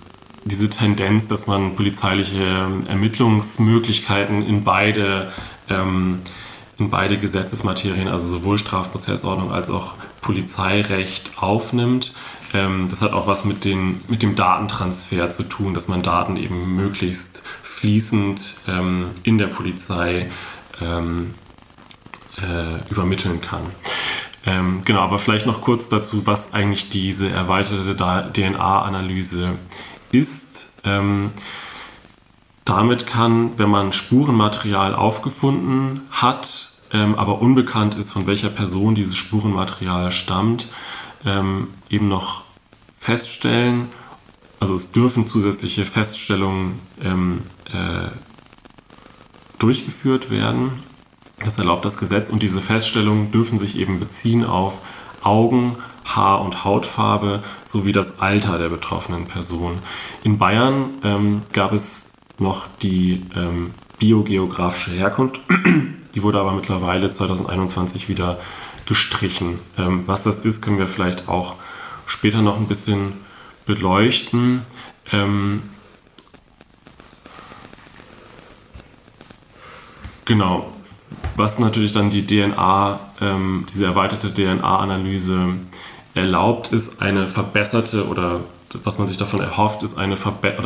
diese 0.44 0.68
Tendenz, 0.68 1.28
dass 1.28 1.46
man 1.46 1.76
polizeiliche 1.76 2.66
Ermittlungsmöglichkeiten 2.88 4.46
in 4.46 4.64
beide, 4.64 5.32
ähm, 5.68 6.20
in 6.78 6.90
beide 6.90 7.18
Gesetzesmaterien, 7.18 8.08
also 8.08 8.26
sowohl 8.26 8.58
Strafprozessordnung 8.58 9.52
als 9.52 9.70
auch 9.70 9.94
Polizeirecht 10.20 11.32
aufnimmt. 11.36 12.12
Ähm, 12.54 12.88
das 12.90 13.02
hat 13.02 13.12
auch 13.12 13.26
was 13.26 13.44
mit, 13.44 13.64
den, 13.64 13.98
mit 14.08 14.22
dem 14.22 14.34
Datentransfer 14.34 15.30
zu 15.30 15.44
tun, 15.44 15.74
dass 15.74 15.88
man 15.88 16.02
Daten 16.02 16.36
eben 16.36 16.76
möglichst 16.76 17.42
fließend 17.62 18.54
ähm, 18.68 19.06
in 19.22 19.38
der 19.38 19.48
Polizei 19.48 20.30
ähm, 20.80 21.34
äh, 22.38 22.90
übermitteln 22.90 23.40
kann. 23.40 23.62
Ähm, 24.44 24.82
genau, 24.84 25.00
aber 25.00 25.18
vielleicht 25.18 25.46
noch 25.46 25.60
kurz 25.60 25.88
dazu, 25.88 26.26
was 26.26 26.52
eigentlich 26.52 26.90
diese 26.90 27.30
erweiterte 27.30 27.94
DNA-Analyse 28.32 29.50
ist, 30.12 30.72
ähm, 30.84 31.30
damit 32.64 33.06
kann, 33.06 33.58
wenn 33.58 33.70
man 33.70 33.92
Spurenmaterial 33.92 34.94
aufgefunden 34.94 36.02
hat, 36.10 36.72
ähm, 36.92 37.16
aber 37.16 37.40
unbekannt 37.40 37.96
ist, 37.96 38.12
von 38.12 38.26
welcher 38.26 38.50
Person 38.50 38.94
dieses 38.94 39.16
Spurenmaterial 39.16 40.12
stammt, 40.12 40.68
ähm, 41.24 41.68
eben 41.90 42.08
noch 42.08 42.42
feststellen, 42.98 43.88
also 44.62 44.76
es 44.76 44.92
dürfen 44.92 45.26
zusätzliche 45.26 45.84
Feststellungen 45.84 46.78
ähm, 47.02 47.42
äh, 47.72 48.06
durchgeführt 49.58 50.30
werden. 50.30 50.84
Das 51.44 51.58
erlaubt 51.58 51.84
das 51.84 51.96
Gesetz. 51.96 52.30
Und 52.30 52.44
diese 52.44 52.60
Feststellungen 52.60 53.32
dürfen 53.32 53.58
sich 53.58 53.76
eben 53.76 53.98
beziehen 53.98 54.44
auf 54.44 54.78
Augen, 55.24 55.78
Haar- 56.04 56.42
und 56.42 56.64
Hautfarbe 56.64 57.42
sowie 57.72 57.92
das 57.92 58.20
Alter 58.20 58.58
der 58.58 58.68
betroffenen 58.68 59.26
Person. 59.26 59.78
In 60.22 60.38
Bayern 60.38 60.90
ähm, 61.02 61.42
gab 61.52 61.72
es 61.72 62.12
noch 62.38 62.66
die 62.82 63.22
ähm, 63.34 63.72
biogeografische 63.98 64.90
Herkunft, 64.90 65.40
die 66.14 66.22
wurde 66.22 66.40
aber 66.40 66.52
mittlerweile 66.52 67.12
2021 67.12 68.08
wieder 68.08 68.38
gestrichen. 68.86 69.58
Ähm, 69.78 70.02
was 70.06 70.24
das 70.24 70.44
ist, 70.44 70.60
können 70.60 70.78
wir 70.78 70.88
vielleicht 70.88 71.28
auch 71.28 71.54
später 72.06 72.42
noch 72.42 72.58
ein 72.58 72.68
bisschen 72.68 73.14
beleuchten. 73.66 74.62
Ähm, 75.12 75.62
Genau. 80.24 80.72
Was 81.36 81.58
natürlich 81.58 81.92
dann 81.92 82.10
die 82.10 82.26
DNA, 82.26 83.00
ähm, 83.20 83.66
diese 83.72 83.86
erweiterte 83.86 84.32
DNA-Analyse 84.32 85.54
erlaubt, 86.14 86.72
ist 86.72 87.02
eine 87.02 87.28
verbesserte 87.28 88.06
oder 88.06 88.40
was 88.84 88.98
man 88.98 89.08
sich 89.08 89.18
davon 89.18 89.40
erhofft, 89.40 89.82
ist 89.82 89.98
eine, 89.98 90.16
Verbe 90.16 90.56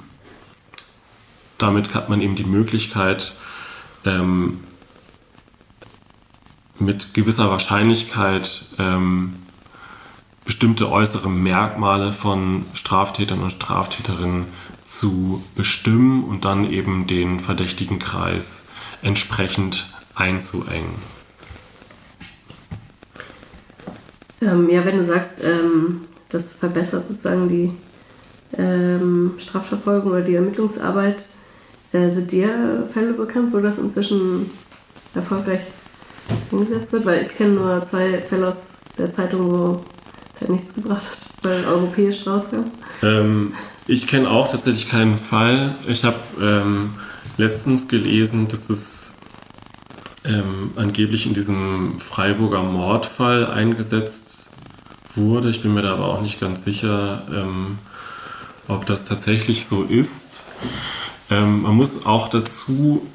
Damit 1.58 1.94
hat 1.94 2.08
man 2.08 2.22
eben 2.22 2.34
die 2.34 2.44
Möglichkeit, 2.44 3.34
ähm, 4.04 4.60
mit 6.78 7.12
gewisser 7.12 7.50
Wahrscheinlichkeit 7.50 8.66
ähm, 8.78 9.34
bestimmte 10.44 10.90
äußere 10.90 11.28
Merkmale 11.28 12.12
von 12.12 12.64
Straftätern 12.72 13.42
und 13.42 13.50
Straftäterinnen 13.50 14.46
zu 14.88 15.42
bestimmen 15.54 16.24
und 16.24 16.44
dann 16.44 16.70
eben 16.70 17.06
den 17.06 17.40
verdächtigen 17.40 17.98
Kreis 17.98 18.64
entsprechend 19.02 19.92
einzuengen. 20.14 20.94
Ähm, 24.40 24.68
ja, 24.70 24.84
wenn 24.84 24.96
du 24.96 25.04
sagst, 25.04 25.42
ähm, 25.42 26.02
das 26.28 26.52
verbessert 26.52 27.06
sozusagen 27.06 27.48
die 27.48 27.72
ähm, 28.56 29.34
Strafverfolgung 29.38 30.12
oder 30.12 30.22
die 30.22 30.36
Ermittlungsarbeit, 30.36 31.24
äh, 31.92 32.08
sind 32.08 32.30
dir 32.30 32.86
Fälle 32.90 33.14
bekannt, 33.14 33.52
wo 33.52 33.58
das 33.58 33.78
inzwischen 33.78 34.50
erfolgreich 35.14 35.62
umgesetzt 36.50 36.92
wird? 36.92 37.06
Weil 37.06 37.22
ich 37.22 37.34
kenne 37.34 37.54
nur 37.54 37.84
zwei 37.84 38.18
Fälle 38.18 38.48
aus 38.48 38.78
der 38.96 39.10
Zeitung, 39.10 39.50
wo 39.50 39.84
es 40.34 40.40
halt 40.40 40.50
nichts 40.50 40.74
gebracht 40.74 41.10
hat, 41.10 41.18
weil 41.42 41.64
europäisch 41.64 42.26
rauskam. 42.26 42.64
Ich 43.90 44.06
kenne 44.06 44.30
auch 44.30 44.48
tatsächlich 44.48 44.90
keinen 44.90 45.16
Fall. 45.16 45.74
Ich 45.86 46.04
habe 46.04 46.18
ähm, 46.42 46.90
letztens 47.38 47.88
gelesen, 47.88 48.46
dass 48.46 48.68
es 48.68 49.14
ähm, 50.26 50.72
angeblich 50.76 51.24
in 51.24 51.32
diesem 51.32 51.98
Freiburger 51.98 52.62
Mordfall 52.62 53.46
eingesetzt 53.46 54.50
wurde. 55.14 55.48
Ich 55.48 55.62
bin 55.62 55.72
mir 55.72 55.80
da 55.80 55.94
aber 55.94 56.08
auch 56.08 56.20
nicht 56.20 56.38
ganz 56.38 56.64
sicher, 56.64 57.26
ähm, 57.32 57.78
ob 58.68 58.84
das 58.84 59.06
tatsächlich 59.06 59.64
so 59.64 59.84
ist. 59.84 60.42
Ähm, 61.30 61.62
man 61.62 61.74
muss 61.74 62.04
auch 62.04 62.28
dazu 62.28 63.06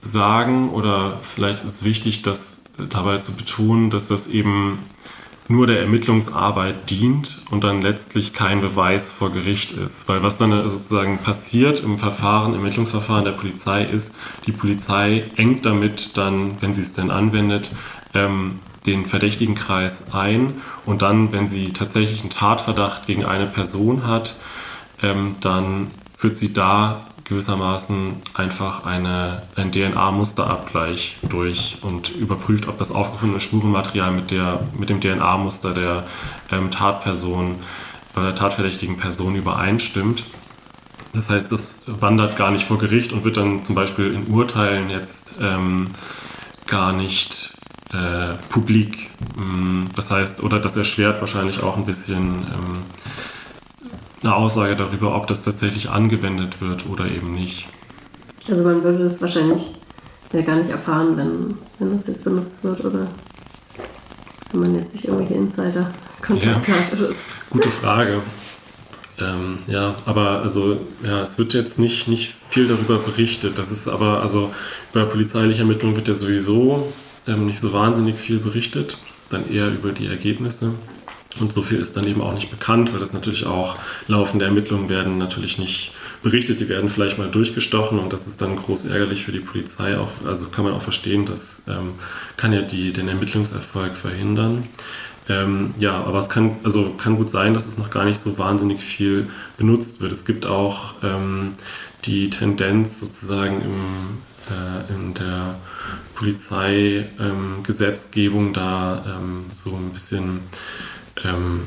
sagen, 0.00 0.70
oder 0.70 1.20
vielleicht 1.22 1.62
ist 1.66 1.84
wichtig, 1.84 2.22
das 2.22 2.62
dabei 2.88 3.18
zu 3.18 3.32
betonen, 3.32 3.90
dass 3.90 4.08
das 4.08 4.28
eben 4.28 4.78
nur 5.48 5.66
der 5.66 5.80
Ermittlungsarbeit 5.80 6.90
dient 6.90 7.36
und 7.50 7.62
dann 7.62 7.82
letztlich 7.82 8.32
kein 8.32 8.60
Beweis 8.60 9.10
vor 9.10 9.32
Gericht 9.32 9.72
ist. 9.72 10.08
Weil 10.08 10.22
was 10.22 10.38
dann 10.38 10.50
sozusagen 10.68 11.18
passiert 11.18 11.82
im 11.82 11.98
Verfahren, 11.98 12.54
Ermittlungsverfahren 12.54 13.24
der 13.24 13.32
Polizei 13.32 13.84
ist, 13.84 14.14
die 14.46 14.52
Polizei 14.52 15.24
engt 15.36 15.64
damit 15.64 16.16
dann, 16.16 16.60
wenn 16.60 16.74
sie 16.74 16.82
es 16.82 16.94
denn 16.94 17.10
anwendet, 17.10 17.70
ähm, 18.14 18.60
den 18.86 19.06
verdächtigen 19.06 19.54
Kreis 19.54 20.12
ein 20.12 20.62
und 20.84 21.02
dann, 21.02 21.32
wenn 21.32 21.48
sie 21.48 21.72
tatsächlich 21.72 22.20
einen 22.20 22.30
Tatverdacht 22.30 23.06
gegen 23.06 23.24
eine 23.24 23.46
Person 23.46 24.06
hat, 24.06 24.36
ähm, 25.02 25.36
dann 25.40 25.88
führt 26.16 26.36
sie 26.36 26.52
da 26.52 27.04
gewissermaßen 27.28 28.22
einfach 28.34 28.86
eine, 28.86 29.42
ein 29.56 29.72
DNA-Musterabgleich 29.72 31.16
durch 31.28 31.78
und 31.82 32.10
überprüft, 32.10 32.68
ob 32.68 32.78
das 32.78 32.92
aufgefundene 32.92 33.40
Spurenmaterial 33.40 34.12
mit, 34.12 34.30
der, 34.30 34.60
mit 34.78 34.90
dem 34.90 35.00
DNA-Muster 35.00 35.74
der 35.74 36.04
ähm, 36.52 36.70
Tatperson 36.70 37.56
oder 38.14 38.26
der 38.26 38.36
tatverdächtigen 38.36 38.96
Person 38.96 39.34
übereinstimmt. 39.34 40.24
Das 41.12 41.28
heißt, 41.28 41.50
das 41.50 41.82
wandert 41.86 42.36
gar 42.36 42.50
nicht 42.50 42.64
vor 42.64 42.78
Gericht 42.78 43.12
und 43.12 43.24
wird 43.24 43.36
dann 43.36 43.64
zum 43.64 43.74
Beispiel 43.74 44.12
in 44.12 44.28
Urteilen 44.28 44.90
jetzt 44.90 45.30
ähm, 45.40 45.88
gar 46.66 46.92
nicht 46.92 47.54
äh, 47.92 48.34
publik. 48.50 49.10
Mm, 49.36 49.84
das 49.96 50.10
heißt, 50.10 50.42
oder 50.42 50.60
das 50.60 50.76
erschwert 50.76 51.20
wahrscheinlich 51.20 51.62
auch 51.62 51.76
ein 51.76 51.86
bisschen 51.86 52.46
ähm, 52.52 52.82
eine 54.26 54.36
Aussage 54.36 54.76
darüber, 54.76 55.16
ob 55.16 55.26
das 55.26 55.44
tatsächlich 55.44 55.90
angewendet 55.90 56.60
wird 56.60 56.86
oder 56.86 57.06
eben 57.06 57.32
nicht. 57.32 57.68
Also 58.48 58.64
man 58.64 58.82
würde 58.82 59.04
das 59.04 59.20
wahrscheinlich 59.20 59.72
ja 60.32 60.42
gar 60.42 60.56
nicht 60.56 60.70
erfahren, 60.70 61.16
wenn, 61.16 61.56
wenn 61.78 61.96
das 61.96 62.06
jetzt 62.06 62.24
benutzt 62.24 62.62
wird 62.64 62.84
oder 62.84 63.06
wenn 64.52 64.60
man 64.60 64.74
jetzt 64.74 64.92
nicht 64.92 65.06
irgendwelche 65.06 65.34
Insider-Kontakte 65.34 66.70
ja. 66.70 66.76
hat. 66.76 66.92
Oder 66.92 67.10
so. 67.10 67.16
Gute 67.50 67.70
Frage. 67.70 68.20
Ähm, 69.18 69.58
ja, 69.66 69.94
aber 70.04 70.42
also 70.42 70.78
ja, 71.02 71.22
es 71.22 71.38
wird 71.38 71.54
jetzt 71.54 71.78
nicht, 71.78 72.06
nicht 72.06 72.34
viel 72.50 72.68
darüber 72.68 72.98
berichtet. 72.98 73.58
Das 73.58 73.70
ist 73.70 73.88
aber, 73.88 74.22
also 74.22 74.52
bei 74.92 75.04
polizeilicher 75.04 75.60
Ermittlung 75.60 75.96
wird 75.96 76.08
ja 76.08 76.14
sowieso 76.14 76.92
ähm, 77.26 77.46
nicht 77.46 77.60
so 77.60 77.72
wahnsinnig 77.72 78.16
viel 78.16 78.38
berichtet, 78.38 78.98
dann 79.30 79.50
eher 79.50 79.68
über 79.68 79.92
die 79.92 80.06
Ergebnisse. 80.06 80.74
Und 81.38 81.52
so 81.52 81.62
viel 81.62 81.78
ist 81.78 81.96
dann 81.96 82.06
eben 82.06 82.20
auch 82.20 82.34
nicht 82.34 82.50
bekannt, 82.50 82.92
weil 82.92 83.00
das 83.00 83.12
natürlich 83.12 83.46
auch 83.46 83.76
laufende 84.08 84.44
Ermittlungen 84.44 84.88
werden 84.88 85.18
natürlich 85.18 85.58
nicht 85.58 85.92
berichtet. 86.22 86.60
Die 86.60 86.68
werden 86.68 86.88
vielleicht 86.88 87.18
mal 87.18 87.30
durchgestochen 87.30 87.98
und 87.98 88.12
das 88.12 88.26
ist 88.26 88.42
dann 88.42 88.56
groß 88.56 88.86
ärgerlich 88.86 89.24
für 89.24 89.32
die 89.32 89.40
Polizei. 89.40 89.98
Auch, 89.98 90.10
also 90.26 90.48
kann 90.48 90.64
man 90.64 90.74
auch 90.74 90.82
verstehen, 90.82 91.26
das 91.26 91.62
ähm, 91.68 91.94
kann 92.36 92.52
ja 92.52 92.62
die, 92.62 92.92
den 92.92 93.08
Ermittlungserfolg 93.08 93.96
verhindern. 93.96 94.64
Ähm, 95.28 95.74
ja, 95.78 96.04
aber 96.04 96.18
es 96.18 96.28
kann, 96.28 96.56
also 96.62 96.94
kann 96.94 97.16
gut 97.16 97.30
sein, 97.30 97.52
dass 97.52 97.66
es 97.66 97.78
noch 97.78 97.90
gar 97.90 98.04
nicht 98.04 98.20
so 98.20 98.38
wahnsinnig 98.38 98.80
viel 98.80 99.26
benutzt 99.56 100.00
wird. 100.00 100.12
Es 100.12 100.24
gibt 100.24 100.46
auch 100.46 100.94
ähm, 101.02 101.54
die 102.04 102.30
Tendenz 102.30 103.00
sozusagen 103.00 103.60
im, 103.60 104.18
äh, 104.50 104.84
in 104.94 105.14
der 105.14 105.56
Polizeigesetzgebung 106.14 108.52
da 108.52 109.04
ähm, 109.06 109.46
so 109.52 109.74
ein 109.74 109.90
bisschen 109.92 110.42
ähm, 111.24 111.66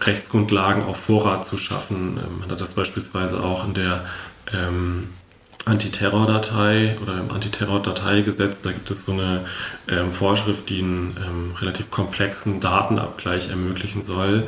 Rechtsgrundlagen 0.00 0.84
auf 0.84 0.98
Vorrat 0.98 1.44
zu 1.44 1.58
schaffen. 1.58 2.18
Ähm, 2.22 2.40
man 2.40 2.50
hat 2.50 2.60
das 2.60 2.74
beispielsweise 2.74 3.42
auch 3.42 3.66
in 3.66 3.74
der 3.74 4.04
ähm, 4.52 5.08
Antiterrordatei 5.66 6.96
oder 7.02 7.18
im 7.18 7.32
Antiterrordateigesetz, 7.32 8.62
da 8.62 8.70
gibt 8.70 8.88
es 8.92 9.04
so 9.04 9.12
eine 9.12 9.44
ähm, 9.88 10.12
Vorschrift, 10.12 10.70
die 10.70 10.78
einen 10.78 11.16
ähm, 11.26 11.54
relativ 11.60 11.90
komplexen 11.90 12.60
Datenabgleich 12.60 13.50
ermöglichen 13.50 14.04
soll. 14.04 14.46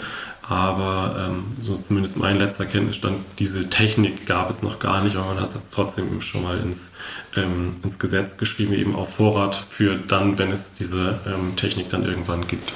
Aber 0.48 1.26
ähm, 1.28 1.44
so 1.60 1.76
zumindest 1.76 2.18
mein 2.18 2.36
letzter 2.36 2.64
Kenntnisstand, 2.64 3.18
diese 3.38 3.68
Technik 3.68 4.24
gab 4.24 4.48
es 4.48 4.62
noch 4.62 4.78
gar 4.78 5.04
nicht, 5.04 5.16
aber 5.16 5.34
man 5.34 5.40
hat 5.40 5.50
es 5.54 5.70
trotzdem 5.70 6.22
schon 6.22 6.42
mal 6.42 6.58
ins, 6.58 6.94
ähm, 7.36 7.76
ins 7.84 7.98
Gesetz 7.98 8.38
geschrieben, 8.38 8.72
eben 8.72 8.94
auf 8.94 9.14
Vorrat 9.14 9.54
für 9.56 9.96
dann, 9.96 10.38
wenn 10.38 10.50
es 10.50 10.72
diese 10.72 11.20
ähm, 11.26 11.54
Technik 11.56 11.90
dann 11.90 12.04
irgendwann 12.04 12.46
gibt. 12.46 12.72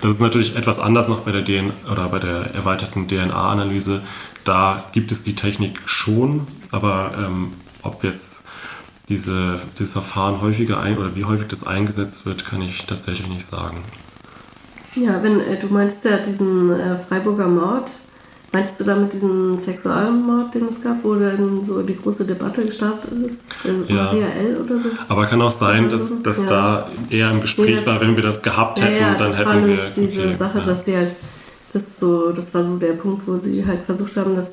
Das 0.00 0.12
ist 0.14 0.20
natürlich 0.20 0.56
etwas 0.56 0.78
anders 0.78 1.08
noch 1.08 1.20
bei 1.20 1.32
der 1.32 1.44
DNA 1.44 1.74
oder 1.90 2.08
bei 2.08 2.18
der 2.18 2.54
erweiterten 2.54 3.06
DNA-Analyse. 3.06 4.02
Da 4.44 4.84
gibt 4.92 5.12
es 5.12 5.22
die 5.22 5.34
Technik 5.34 5.80
schon, 5.84 6.46
aber 6.70 7.12
ähm, 7.18 7.52
ob 7.82 8.02
jetzt 8.02 8.44
diese, 9.10 9.60
dieses 9.78 9.92
Verfahren 9.92 10.40
häufiger 10.40 10.80
ein 10.80 10.96
oder 10.96 11.14
wie 11.14 11.24
häufig 11.24 11.48
das 11.48 11.66
eingesetzt 11.66 12.24
wird, 12.24 12.46
kann 12.46 12.62
ich 12.62 12.86
tatsächlich 12.86 13.26
nicht 13.26 13.46
sagen. 13.46 13.84
Ja, 14.96 15.22
wenn 15.22 15.40
äh, 15.40 15.58
du 15.58 15.66
meintest 15.68 16.04
ja 16.04 16.18
diesen 16.18 16.70
äh, 16.70 16.96
Freiburger 16.96 17.48
Mord, 17.48 17.90
meinst 18.52 18.78
du 18.78 18.84
damit 18.84 19.12
diesen 19.12 19.58
Sexualmord, 19.58 20.54
den 20.54 20.68
es 20.68 20.80
gab, 20.80 21.02
wo 21.02 21.14
dann 21.16 21.64
so 21.64 21.82
die 21.82 21.96
große 21.96 22.24
Debatte 22.24 22.64
gestartet 22.64 23.10
ist? 23.26 23.46
Also 23.64 23.84
ja. 23.88 24.04
Maria 24.04 24.28
L. 24.28 24.58
oder 24.64 24.80
so? 24.80 24.90
Aber 25.08 25.26
kann 25.26 25.42
auch 25.42 25.52
sein, 25.52 25.90
dass, 25.90 26.22
dass 26.22 26.44
ja. 26.44 26.50
da 26.50 26.90
eher 27.10 27.30
im 27.32 27.40
Gespräch 27.40 27.70
nee, 27.70 27.74
das, 27.76 27.86
war, 27.86 28.00
wenn 28.00 28.14
wir 28.14 28.22
das 28.22 28.42
gehabt 28.42 28.80
hätten, 28.80 29.00
ja, 29.00 29.14
dann 29.14 29.30
das 29.30 29.40
hätten 29.40 29.48
war 29.48 29.66
wir. 29.66 29.74
Das 29.74 29.94
diese 29.96 30.20
okay, 30.20 30.36
Sache, 30.38 30.62
dass 30.64 30.84
die 30.84 30.96
halt, 30.96 31.16
das 31.72 31.98
so, 31.98 32.30
das 32.30 32.54
war 32.54 32.64
so 32.64 32.76
der 32.76 32.92
Punkt, 32.92 33.26
wo 33.26 33.36
sie 33.36 33.66
halt 33.66 33.82
versucht 33.82 34.16
haben, 34.16 34.36
das 34.36 34.52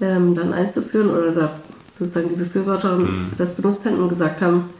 ähm, 0.00 0.34
dann 0.34 0.52
einzuführen 0.52 1.10
oder 1.10 1.30
da 1.30 1.50
sozusagen 1.98 2.28
die 2.28 2.34
Befürworter 2.34 2.96
mhm. 2.96 3.30
das 3.38 3.54
benutzt 3.54 3.84
hätten 3.84 4.00
und 4.00 4.08
gesagt 4.08 4.42
haben, 4.42 4.70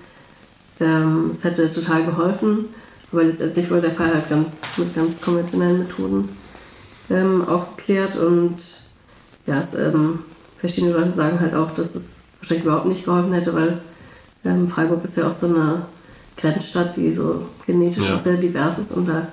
ähm, 0.80 1.30
es 1.30 1.44
hätte 1.44 1.70
total 1.70 2.04
geholfen. 2.04 2.66
Aber 3.12 3.24
letztendlich 3.24 3.70
wurde 3.70 3.82
der 3.82 3.92
Fall 3.92 4.12
halt 4.12 4.28
ganz 4.28 4.60
mit 4.76 4.94
ganz 4.94 5.20
konventionellen 5.20 5.78
Methoden 5.78 6.28
ähm, 7.08 7.46
aufgeklärt 7.46 8.16
und 8.16 8.56
ja, 9.46 9.60
es, 9.60 9.74
ähm, 9.74 10.20
verschiedene 10.58 10.92
Leute 10.92 11.12
sagen 11.12 11.40
halt 11.40 11.54
auch, 11.54 11.70
dass 11.70 11.94
es 11.94 12.22
wahrscheinlich 12.40 12.64
überhaupt 12.64 12.86
nicht 12.86 13.04
geholfen 13.04 13.32
hätte, 13.32 13.54
weil 13.54 13.78
ähm, 14.44 14.68
Freiburg 14.68 15.04
ist 15.04 15.16
ja 15.16 15.28
auch 15.28 15.32
so 15.32 15.46
eine 15.46 15.82
Grenzstadt, 16.36 16.96
die 16.96 17.12
so 17.12 17.46
genetisch 17.64 18.06
ja. 18.06 18.16
auch 18.16 18.18
sehr 18.18 18.36
divers 18.36 18.78
ist 18.78 18.92
und 18.92 19.08
da 19.08 19.14
hat 19.14 19.28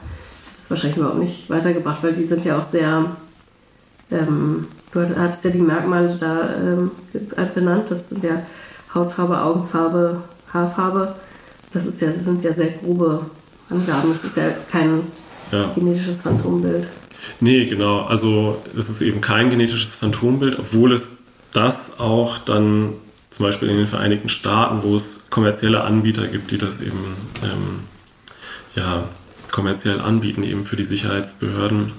es 0.62 0.70
wahrscheinlich 0.70 0.98
überhaupt 0.98 1.20
nicht 1.20 1.50
weitergebracht, 1.50 2.04
weil 2.04 2.14
die 2.14 2.26
sind 2.26 2.46
ja 2.46 2.60
auch 2.60 2.64
sehr, 2.64 3.16
ähm, 4.12 4.68
du 4.92 5.20
hattest 5.20 5.46
ja 5.46 5.52
die 5.52 5.62
Merkmale 5.62 6.16
da 6.16 6.50
ähm, 6.56 6.92
benannt, 7.56 7.90
das 7.90 8.10
sind 8.10 8.24
ja 8.24 8.44
Hautfarbe, 8.94 9.42
Augenfarbe, 9.42 10.22
Haarfarbe. 10.54 11.16
Das 11.74 11.88
ist 11.88 12.00
ja, 12.02 12.08
das 12.08 12.24
sind 12.24 12.44
ja 12.44 12.54
sehr 12.54 12.70
grobe 12.70 13.26
Angaben. 13.74 14.12
Es 14.12 14.24
ist 14.24 14.38
ja 14.38 14.52
kein 14.72 15.02
ja. 15.52 15.72
genetisches 15.74 16.22
Phantombild. 16.22 16.88
Nee, 17.40 17.66
genau. 17.66 18.02
Also 18.02 18.62
es 18.78 18.90
ist 18.90 19.02
eben 19.02 19.22
kein 19.22 19.50
genetisches 19.50 19.96
Phantombild, 19.96 20.60
obwohl 20.60 20.94
es 20.94 21.10
das 21.54 22.00
auch 22.00 22.38
dann 22.40 22.94
zum 23.30 23.46
Beispiel 23.46 23.70
in 23.70 23.78
den 23.78 23.88
Vereinigten 23.88 24.30
Staaten, 24.30 24.84
wo 24.84 24.96
es 24.96 25.26
kommerzielle 25.30 25.84
Anbieter 25.84 26.28
gibt, 26.28 26.52
die 26.52 26.58
das 26.58 26.82
eben 26.82 27.00
ähm, 27.44 27.80
ja, 28.76 29.06
kommerziell 29.52 30.00
anbieten, 30.02 30.44
eben 30.44 30.66
für 30.66 30.76
die 30.76 30.84
Sicherheitsbehörden, 30.84 31.94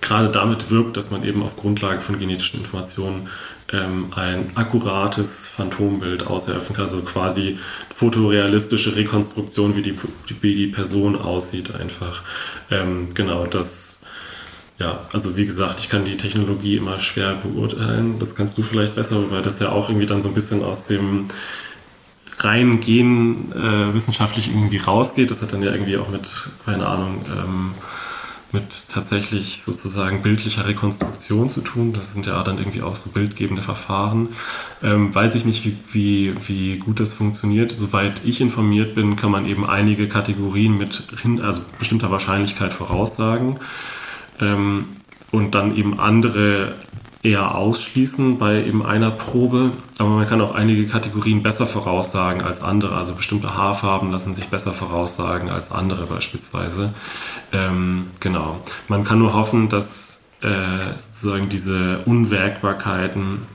gerade 0.00 0.28
damit 0.28 0.70
wirkt, 0.70 0.96
dass 0.96 1.10
man 1.10 1.24
eben 1.24 1.42
auf 1.42 1.56
Grundlage 1.56 2.00
von 2.00 2.18
genetischen 2.18 2.60
Informationen 2.60 3.28
ähm, 3.72 4.12
ein 4.14 4.50
akkurates 4.54 5.46
Phantombild 5.46 6.26
auswerfen 6.26 6.76
kann, 6.76 6.84
also 6.84 7.00
quasi 7.02 7.58
fotorealistische 7.94 8.96
Rekonstruktion, 8.96 9.76
wie 9.76 9.82
die, 9.82 9.98
wie 10.40 10.54
die 10.54 10.68
Person 10.68 11.16
aussieht 11.16 11.74
einfach. 11.74 12.22
Ähm, 12.70 13.14
genau, 13.14 13.46
das 13.46 13.92
ja, 14.78 15.00
also 15.12 15.36
wie 15.36 15.46
gesagt, 15.46 15.78
ich 15.78 15.88
kann 15.88 16.04
die 16.04 16.16
Technologie 16.16 16.76
immer 16.76 16.98
schwer 16.98 17.34
beurteilen. 17.34 18.18
Das 18.18 18.34
kannst 18.34 18.58
du 18.58 18.62
vielleicht 18.62 18.96
besser, 18.96 19.30
weil 19.30 19.42
das 19.42 19.60
ja 19.60 19.68
auch 19.68 19.88
irgendwie 19.88 20.06
dann 20.06 20.22
so 20.22 20.28
ein 20.28 20.34
bisschen 20.34 20.64
aus 20.64 20.86
dem 20.86 21.26
rein 22.38 22.80
Gen 22.80 23.52
äh, 23.52 23.94
wissenschaftlich 23.94 24.48
irgendwie 24.48 24.78
rausgeht. 24.78 25.30
Das 25.30 25.40
hat 25.40 25.52
dann 25.52 25.62
ja 25.62 25.70
irgendwie 25.70 25.98
auch 25.98 26.08
mit, 26.08 26.28
keine 26.64 26.86
Ahnung, 26.86 27.22
ähm, 27.28 27.74
mit 28.52 28.88
tatsächlich 28.92 29.62
sozusagen 29.64 30.22
bildlicher 30.22 30.66
Rekonstruktion 30.66 31.48
zu 31.48 31.62
tun. 31.62 31.92
Das 31.92 32.12
sind 32.12 32.26
ja 32.26 32.42
dann 32.42 32.58
irgendwie 32.58 32.82
auch 32.82 32.96
so 32.96 33.10
bildgebende 33.10 33.62
Verfahren. 33.62 34.28
Ähm, 34.82 35.14
weiß 35.14 35.34
ich 35.34 35.44
nicht, 35.44 35.64
wie, 35.64 35.76
wie, 35.92 36.34
wie 36.46 36.78
gut 36.78 37.00
das 37.00 37.14
funktioniert. 37.14 37.70
Soweit 37.70 38.22
ich 38.24 38.40
informiert 38.40 38.94
bin, 38.94 39.16
kann 39.16 39.30
man 39.30 39.46
eben 39.46 39.68
einige 39.68 40.08
Kategorien 40.08 40.76
mit 40.76 41.02
also 41.42 41.62
bestimmter 41.78 42.10
Wahrscheinlichkeit 42.10 42.72
voraussagen 42.72 43.58
ähm, 44.40 44.86
und 45.30 45.54
dann 45.54 45.76
eben 45.76 45.98
andere 45.98 46.74
eher 47.22 47.54
ausschließen 47.54 48.38
bei 48.38 48.64
eben 48.64 48.84
einer 48.84 49.10
Probe. 49.10 49.72
Aber 49.98 50.10
man 50.10 50.28
kann 50.28 50.40
auch 50.40 50.54
einige 50.54 50.86
Kategorien 50.86 51.42
besser 51.42 51.66
voraussagen 51.66 52.42
als 52.42 52.62
andere. 52.62 52.96
Also 52.96 53.14
bestimmte 53.14 53.56
Haarfarben 53.56 54.10
lassen 54.10 54.34
sich 54.34 54.48
besser 54.48 54.72
voraussagen 54.72 55.50
als 55.50 55.70
andere 55.70 56.06
beispielsweise. 56.06 56.92
Ähm, 57.52 58.08
genau. 58.20 58.60
Man 58.88 59.04
kann 59.04 59.20
nur 59.20 59.34
hoffen, 59.34 59.68
dass 59.68 60.24
äh, 60.42 60.98
sozusagen 60.98 61.48
diese 61.48 61.98
Unwägbarkeiten 62.06 63.46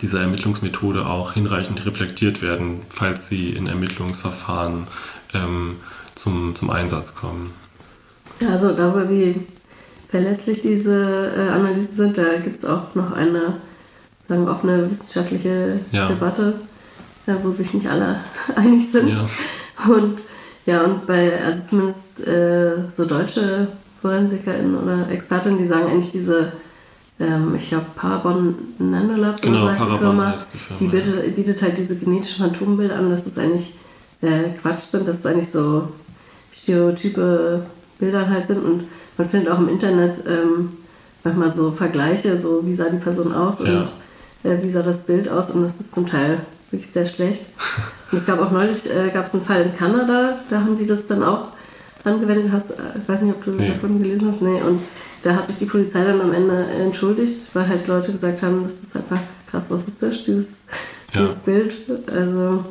dieser 0.00 0.20
Ermittlungsmethode 0.20 1.06
auch 1.06 1.32
hinreichend 1.32 1.84
reflektiert 1.84 2.40
werden, 2.40 2.82
falls 2.88 3.28
sie 3.28 3.50
in 3.50 3.66
Ermittlungsverfahren 3.66 4.86
ähm, 5.34 5.76
zum, 6.14 6.54
zum 6.54 6.70
Einsatz 6.70 7.14
kommen. 7.16 7.52
Also 8.48 8.72
darüber, 8.72 9.10
wie 9.10 9.40
verlässlich 10.08 10.62
diese 10.62 11.32
äh, 11.36 11.50
Analysen 11.50 11.94
sind. 11.94 12.18
Da 12.18 12.36
gibt 12.42 12.56
es 12.56 12.64
auch 12.64 12.94
noch 12.94 13.12
eine 13.12 13.54
sagen 14.28 14.46
offene 14.46 14.88
wissenschaftliche 14.88 15.80
ja. 15.90 16.06
Debatte, 16.08 16.54
äh, 17.26 17.34
wo 17.42 17.50
sich 17.50 17.72
nicht 17.74 17.88
alle 17.88 18.16
einig 18.56 18.90
sind. 18.90 19.08
Ja. 19.08 19.26
Und 19.88 20.22
ja, 20.66 20.82
und 20.82 21.06
bei, 21.06 21.42
also 21.42 21.62
zumindest 21.64 22.26
äh, 22.26 22.90
so 22.94 23.06
deutsche 23.06 23.68
ForensikerInnen 24.02 24.76
oder 24.76 25.08
Expertinnen, 25.10 25.56
die 25.56 25.66
sagen 25.66 25.86
eigentlich 25.86 26.12
diese, 26.12 26.52
ähm, 27.18 27.54
ich 27.56 27.70
glaube, 27.70 27.86
Parabon 27.96 28.54
Nanolabs 28.78 29.40
genau, 29.40 29.60
so 29.60 29.70
heißt 29.70 29.82
die 29.82 29.98
Firma, 29.98 30.36
die, 30.36 30.58
Firma, 30.58 30.78
die 30.78 30.86
bietet, 30.88 31.36
bietet, 31.36 31.62
halt 31.62 31.78
diese 31.78 31.96
genetischen 31.96 32.44
Phantombilder 32.44 32.96
an, 32.96 33.08
dass 33.08 33.24
das 33.24 33.38
eigentlich 33.38 33.72
äh, 34.20 34.50
Quatsch 34.60 34.80
sind, 34.80 35.08
dass 35.08 35.20
es 35.20 35.26
eigentlich 35.26 35.50
so 35.50 35.88
stereotype 36.52 37.62
Bilder 37.98 38.28
halt 38.28 38.46
sind 38.46 38.62
und 38.62 38.84
man 39.18 39.28
findet 39.28 39.52
auch 39.52 39.58
im 39.58 39.68
Internet 39.68 40.26
ähm, 40.26 40.70
manchmal 41.24 41.50
so 41.50 41.70
Vergleiche, 41.70 42.40
so 42.40 42.64
wie 42.64 42.72
sah 42.72 42.88
die 42.88 42.98
Person 42.98 43.34
aus 43.34 43.58
ja. 43.58 43.80
und 43.80 43.92
äh, 44.44 44.62
wie 44.62 44.70
sah 44.70 44.82
das 44.82 45.02
Bild 45.02 45.28
aus 45.28 45.50
und 45.50 45.64
das 45.64 45.76
ist 45.80 45.92
zum 45.92 46.06
Teil 46.06 46.40
wirklich 46.70 46.90
sehr 46.90 47.06
schlecht. 47.06 47.42
Und 48.10 48.16
es 48.16 48.24
gab 48.24 48.40
auch 48.40 48.50
neulich, 48.50 48.86
äh, 48.86 49.10
gab 49.12 49.26
es 49.26 49.34
einen 49.34 49.42
Fall 49.42 49.62
in 49.62 49.74
Kanada, 49.74 50.38
da 50.48 50.60
haben 50.60 50.78
die 50.78 50.86
das 50.86 51.06
dann 51.06 51.22
auch 51.22 51.48
angewendet. 52.04 52.50
Hast, 52.52 52.70
äh, 52.70 52.74
ich 52.98 53.06
weiß 53.06 53.20
nicht, 53.20 53.34
ob 53.34 53.44
du 53.44 53.50
nee. 53.50 53.68
davon 53.68 54.02
gelesen 54.02 54.28
hast. 54.28 54.40
Nee, 54.40 54.62
und 54.62 54.80
da 55.22 55.34
hat 55.34 55.46
sich 55.48 55.58
die 55.58 55.66
Polizei 55.66 56.04
dann 56.04 56.20
am 56.20 56.32
Ende 56.32 56.64
entschuldigt, 56.80 57.50
weil 57.52 57.68
halt 57.68 57.86
Leute 57.86 58.12
gesagt 58.12 58.42
haben, 58.42 58.62
das 58.62 58.74
ist 58.74 58.96
einfach 58.96 59.20
krass 59.50 59.70
rassistisch, 59.70 60.24
dieses, 60.24 60.58
ja. 61.14 61.26
dieses 61.26 61.40
Bild. 61.40 61.76
Also, 62.10 62.64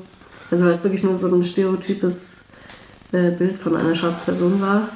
also 0.49 0.65
weil 0.65 0.71
es 0.71 0.83
wirklich 0.83 1.03
nur 1.03 1.15
so 1.15 1.27
ein 1.27 1.43
stereotypes 1.43 2.37
äh, 3.11 3.31
Bild 3.31 3.57
von 3.57 3.75
einer 3.75 3.93
schwarzen 3.93 4.23
Person 4.25 4.61
war. 4.61 4.89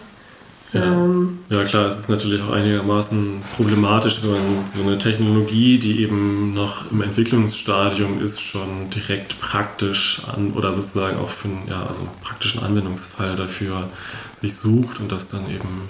Ja. 0.73 0.83
Ähm, 0.83 1.39
ja, 1.49 1.63
klar, 1.65 1.87
es 1.87 1.97
ist 1.97 2.09
natürlich 2.09 2.41
auch 2.41 2.51
einigermaßen 2.51 3.41
problematisch, 3.57 4.21
wenn 4.23 4.31
man 4.31 4.65
so 4.73 4.83
eine 4.83 4.97
Technologie, 4.97 5.79
die 5.79 6.01
eben 6.01 6.53
noch 6.53 6.89
im 6.91 7.01
Entwicklungsstadium 7.01 8.21
ist, 8.21 8.39
schon 8.41 8.89
direkt 8.89 9.39
praktisch 9.41 10.21
an 10.33 10.53
oder 10.53 10.73
sozusagen 10.73 11.19
auch 11.19 11.29
für 11.29 11.49
einen, 11.49 11.67
ja, 11.67 11.85
also 11.85 12.01
einen 12.01 12.09
praktischen 12.23 12.63
Anwendungsfall 12.63 13.35
dafür 13.35 13.89
sich 14.35 14.55
sucht 14.55 14.99
und 15.01 15.11
das 15.11 15.27
dann 15.27 15.49
eben 15.49 15.89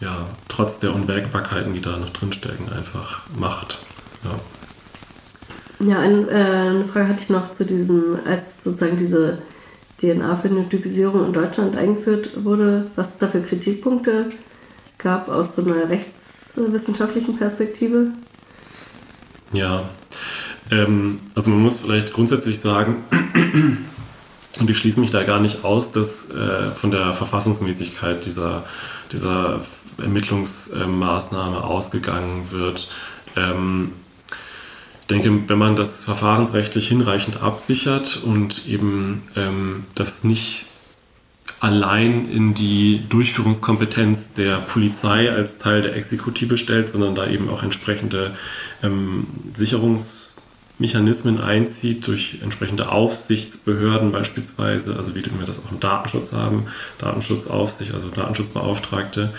ja, 0.00 0.26
trotz 0.48 0.80
der 0.80 0.94
Unwägbarkeiten, 0.94 1.74
die 1.74 1.82
da 1.82 1.98
noch 1.98 2.10
drinstecken, 2.10 2.72
einfach 2.72 3.22
macht. 3.38 3.80
Ja, 4.24 5.86
ja 5.86 5.98
ein, 5.98 6.26
äh, 6.28 6.32
eine 6.32 6.84
Frage 6.86 7.08
hatte 7.08 7.22
ich 7.22 7.28
noch 7.28 7.52
zu 7.52 7.66
diesem, 7.66 8.18
als 8.26 8.64
sozusagen 8.64 8.96
diese 8.96 9.38
DNA-Phänotypisierung 10.00 11.26
in 11.26 11.32
Deutschland 11.32 11.76
eingeführt 11.76 12.44
wurde, 12.44 12.86
was 12.96 13.14
es 13.14 13.18
da 13.18 13.28
für 13.28 13.42
Kritikpunkte 13.42 14.30
gab 14.98 15.28
aus 15.28 15.56
so 15.56 15.64
einer 15.64 15.88
rechtswissenschaftlichen 15.88 17.36
Perspektive? 17.36 18.08
Ja, 19.52 19.88
ähm, 20.70 21.20
also 21.34 21.50
man 21.50 21.60
muss 21.62 21.80
vielleicht 21.80 22.12
grundsätzlich 22.12 22.60
sagen, 22.60 23.04
und 24.60 24.70
ich 24.70 24.78
schließe 24.78 25.00
mich 25.00 25.10
da 25.10 25.22
gar 25.24 25.40
nicht 25.40 25.64
aus, 25.64 25.92
dass 25.92 26.30
äh, 26.30 26.70
von 26.70 26.90
der 26.90 27.12
Verfassungsmäßigkeit 27.12 28.24
dieser, 28.24 28.64
dieser 29.12 29.60
Ermittlungsmaßnahme 30.00 31.62
ausgegangen 31.62 32.50
wird. 32.50 32.88
Ähm, 33.36 33.92
denke, 35.10 35.48
wenn 35.48 35.58
man 35.58 35.76
das 35.76 36.04
verfahrensrechtlich 36.04 36.88
hinreichend 36.88 37.42
absichert 37.42 38.22
und 38.24 38.66
eben 38.68 39.22
ähm, 39.36 39.84
das 39.94 40.24
nicht 40.24 40.66
allein 41.58 42.30
in 42.30 42.54
die 42.54 43.02
Durchführungskompetenz 43.08 44.32
der 44.32 44.56
Polizei 44.56 45.30
als 45.30 45.58
Teil 45.58 45.82
der 45.82 45.94
Exekutive 45.94 46.56
stellt, 46.56 46.88
sondern 46.88 47.14
da 47.14 47.26
eben 47.26 47.50
auch 47.50 47.62
entsprechende 47.62 48.34
ähm, 48.82 49.26
Sicherungsmechanismen 49.54 51.40
einzieht 51.40 52.06
durch 52.06 52.38
entsprechende 52.42 52.90
Aufsichtsbehörden 52.90 54.10
beispielsweise, 54.10 54.96
also 54.96 55.14
wie 55.14 55.22
wir 55.22 55.46
das 55.46 55.58
auch 55.58 55.70
im 55.70 55.80
Datenschutz 55.80 56.32
haben, 56.32 56.66
Datenschutzaufsicht, 56.98 57.92
also 57.94 58.08
Datenschutzbeauftragte. 58.08 59.34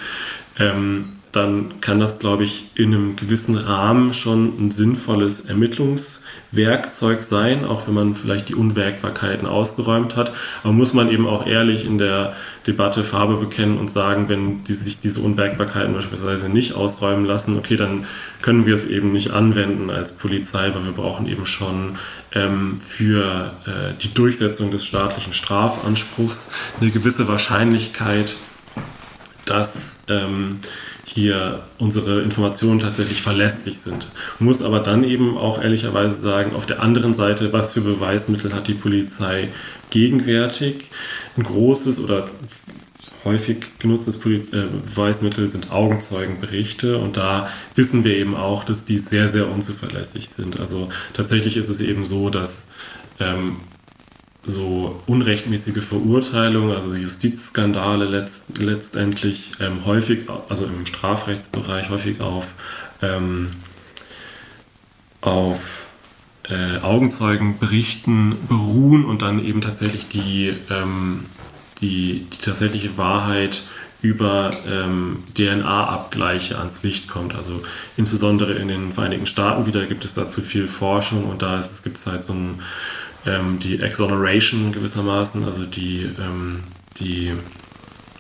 Ähm, 0.60 1.21
dann 1.32 1.80
kann 1.80 2.00
das, 2.00 2.20
glaube 2.20 2.44
ich, 2.44 2.72
in 2.76 2.94
einem 2.94 3.16
gewissen 3.16 3.56
Rahmen 3.56 4.12
schon 4.12 4.54
ein 4.60 4.72
sinnvolles 4.72 5.46
Ermittlungswerkzeug 5.46 7.24
sein, 7.24 7.64
auch 7.64 7.88
wenn 7.88 7.94
man 7.94 8.16
vielleicht 8.16 8.50
die 8.50 8.56
Unwägbarkeiten 8.56 9.48
ausgeräumt 9.48 10.18
hat. 10.18 10.34
Aber 10.64 10.74
muss 10.74 10.94
man 10.94 11.10
eben 11.10 11.28
auch 11.28 11.46
ehrlich 11.46 11.86
in 11.86 11.98
der 11.98 12.36
Debatte 12.68 13.04
Farbe 13.04 13.36
bekennen 13.36 13.78
und 13.78 13.90
sagen, 13.90 14.28
wenn 14.28 14.64
die 14.66 14.74
sich 14.74 15.00
diese 15.00 15.22
Unwägbarkeiten 15.22 15.94
beispielsweise 15.94 16.50
nicht 16.50 16.74
ausräumen 16.74 17.26
lassen, 17.26 17.58
okay, 17.58 17.78
dann 17.78 18.06
können 18.42 18.66
wir 18.66 18.74
es 18.74 18.86
eben 18.88 19.14
nicht 19.14 19.32
anwenden 19.32 19.90
als 19.90 20.12
Polizei, 20.12 20.74
weil 20.74 20.84
wir 20.84 20.92
brauchen 20.92 21.28
eben 21.28 21.46
schon 21.46 21.98
ähm, 22.34 22.78
für 22.78 23.54
äh, 23.66 23.94
die 24.02 24.14
Durchsetzung 24.14 24.70
des 24.72 24.86
staatlichen 24.86 25.34
Strafanspruchs 25.34 26.50
eine 26.82 26.92
gewisse 26.92 27.28
Wahrscheinlichkeit, 27.28 28.36
dass 29.46 30.04
ähm, 30.08 30.60
hier 31.06 31.64
unsere 31.78 32.22
Informationen 32.22 32.80
tatsächlich 32.80 33.22
verlässlich 33.22 33.80
sind. 33.80 34.12
Man 34.40 34.48
muss 34.48 34.62
aber 34.62 34.80
dann 34.80 35.04
eben 35.04 35.38
auch 35.38 35.62
ehrlicherweise 35.62 36.20
sagen, 36.20 36.56
auf 36.56 36.66
der 36.66 36.82
anderen 36.82 37.14
Seite, 37.14 37.54
was 37.54 37.74
für 37.74 37.82
Beweismittel 37.82 38.54
hat 38.54 38.68
die 38.68 38.74
Polizei 38.74 39.50
gegenwärtig? 39.90 40.86
Ein 41.38 41.44
großes 41.44 42.00
oder 42.00 42.28
häufig 43.24 43.58
genutztes 43.80 44.16
äh, 44.26 44.40
Beweismittel 44.86 45.52
sind 45.52 45.72
Augenzeugenberichte 45.72 46.98
und 46.98 47.18
da 47.18 47.50
wissen 47.76 48.04
wir 48.04 48.16
eben 48.16 48.36
auch, 48.36 48.64
dass 48.64 48.86
die 48.86 48.98
sehr, 48.98 49.28
sehr 49.28 49.48
unzuverlässig 49.48 50.30
sind. 50.30 50.60
Also 50.60 50.90
tatsächlich 51.14 51.58
ist 51.58 51.70
es 51.70 51.82
eben 51.82 52.06
so, 52.06 52.30
dass 52.30 52.72
ähm, 53.20 53.58
so 54.44 55.02
unrechtmäßige 55.06 55.84
Verurteilungen, 55.84 56.76
also 56.76 56.94
Justizskandale 56.94 58.06
letzt, 58.06 58.58
letztendlich 58.58 59.52
ähm, 59.60 59.86
häufig, 59.86 60.30
also 60.50 60.66
im 60.66 60.86
Strafrechtsbereich 60.86 61.90
häufig 61.90 62.22
auf, 62.22 62.56
ähm, 63.02 63.50
auf 65.22 65.88
äh, 66.50 66.80
Augenzeugenberichten 66.82 68.36
beruhen 68.48 69.06
und 69.06 69.22
dann 69.22 69.44
eben 69.44 69.62
tatsächlich 69.62 70.08
die, 70.08 70.56
ähm, 70.72 71.26
die, 71.82 72.26
die 72.32 72.38
tatsächliche 72.38 72.98
Wahrheit 72.98 73.64
über 74.02 74.50
ähm, 74.68 75.20
DNA-Abgleiche 75.38 76.58
ans 76.58 76.82
Licht 76.82 77.08
kommt. 77.08 77.36
Also 77.36 77.62
insbesondere 77.98 78.54
in 78.54 78.68
den 78.68 78.92
Vereinigten 78.92 79.28
Staaten 79.28 79.68
wieder 79.68 79.86
gibt 79.86 80.04
es 80.06 80.16
dazu 80.16 80.42
viel 80.42 80.68
Forschung 80.68 81.26
und 81.26 81.44
da 81.44 81.64
gibt 81.84 81.98
es 81.98 82.08
halt 82.08 82.24
so 82.24 82.34
ein, 82.34 82.62
ähm, 83.26 83.60
die 83.60 83.82
Exoneration 83.82 84.72
gewissermaßen, 84.72 85.44
also 85.44 85.66
die, 85.66 86.10
ähm, 86.20 86.64
die, 87.00 87.34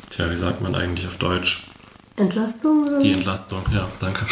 tja, 0.09 0.29
wie 0.31 0.37
sagt 0.37 0.61
man 0.61 0.75
eigentlich 0.75 1.07
auf 1.07 1.17
Deutsch? 1.17 1.63
Entlastung? 2.17 2.87
Oder? 2.87 2.99
Die 2.99 3.11
Entlastung, 3.11 3.63
ja, 3.73 3.87
danke. 3.99 4.25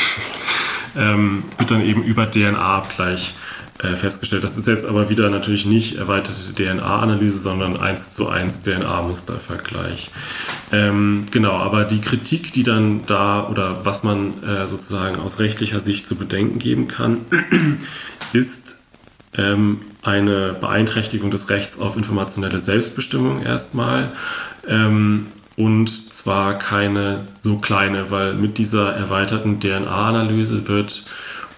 ähm, 0.97 1.43
wird 1.57 1.71
dann 1.71 1.85
eben 1.85 2.03
über 2.03 2.29
DNA-Abgleich 2.29 3.35
äh, 3.81 3.95
festgestellt. 3.95 4.43
Das 4.43 4.57
ist 4.57 4.67
jetzt 4.67 4.85
aber 4.85 5.09
wieder 5.09 5.29
natürlich 5.29 5.65
nicht 5.65 5.95
erweiterte 5.95 6.53
DNA-Analyse, 6.53 7.37
sondern 7.37 7.77
1 7.77 8.13
zu 8.13 8.27
1 8.27 8.63
DNA-Mustervergleich. 8.63 10.11
Ähm, 10.73 11.25
genau, 11.31 11.53
aber 11.53 11.85
die 11.85 12.01
Kritik, 12.01 12.51
die 12.51 12.63
dann 12.63 13.05
da 13.05 13.47
oder 13.47 13.85
was 13.85 14.03
man 14.03 14.43
äh, 14.43 14.67
sozusagen 14.67 15.15
aus 15.21 15.39
rechtlicher 15.39 15.79
Sicht 15.79 16.07
zu 16.07 16.17
bedenken 16.17 16.59
geben 16.59 16.89
kann, 16.89 17.21
ist 18.33 18.77
ähm, 19.37 19.79
eine 20.01 20.53
Beeinträchtigung 20.53 21.31
des 21.31 21.49
Rechts 21.49 21.79
auf 21.79 21.97
informationelle 21.97 22.59
Selbstbestimmung 22.59 23.41
erstmal. 23.41 24.11
Ähm, 24.67 25.27
und 25.57 26.13
zwar 26.13 26.57
keine 26.57 27.27
so 27.41 27.57
kleine, 27.57 28.11
weil 28.11 28.33
mit 28.33 28.57
dieser 28.57 28.95
erweiterten 28.95 29.59
DNA-Analyse 29.59 30.67
wird 30.69 31.03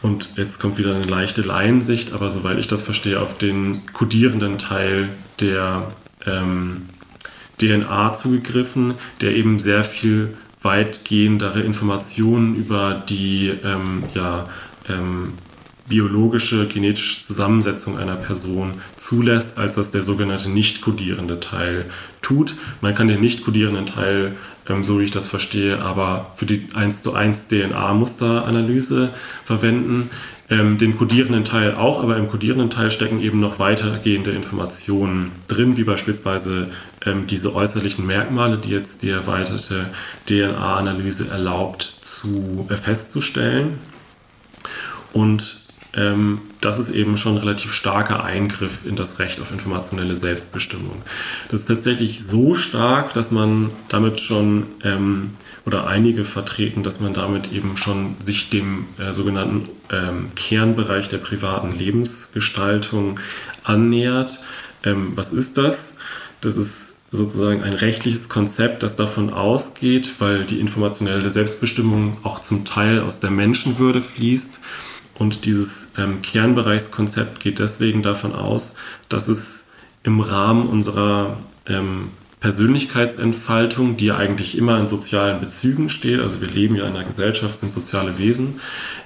und 0.01 0.29
jetzt 0.35 0.59
kommt 0.59 0.79
wieder 0.79 0.95
eine 0.95 1.03
leichte 1.03 1.41
Laiensicht, 1.41 2.13
aber 2.13 2.31
soweit 2.31 2.57
ich 2.57 2.67
das 2.67 2.81
verstehe, 2.81 3.19
auf 3.19 3.37
den 3.37 3.85
kodierenden 3.93 4.57
Teil 4.57 5.09
der 5.39 5.91
ähm, 6.25 6.87
DNA 7.59 8.15
zugegriffen, 8.15 8.95
der 9.21 9.35
eben 9.35 9.59
sehr 9.59 9.83
viel 9.83 10.35
weitgehendere 10.63 11.61
Informationen 11.61 12.55
über 12.55 13.03
die 13.07 13.49
ähm, 13.63 14.03
ja, 14.15 14.47
ähm, 14.89 15.33
biologische, 15.91 16.67
genetische 16.67 17.21
Zusammensetzung 17.21 17.97
einer 17.97 18.15
Person 18.15 18.75
zulässt, 18.97 19.57
als 19.57 19.75
das 19.75 19.91
der 19.91 20.03
sogenannte 20.03 20.49
nicht 20.49 20.81
kodierende 20.81 21.41
Teil 21.41 21.85
tut. 22.21 22.55
Man 22.79 22.95
kann 22.95 23.09
den 23.09 23.19
nicht 23.19 23.43
kodierenden 23.43 23.85
Teil 23.85 24.37
ähm, 24.69 24.85
so 24.85 24.99
wie 24.99 25.03
ich 25.03 25.11
das 25.11 25.27
verstehe, 25.27 25.81
aber 25.81 26.31
für 26.35 26.45
die 26.45 26.69
1 26.73 27.01
zu 27.01 27.13
1 27.13 27.49
DNA-Musteranalyse 27.49 29.09
verwenden. 29.43 30.09
Ähm, 30.49 30.77
den 30.77 30.97
kodierenden 30.97 31.43
Teil 31.43 31.75
auch, 31.75 32.01
aber 32.01 32.17
im 32.17 32.27
kodierenden 32.29 32.69
Teil 32.69 32.91
stecken 32.91 33.21
eben 33.21 33.39
noch 33.39 33.59
weitergehende 33.59 34.31
Informationen 34.31 35.31
drin, 35.47 35.77
wie 35.77 35.83
beispielsweise 35.83 36.69
ähm, 37.05 37.27
diese 37.27 37.53
äußerlichen 37.53 38.05
Merkmale, 38.05 38.57
die 38.57 38.69
jetzt 38.69 39.03
die 39.03 39.09
erweiterte 39.09 39.87
DNA-Analyse 40.27 41.29
erlaubt 41.29 41.93
zu 42.01 42.67
äh, 42.69 42.77
festzustellen. 42.77 43.79
Und 45.13 45.61
ähm, 45.93 46.39
das 46.61 46.79
ist 46.79 46.91
eben 46.91 47.17
schon 47.17 47.33
ein 47.33 47.39
relativ 47.39 47.73
starker 47.73 48.23
Eingriff 48.23 48.85
in 48.85 48.95
das 48.95 49.19
Recht 49.19 49.41
auf 49.41 49.51
informationelle 49.51 50.15
Selbstbestimmung. 50.15 51.01
Das 51.49 51.61
ist 51.61 51.67
tatsächlich 51.67 52.23
so 52.25 52.55
stark, 52.55 53.13
dass 53.13 53.31
man 53.31 53.71
damit 53.89 54.19
schon 54.19 54.67
ähm, 54.83 55.31
oder 55.65 55.87
einige 55.87 56.23
vertreten, 56.23 56.83
dass 56.83 57.01
man 57.01 57.13
damit 57.13 57.51
eben 57.51 57.77
schon 57.77 58.15
sich 58.19 58.49
dem 58.49 58.85
äh, 58.99 59.13
sogenannten 59.13 59.67
ähm, 59.91 60.29
Kernbereich 60.35 61.09
der 61.09 61.17
privaten 61.17 61.77
Lebensgestaltung 61.77 63.19
annähert. 63.63 64.39
Ähm, 64.83 65.11
was 65.15 65.33
ist 65.33 65.57
das? 65.57 65.97
Das 66.39 66.55
ist 66.55 66.95
sozusagen 67.11 67.63
ein 67.63 67.73
rechtliches 67.73 68.29
Konzept, 68.29 68.83
das 68.83 68.95
davon 68.95 69.33
ausgeht, 69.33 70.13
weil 70.19 70.45
die 70.45 70.61
informationelle 70.61 71.29
Selbstbestimmung 71.29 72.17
auch 72.23 72.41
zum 72.41 72.63
Teil 72.63 73.01
aus 73.01 73.19
der 73.19 73.31
Menschenwürde 73.31 74.01
fließt 74.01 74.59
und 75.22 75.45
dieses 75.45 75.91
ähm, 75.99 76.24
Kernbereichskonzept 76.24 77.39
geht 77.39 77.59
deswegen 77.59 78.01
davon 78.01 78.34
aus, 78.34 78.74
dass 79.07 79.28
es 79.28 79.69
im 80.03 80.19
Rahmen 80.19 80.67
unserer 80.67 81.38
ähm, 81.67 82.09
Persönlichkeitsentfaltung, 82.39 83.97
die 83.97 84.07
ja 84.07 84.17
eigentlich 84.17 84.57
immer 84.57 84.80
in 84.80 84.88
sozialen 84.88 85.39
Bezügen 85.39 85.89
steht, 85.89 86.19
also 86.22 86.41
wir 86.41 86.47
leben 86.47 86.76
ja 86.76 86.88
in 86.88 86.95
einer 86.95 87.05
Gesellschaft, 87.05 87.59
sind 87.59 87.72
soziale 87.72 88.17
Wesen, 88.17 88.59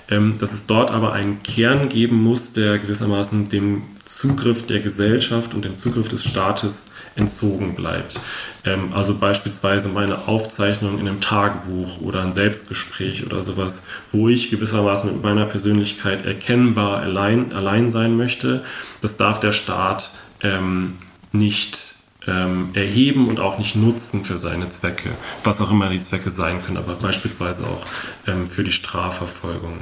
ähm, 0.09 0.35
dass 0.39 0.53
es 0.53 0.65
dort 0.65 0.89
aber 0.89 1.11
einen 1.11 1.43
Kern 1.43 1.89
geben 1.89 2.23
muss, 2.23 2.53
der 2.53 2.79
gewissermaßen 2.79 3.49
dem 3.49 3.81
Zugriff 4.05 4.67
der 4.67 4.79
Gesellschaft 4.79 5.55
und 5.55 5.65
dem 5.65 5.75
Zugriff 5.75 6.07
des 6.07 6.23
Staates 6.23 6.91
entzogen 7.15 7.75
bleibt. 7.75 8.19
Ähm, 8.63 8.93
also 8.93 9.17
beispielsweise 9.17 9.89
meine 9.89 10.27
Aufzeichnung 10.27 10.99
in 10.99 11.07
einem 11.07 11.21
Tagebuch 11.21 12.01
oder 12.01 12.21
ein 12.21 12.33
Selbstgespräch 12.33 13.25
oder 13.25 13.41
sowas, 13.41 13.83
wo 14.11 14.29
ich 14.29 14.51
gewissermaßen 14.51 15.11
mit 15.11 15.23
meiner 15.23 15.45
Persönlichkeit 15.45 16.25
erkennbar 16.25 16.99
allein, 16.99 17.51
allein 17.51 17.89
sein 17.89 18.15
möchte. 18.15 18.63
Das 19.01 19.17
darf 19.17 19.39
der 19.39 19.53
Staat 19.53 20.11
ähm, 20.41 20.99
nicht 21.31 21.95
ähm, 22.27 22.69
erheben 22.73 23.27
und 23.27 23.39
auch 23.39 23.57
nicht 23.57 23.75
nutzen 23.75 24.23
für 24.23 24.37
seine 24.37 24.69
Zwecke, 24.69 25.09
was 25.43 25.61
auch 25.61 25.71
immer 25.71 25.89
die 25.89 26.01
Zwecke 26.01 26.31
sein 26.31 26.63
können, 26.63 26.77
aber 26.77 26.93
beispielsweise 26.95 27.65
auch 27.65 27.85
ähm, 28.27 28.45
für 28.45 28.63
die 28.63 28.71
Strafverfolgung. 28.71 29.79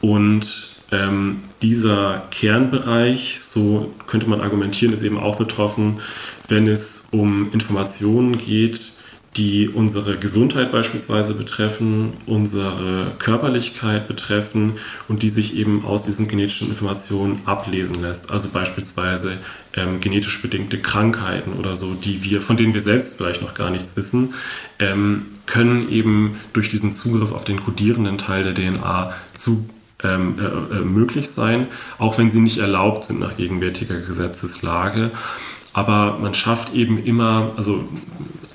Und 0.00 0.77
ähm, 0.90 1.42
dieser 1.62 2.26
Kernbereich, 2.30 3.38
so 3.40 3.92
könnte 4.06 4.28
man 4.28 4.40
argumentieren, 4.40 4.94
ist 4.94 5.02
eben 5.02 5.18
auch 5.18 5.36
betroffen, 5.36 6.00
wenn 6.48 6.66
es 6.66 7.08
um 7.10 7.52
Informationen 7.52 8.38
geht, 8.38 8.92
die 9.36 9.68
unsere 9.68 10.16
Gesundheit 10.16 10.72
beispielsweise 10.72 11.34
betreffen, 11.34 12.12
unsere 12.26 13.12
Körperlichkeit 13.18 14.08
betreffen 14.08 14.72
und 15.06 15.22
die 15.22 15.28
sich 15.28 15.56
eben 15.56 15.84
aus 15.84 16.04
diesen 16.04 16.26
genetischen 16.26 16.68
Informationen 16.68 17.40
ablesen 17.44 18.02
lässt. 18.02 18.32
Also 18.32 18.48
beispielsweise 18.48 19.34
ähm, 19.74 20.00
genetisch 20.00 20.42
bedingte 20.42 20.78
Krankheiten 20.78 21.52
oder 21.52 21.76
so, 21.76 21.94
die 21.94 22.24
wir, 22.24 22.40
von 22.40 22.56
denen 22.56 22.74
wir 22.74 22.80
selbst 22.80 23.16
vielleicht 23.16 23.42
noch 23.42 23.54
gar 23.54 23.70
nichts 23.70 23.96
wissen, 23.96 24.34
ähm, 24.80 25.26
können 25.46 25.88
eben 25.88 26.40
durch 26.52 26.70
diesen 26.70 26.92
Zugriff 26.92 27.30
auf 27.32 27.44
den 27.44 27.60
kodierenden 27.60 28.18
Teil 28.18 28.42
der 28.42 28.54
DNA 28.54 29.12
zu 29.34 29.68
ähm, 30.02 30.38
äh, 30.38 30.76
äh, 30.76 30.84
möglich 30.84 31.30
sein, 31.30 31.66
auch 31.98 32.18
wenn 32.18 32.30
sie 32.30 32.40
nicht 32.40 32.58
erlaubt 32.58 33.04
sind 33.04 33.20
nach 33.20 33.36
gegenwärtiger 33.36 34.00
Gesetzeslage. 34.00 35.10
Aber 35.72 36.18
man 36.18 36.34
schafft 36.34 36.74
eben 36.74 37.02
immer, 37.04 37.52
also 37.56 37.88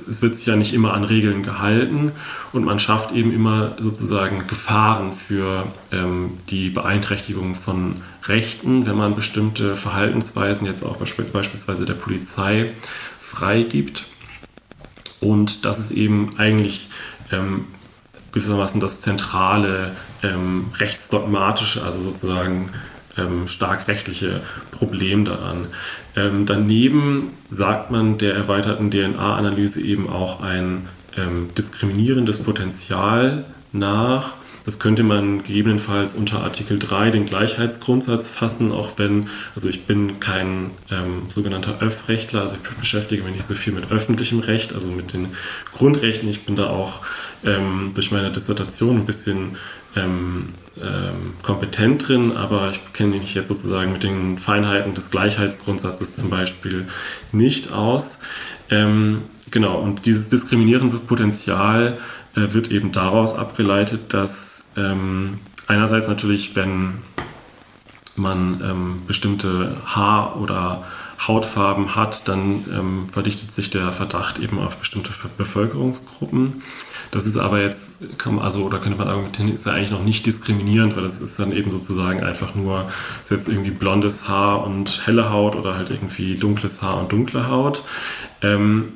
es 0.09 0.21
wird 0.21 0.35
sich 0.35 0.47
ja 0.47 0.55
nicht 0.55 0.73
immer 0.73 0.93
an 0.93 1.03
Regeln 1.03 1.43
gehalten 1.43 2.11
und 2.51 2.63
man 2.63 2.79
schafft 2.79 3.13
eben 3.13 3.33
immer 3.33 3.75
sozusagen 3.79 4.47
Gefahren 4.47 5.13
für 5.13 5.65
ähm, 5.91 6.37
die 6.49 6.69
Beeinträchtigung 6.69 7.55
von 7.55 7.95
Rechten, 8.25 8.85
wenn 8.85 8.95
man 8.95 9.15
bestimmte 9.15 9.75
Verhaltensweisen 9.75 10.65
jetzt 10.65 10.83
auch 10.83 10.97
beispielsweise 10.97 11.85
der 11.85 11.93
Polizei 11.93 12.71
freigibt. 13.19 14.05
Und 15.19 15.65
das 15.65 15.79
ist 15.79 15.91
eben 15.91 16.37
eigentlich 16.37 16.89
ähm, 17.31 17.65
gewissermaßen 18.33 18.79
das 18.79 19.01
zentrale 19.01 19.91
ähm, 20.21 20.71
rechtsdogmatische, 20.77 21.83
also 21.83 21.99
sozusagen 21.99 22.69
ähm, 23.17 23.47
stark 23.47 23.87
rechtliche 23.87 24.41
Problem 24.71 25.25
daran. 25.25 25.67
Ähm, 26.15 26.45
daneben 26.45 27.29
sagt 27.49 27.91
man 27.91 28.17
der 28.17 28.33
erweiterten 28.35 28.91
DNA-Analyse 28.91 29.81
eben 29.81 30.09
auch 30.09 30.41
ein 30.41 30.87
ähm, 31.17 31.49
diskriminierendes 31.55 32.43
Potenzial 32.43 33.45
nach. 33.71 34.33
Das 34.65 34.79
könnte 34.79 35.03
man 35.03 35.43
gegebenenfalls 35.43 36.15
unter 36.15 36.41
Artikel 36.41 36.79
3 36.79 37.11
den 37.11 37.25
Gleichheitsgrundsatz 37.25 38.29
fassen, 38.29 38.71
auch 38.71 38.91
wenn, 38.97 39.27
also 39.55 39.67
ich 39.67 39.85
bin 39.85 40.21
kein 40.21 40.71
ähm, 40.89 41.23
sogenannter 41.27 41.81
Öffrechtler, 41.81 42.41
also 42.41 42.55
ich 42.55 42.77
beschäftige 42.77 43.23
mich 43.23 43.35
nicht 43.35 43.45
so 43.45 43.55
viel 43.55 43.73
mit 43.73 43.91
öffentlichem 43.91 44.39
Recht, 44.39 44.73
also 44.73 44.89
mit 44.91 45.11
den 45.13 45.27
Grundrechten. 45.73 46.29
Ich 46.29 46.45
bin 46.45 46.55
da 46.55 46.67
auch 46.67 47.01
ähm, 47.45 47.91
durch 47.93 48.11
meine 48.11 48.31
Dissertation 48.31 48.97
ein 48.97 49.05
bisschen 49.05 49.57
ähm, 49.95 50.49
ähm, 50.81 51.33
kompetent 51.43 52.07
drin, 52.07 52.35
aber 52.35 52.69
ich 52.69 52.79
kenne 52.93 53.15
mich 53.15 53.35
jetzt 53.35 53.49
sozusagen 53.49 53.91
mit 53.91 54.03
den 54.03 54.37
Feinheiten 54.37 54.95
des 54.95 55.11
Gleichheitsgrundsatzes 55.11 56.15
zum 56.15 56.29
Beispiel 56.29 56.87
nicht 57.31 57.71
aus. 57.71 58.19
Ähm, 58.69 59.23
genau, 59.51 59.79
und 59.79 60.05
dieses 60.05 60.29
diskriminierende 60.29 60.97
Potenzial 60.97 61.99
äh, 62.35 62.53
wird 62.53 62.71
eben 62.71 62.91
daraus 62.91 63.35
abgeleitet, 63.35 64.13
dass 64.13 64.71
ähm, 64.75 65.39
einerseits 65.67 66.07
natürlich, 66.07 66.55
wenn 66.55 66.95
man 68.15 68.61
ähm, 68.63 69.01
bestimmte 69.07 69.77
Haar- 69.85 70.39
oder 70.39 70.83
Hautfarben 71.19 71.95
hat, 71.95 72.27
dann 72.27 72.65
ähm, 72.73 73.07
verdichtet 73.11 73.53
sich 73.53 73.69
der 73.69 73.89
Verdacht 73.89 74.39
eben 74.39 74.59
auf 74.59 74.77
bestimmte 74.77 75.11
Bevölkerungsgruppen. 75.37 76.61
Das 77.11 77.25
ist 77.25 77.37
aber 77.37 77.61
jetzt, 77.61 78.17
kann 78.17 78.35
man, 78.35 78.43
also, 78.43 78.63
oder 78.63 78.79
könnte 78.79 78.97
man 78.97 79.07
argumentieren, 79.07 79.53
ist 79.53 79.67
ja 79.67 79.73
eigentlich 79.73 79.91
noch 79.91 80.03
nicht 80.03 80.25
diskriminierend, 80.25 80.95
weil 80.95 81.03
das 81.03 81.21
ist 81.21 81.39
dann 81.39 81.51
eben 81.51 81.69
sozusagen 81.69 82.23
einfach 82.23 82.55
nur, 82.55 82.89
ist 83.23 83.31
jetzt 83.31 83.49
irgendwie 83.49 83.69
blondes 83.69 84.27
Haar 84.27 84.65
und 84.65 85.05
helle 85.05 85.29
Haut 85.29 85.55
oder 85.55 85.75
halt 85.75 85.91
irgendwie 85.91 86.35
dunkles 86.35 86.81
Haar 86.81 86.99
und 86.99 87.11
dunkle 87.11 87.47
Haut. 87.49 87.83
Ähm, 88.41 88.89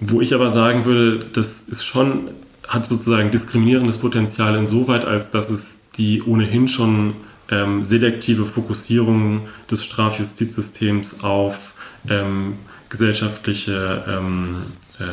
wo 0.00 0.20
ich 0.20 0.34
aber 0.34 0.50
sagen 0.50 0.84
würde, 0.84 1.24
das 1.32 1.60
ist 1.60 1.84
schon, 1.84 2.30
hat 2.66 2.86
sozusagen 2.86 3.30
diskriminierendes 3.30 3.98
Potenzial 3.98 4.56
insoweit, 4.56 5.04
als 5.04 5.30
dass 5.30 5.48
es 5.48 5.90
die 5.96 6.22
ohnehin 6.22 6.66
schon 6.66 7.14
ähm, 7.52 7.84
selektive 7.84 8.46
Fokussierung 8.46 9.48
des 9.70 9.84
Strafjustizsystems 9.84 11.22
auf 11.22 11.74
ähm, 12.08 12.54
gesellschaftliche 12.88 14.04
ähm, 14.08 14.56
äh, 14.98 15.04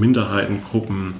Minderheitengruppen 0.00 1.14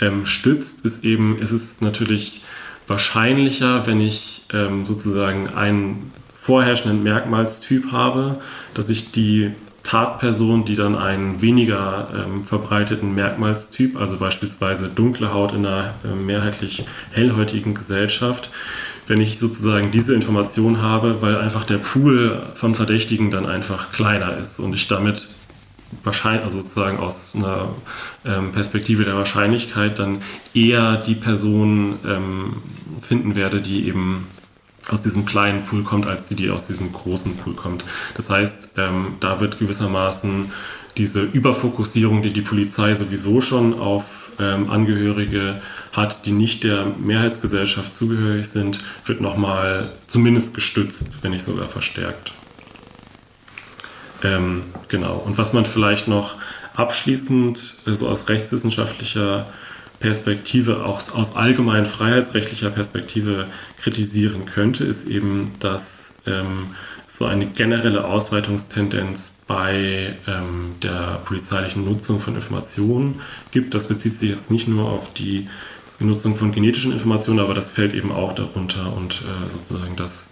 ähm, 0.00 0.26
stützt, 0.26 0.84
ist 0.84 1.04
eben, 1.04 1.40
es 1.40 1.80
natürlich 1.80 2.42
wahrscheinlicher, 2.86 3.86
wenn 3.86 4.00
ich 4.00 4.46
ähm, 4.52 4.84
sozusagen 4.84 5.48
einen 5.50 6.12
vorherrschenden 6.36 7.02
Merkmalstyp 7.02 7.92
habe, 7.92 8.40
dass 8.74 8.90
ich 8.90 9.12
die 9.12 9.52
Tatperson, 9.84 10.64
die 10.64 10.76
dann 10.76 10.96
einen 10.96 11.42
weniger 11.42 12.08
ähm, 12.14 12.44
verbreiteten 12.44 13.14
Merkmalstyp, 13.14 13.98
also 13.98 14.16
beispielsweise 14.16 14.88
dunkle 14.88 15.32
Haut 15.32 15.52
in 15.52 15.66
einer 15.66 15.94
äh, 16.04 16.14
mehrheitlich 16.14 16.84
hellhäutigen 17.12 17.74
Gesellschaft, 17.74 18.50
wenn 19.06 19.20
ich 19.20 19.38
sozusagen 19.38 19.90
diese 19.90 20.14
Information 20.14 20.80
habe, 20.80 21.20
weil 21.20 21.36
einfach 21.36 21.64
der 21.64 21.78
Pool 21.78 22.40
von 22.54 22.74
Verdächtigen 22.74 23.30
dann 23.30 23.46
einfach 23.46 23.92
kleiner 23.92 24.36
ist 24.38 24.58
und 24.58 24.74
ich 24.74 24.88
damit 24.88 25.28
wahrscheinlich, 26.02 26.44
also 26.44 26.60
sozusagen 26.62 26.98
aus 26.98 27.34
einer 27.34 27.68
ähm, 28.24 28.52
Perspektive 28.52 29.04
der 29.04 29.16
Wahrscheinlichkeit 29.16 29.98
dann 29.98 30.22
eher 30.54 30.96
die 30.96 31.14
Person 31.14 31.98
ähm, 32.06 32.56
finden 33.00 33.34
werde, 33.34 33.60
die 33.60 33.86
eben 33.86 34.26
aus 34.88 35.02
diesem 35.02 35.24
kleinen 35.24 35.64
Pool 35.64 35.82
kommt, 35.82 36.06
als 36.06 36.28
die, 36.28 36.36
die 36.36 36.50
aus 36.50 36.66
diesem 36.66 36.92
großen 36.92 37.36
Pool 37.36 37.54
kommt. 37.54 37.84
Das 38.16 38.30
heißt, 38.30 38.70
ähm, 38.76 39.14
da 39.20 39.40
wird 39.40 39.58
gewissermaßen 39.58 40.50
diese 40.96 41.22
Überfokussierung, 41.22 42.22
die 42.22 42.32
die 42.32 42.40
Polizei 42.40 42.94
sowieso 42.94 43.40
schon 43.40 43.78
auf 43.78 44.32
ähm, 44.38 44.70
Angehörige 44.70 45.60
hat, 45.92 46.26
die 46.26 46.32
nicht 46.32 46.64
der 46.64 46.86
Mehrheitsgesellschaft 46.98 47.94
zugehörig 47.94 48.48
sind, 48.48 48.80
wird 49.04 49.20
nochmal 49.20 49.92
zumindest 50.06 50.54
gestützt, 50.54 51.08
wenn 51.22 51.32
nicht 51.32 51.44
sogar 51.44 51.66
verstärkt. 51.66 52.32
Ähm, 54.22 54.62
genau. 54.88 55.22
Und 55.24 55.36
was 55.36 55.52
man 55.52 55.66
vielleicht 55.66 56.08
noch 56.08 56.36
abschließend 56.74 57.74
äh, 57.86 57.94
so 57.94 58.08
aus 58.08 58.28
rechtswissenschaftlicher 58.28 59.46
Perspektive, 60.00 60.84
auch 60.84 61.14
aus 61.14 61.36
allgemein 61.36 61.86
freiheitsrechtlicher 61.86 62.70
Perspektive 62.70 63.46
kritisieren 63.80 64.44
könnte, 64.44 64.84
ist 64.84 65.08
eben, 65.08 65.52
dass 65.60 66.16
ähm, 66.26 66.74
so 67.16 67.26
eine 67.26 67.46
generelle 67.46 68.04
Ausweitungstendenz 68.04 69.36
bei 69.46 70.16
ähm, 70.26 70.74
der 70.82 71.20
polizeilichen 71.24 71.84
Nutzung 71.84 72.18
von 72.18 72.34
Informationen 72.34 73.20
gibt. 73.52 73.72
Das 73.72 73.86
bezieht 73.86 74.18
sich 74.18 74.30
jetzt 74.30 74.50
nicht 74.50 74.66
nur 74.66 74.90
auf 74.90 75.12
die 75.12 75.48
Nutzung 76.00 76.34
von 76.34 76.50
genetischen 76.50 76.90
Informationen, 76.90 77.38
aber 77.38 77.54
das 77.54 77.70
fällt 77.70 77.94
eben 77.94 78.10
auch 78.10 78.32
darunter 78.32 78.96
und 78.96 79.22
äh, 79.22 79.48
sozusagen, 79.48 79.94
dass 79.94 80.30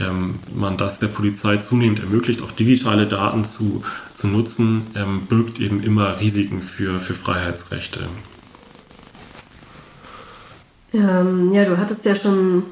ähm, 0.00 0.40
man 0.52 0.76
das 0.76 0.98
der 0.98 1.06
Polizei 1.06 1.58
zunehmend 1.58 2.00
ermöglicht, 2.00 2.42
auch 2.42 2.50
digitale 2.50 3.06
Daten 3.06 3.44
zu, 3.44 3.84
zu 4.16 4.26
nutzen, 4.26 4.88
ähm, 4.96 5.26
birgt 5.28 5.60
eben 5.60 5.80
immer 5.80 6.18
Risiken 6.18 6.60
für, 6.60 6.98
für 6.98 7.14
Freiheitsrechte. 7.14 8.00
Ähm, 10.92 11.52
ja, 11.52 11.64
du 11.64 11.78
hattest 11.78 12.04
ja 12.04 12.16
schon 12.16 12.64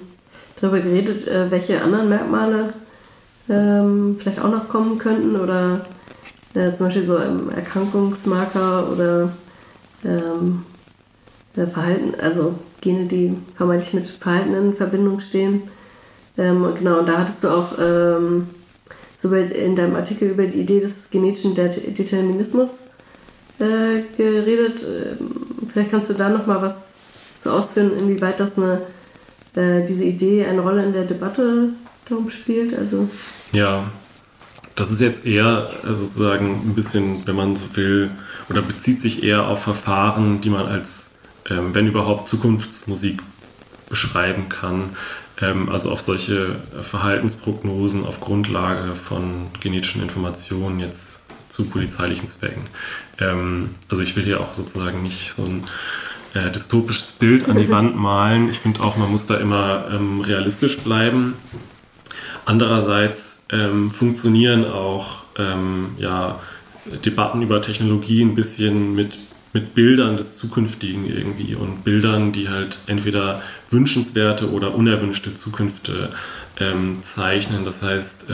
darüber 0.60 0.80
geredet, 0.80 1.28
äh, 1.28 1.52
welche 1.52 1.80
anderen 1.82 2.08
Merkmale 2.08 2.74
ähm, 3.48 4.16
vielleicht 4.18 4.40
auch 4.40 4.50
noch 4.50 4.68
kommen 4.68 4.98
könnten 4.98 5.36
oder 5.36 5.84
äh, 6.54 6.72
zum 6.72 6.86
Beispiel 6.86 7.02
so 7.02 7.18
ähm, 7.18 7.50
Erkrankungsmarker 7.50 8.90
oder 8.90 9.30
ähm, 10.04 10.64
äh, 11.56 11.66
Verhalten, 11.66 12.14
also 12.20 12.54
Gene, 12.80 13.06
die 13.06 13.36
vermeintlich 13.56 13.94
mit 13.94 14.06
Verhalten 14.06 14.54
in 14.54 14.74
Verbindung 14.74 15.20
stehen. 15.20 15.62
Ähm, 16.36 16.66
genau, 16.78 16.98
und 17.00 17.08
da 17.08 17.18
hattest 17.18 17.44
du 17.44 17.48
auch 17.48 17.72
ähm, 17.78 18.48
so 19.20 19.32
in 19.32 19.74
deinem 19.74 19.96
Artikel 19.96 20.28
über 20.28 20.46
die 20.46 20.60
Idee 20.60 20.80
des 20.80 21.08
genetischen 21.10 21.54
Determinismus 21.54 22.88
äh, 23.58 24.02
geredet. 24.16 24.84
Ähm, 24.84 25.68
vielleicht 25.72 25.90
kannst 25.90 26.10
du 26.10 26.14
da 26.14 26.28
noch 26.28 26.46
mal 26.46 26.60
was 26.60 26.94
zu 27.38 27.50
ausführen, 27.50 27.92
inwieweit 27.98 28.40
das 28.40 28.58
eine, 28.58 28.82
äh, 29.54 29.84
diese 29.84 30.04
Idee 30.04 30.44
eine 30.44 30.60
Rolle 30.60 30.84
in 30.84 30.92
der 30.92 31.04
Debatte 31.04 31.70
darum 32.08 32.30
spielt. 32.30 32.76
Also 32.76 33.08
ja, 33.52 33.90
das 34.76 34.90
ist 34.90 35.00
jetzt 35.00 35.24
eher 35.24 35.70
äh, 35.84 35.94
sozusagen 35.94 36.52
ein 36.52 36.74
bisschen, 36.74 37.26
wenn 37.26 37.36
man 37.36 37.56
so 37.56 37.64
will, 37.74 38.10
oder 38.48 38.62
bezieht 38.62 39.00
sich 39.00 39.22
eher 39.22 39.46
auf 39.46 39.62
Verfahren, 39.62 40.40
die 40.40 40.50
man 40.50 40.66
als, 40.66 41.16
ähm, 41.48 41.74
wenn 41.74 41.86
überhaupt, 41.86 42.28
Zukunftsmusik 42.28 43.22
beschreiben 43.88 44.48
kann. 44.48 44.96
Ähm, 45.40 45.68
also 45.68 45.90
auf 45.90 46.00
solche 46.00 46.56
Verhaltensprognosen 46.82 48.04
auf 48.04 48.20
Grundlage 48.20 48.94
von 48.94 49.46
genetischen 49.60 50.02
Informationen 50.02 50.80
jetzt 50.80 51.24
zu 51.48 51.66
polizeilichen 51.66 52.28
Zwecken. 52.28 52.62
Ähm, 53.20 53.70
also 53.88 54.02
ich 54.02 54.16
will 54.16 54.24
hier 54.24 54.40
auch 54.40 54.54
sozusagen 54.54 55.02
nicht 55.02 55.32
so 55.36 55.44
ein 55.44 55.64
äh, 56.34 56.50
dystopisches 56.50 57.12
Bild 57.12 57.48
an 57.48 57.56
die 57.56 57.70
Wand 57.70 57.96
malen. 57.96 58.48
Ich 58.48 58.58
finde 58.58 58.82
auch, 58.82 58.96
man 58.96 59.10
muss 59.10 59.26
da 59.26 59.36
immer 59.36 59.86
ähm, 59.92 60.20
realistisch 60.20 60.78
bleiben. 60.78 61.34
Andererseits 62.44 63.46
ähm, 63.52 63.90
funktionieren 63.90 64.64
auch 64.64 65.22
ähm, 65.38 65.92
ja, 65.98 66.40
Debatten 67.04 67.42
über 67.42 67.62
Technologie 67.62 68.22
ein 68.22 68.34
bisschen 68.34 68.94
mit, 68.94 69.18
mit 69.52 69.74
Bildern 69.74 70.16
des 70.16 70.36
Zukünftigen 70.36 71.06
irgendwie 71.06 71.54
und 71.54 71.84
Bildern, 71.84 72.32
die 72.32 72.48
halt 72.50 72.78
entweder 72.86 73.40
wünschenswerte 73.70 74.50
oder 74.50 74.74
unerwünschte 74.74 75.34
Zukünfte 75.34 76.10
ähm, 76.60 76.98
zeichnen. 77.02 77.64
Das 77.64 77.82
heißt, 77.82 78.26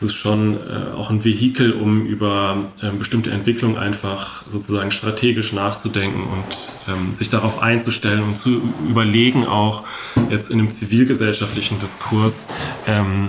ähm, 0.00 0.06
das 0.06 0.10
ist 0.10 0.14
schon 0.14 0.56
äh, 0.56 0.96
auch 0.96 1.10
ein 1.10 1.24
Vehikel, 1.24 1.72
um 1.72 2.06
über 2.06 2.64
ähm, 2.82 2.98
bestimmte 2.98 3.30
Entwicklungen 3.30 3.76
einfach 3.76 4.44
sozusagen 4.48 4.90
strategisch 4.90 5.52
nachzudenken 5.52 6.22
und 6.22 6.92
ähm, 6.92 7.14
sich 7.16 7.30
darauf 7.30 7.62
einzustellen 7.62 8.22
und 8.22 8.38
zu 8.38 8.62
überlegen, 8.88 9.46
auch 9.46 9.84
jetzt 10.30 10.50
in 10.50 10.58
einem 10.58 10.70
zivilgesellschaftlichen 10.70 11.78
Diskurs, 11.78 12.46
ähm, 12.86 13.28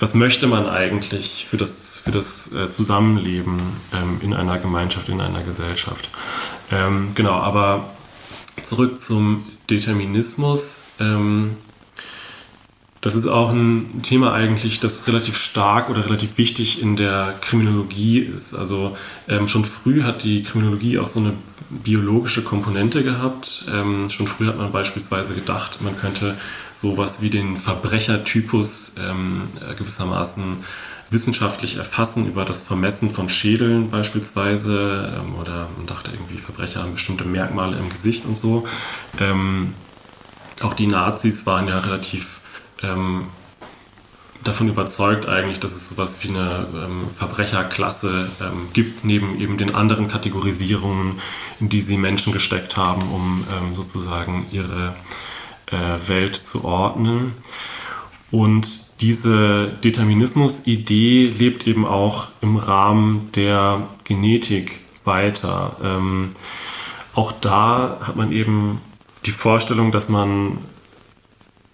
was 0.00 0.14
möchte 0.14 0.46
man 0.46 0.66
eigentlich 0.66 1.46
für 1.50 1.56
das, 1.56 2.00
für 2.04 2.12
das 2.12 2.54
äh, 2.54 2.70
Zusammenleben 2.70 3.58
ähm, 3.92 4.20
in 4.22 4.32
einer 4.32 4.58
Gemeinschaft, 4.58 5.08
in 5.08 5.20
einer 5.20 5.42
Gesellschaft. 5.42 6.08
Ähm, 6.70 7.10
genau, 7.14 7.32
aber 7.32 7.90
zurück 8.64 9.00
zum 9.00 9.44
Determinismus. 9.68 10.82
Das 13.08 13.14
ist 13.14 13.26
auch 13.26 13.48
ein 13.52 14.02
Thema 14.02 14.34
eigentlich, 14.34 14.80
das 14.80 15.08
relativ 15.08 15.38
stark 15.38 15.88
oder 15.88 16.04
relativ 16.04 16.36
wichtig 16.36 16.82
in 16.82 16.94
der 16.94 17.32
Kriminologie 17.40 18.18
ist. 18.18 18.52
Also 18.52 18.98
ähm, 19.28 19.48
schon 19.48 19.64
früh 19.64 20.02
hat 20.02 20.24
die 20.24 20.42
Kriminologie 20.42 20.98
auch 20.98 21.08
so 21.08 21.20
eine 21.20 21.32
biologische 21.70 22.44
Komponente 22.44 23.02
gehabt. 23.02 23.64
Ähm, 23.72 24.10
schon 24.10 24.26
früh 24.26 24.46
hat 24.46 24.58
man 24.58 24.72
beispielsweise 24.72 25.34
gedacht, 25.34 25.80
man 25.80 25.98
könnte 25.98 26.36
sowas 26.74 27.22
wie 27.22 27.30
den 27.30 27.56
Verbrechertypus 27.56 28.92
ähm, 29.02 29.44
gewissermaßen 29.78 30.58
wissenschaftlich 31.08 31.76
erfassen 31.78 32.26
über 32.26 32.44
das 32.44 32.60
Vermessen 32.60 33.10
von 33.10 33.30
Schädeln 33.30 33.90
beispielsweise. 33.90 35.14
Ähm, 35.16 35.34
oder 35.40 35.66
man 35.78 35.86
dachte 35.86 36.10
irgendwie, 36.12 36.36
Verbrecher 36.36 36.82
haben 36.82 36.92
bestimmte 36.92 37.24
Merkmale 37.24 37.78
im 37.78 37.88
Gesicht 37.88 38.26
und 38.26 38.36
so. 38.36 38.66
Ähm, 39.18 39.72
auch 40.60 40.74
die 40.74 40.88
Nazis 40.88 41.46
waren 41.46 41.68
ja 41.68 41.78
relativ 41.78 42.37
ähm, 42.82 43.26
davon 44.44 44.68
überzeugt 44.68 45.26
eigentlich, 45.26 45.60
dass 45.60 45.72
es 45.72 45.88
sowas 45.88 46.18
wie 46.22 46.28
eine 46.28 46.66
ähm, 46.74 47.08
Verbrecherklasse 47.14 48.30
ähm, 48.40 48.68
gibt, 48.72 49.04
neben 49.04 49.40
eben 49.40 49.58
den 49.58 49.74
anderen 49.74 50.08
Kategorisierungen, 50.08 51.20
in 51.60 51.68
die 51.68 51.80
sie 51.80 51.96
Menschen 51.96 52.32
gesteckt 52.32 52.76
haben, 52.76 53.02
um 53.02 53.44
ähm, 53.52 53.74
sozusagen 53.74 54.46
ihre 54.50 54.94
äh, 55.66 56.08
Welt 56.08 56.36
zu 56.36 56.64
ordnen. 56.64 57.32
Und 58.30 58.88
diese 59.00 59.68
Determinismus-Idee 59.84 61.32
lebt 61.38 61.66
eben 61.66 61.86
auch 61.86 62.28
im 62.40 62.56
Rahmen 62.56 63.30
der 63.32 63.88
Genetik 64.04 64.80
weiter. 65.04 65.76
Ähm, 65.82 66.34
auch 67.14 67.32
da 67.32 67.98
hat 68.02 68.16
man 68.16 68.32
eben 68.32 68.80
die 69.24 69.30
Vorstellung, 69.30 69.92
dass 69.92 70.08
man 70.08 70.58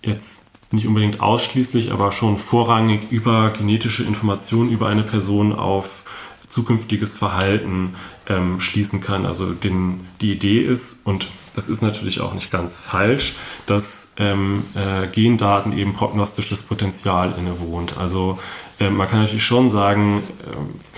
jetzt 0.02 0.43
nicht 0.74 0.86
unbedingt 0.86 1.20
ausschließlich, 1.20 1.92
aber 1.92 2.12
schon 2.12 2.38
vorrangig 2.38 3.10
über 3.10 3.50
genetische 3.50 4.04
Informationen 4.04 4.70
über 4.70 4.88
eine 4.88 5.02
Person 5.02 5.52
auf 5.52 6.02
zukünftiges 6.48 7.14
Verhalten 7.14 7.94
ähm, 8.28 8.60
schließen 8.60 9.00
kann. 9.00 9.26
Also 9.26 9.52
den, 9.52 10.06
die 10.20 10.32
Idee 10.32 10.60
ist, 10.60 10.98
und 11.04 11.26
das 11.56 11.68
ist 11.68 11.82
natürlich 11.82 12.20
auch 12.20 12.34
nicht 12.34 12.50
ganz 12.50 12.78
falsch, 12.78 13.36
dass 13.66 14.12
ähm, 14.18 14.64
äh, 14.74 15.06
Gendaten 15.08 15.76
eben 15.76 15.94
prognostisches 15.94 16.62
Potenzial 16.62 17.34
innewohnt. 17.38 17.96
Also 17.98 18.38
äh, 18.80 18.90
man 18.90 19.08
kann 19.08 19.20
natürlich 19.20 19.44
schon 19.44 19.70
sagen, 19.70 20.22
äh, 20.42 20.93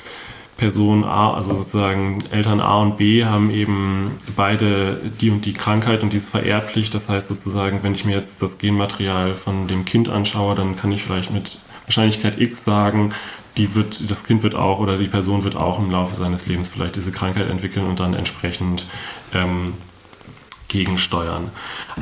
Person 0.57 1.04
A, 1.04 1.34
also 1.34 1.54
sozusagen 1.54 2.24
Eltern 2.30 2.61
A 2.61 2.80
und 2.80 2.96
B 2.96 3.24
haben 3.24 3.50
eben 3.50 4.12
beide 4.36 5.00
die 5.20 5.30
und 5.30 5.44
die 5.44 5.52
Krankheit 5.52 6.02
und 6.02 6.12
die 6.12 6.16
ist 6.16 6.30
vererblich. 6.30 6.90
Das 6.90 7.09
heißt 7.09 7.28
sozusagen, 7.28 7.82
wenn 7.82 7.94
ich 7.94 8.04
mir 8.04 8.16
jetzt 8.16 8.42
das 8.42 8.59
Genmaterial 8.59 9.34
von 9.34 9.68
dem 9.68 9.84
Kind 9.84 10.09
anschaue, 10.09 10.54
dann 10.54 10.76
kann 10.76 10.92
ich 10.92 11.02
vielleicht 11.02 11.30
mit 11.30 11.59
Wahrscheinlichkeit 11.84 12.40
X 12.40 12.64
sagen, 12.64 13.12
die 13.57 13.74
wird, 13.74 14.11
das 14.11 14.24
Kind 14.24 14.42
wird 14.42 14.54
auch 14.54 14.80
oder 14.80 14.98
die 14.98 15.07
Person 15.07 15.44
wird 15.44 15.57
auch 15.57 15.78
im 15.78 15.90
Laufe 15.90 16.16
seines 16.16 16.46
Lebens 16.46 16.70
vielleicht 16.70 16.96
diese 16.96 17.12
Krankheit 17.12 17.50
entwickeln 17.50 17.86
und 17.86 18.00
dann 18.00 18.14
entsprechend 18.14 18.86
ähm, 19.34 19.74
gegensteuern. 20.68 21.50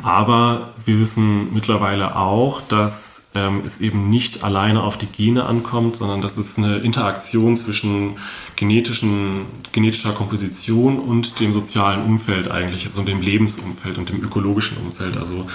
Aber 0.03 0.73
wir 0.85 0.99
wissen 0.99 1.53
mittlerweile 1.53 2.15
auch, 2.15 2.61
dass 2.61 3.14
ähm, 3.35 3.61
es 3.65 3.81
eben 3.81 4.09
nicht 4.09 4.43
alleine 4.43 4.83
auf 4.83 4.97
die 4.97 5.05
Gene 5.07 5.45
ankommt, 5.45 5.97
sondern 5.97 6.21
dass 6.21 6.37
es 6.37 6.57
eine 6.57 6.77
Interaktion 6.77 7.55
zwischen 7.57 8.17
genetischen, 8.55 9.45
genetischer 9.71 10.13
Komposition 10.13 10.99
und 10.99 11.39
dem 11.39 11.53
sozialen 11.53 12.03
Umfeld 12.03 12.49
eigentlich 12.49 12.85
ist 12.85 12.97
und 12.97 13.07
dem 13.07 13.21
Lebensumfeld 13.21 13.97
und 13.97 14.09
dem 14.09 14.23
ökologischen 14.23 14.77
Umfeld. 14.77 15.17
Also 15.17 15.47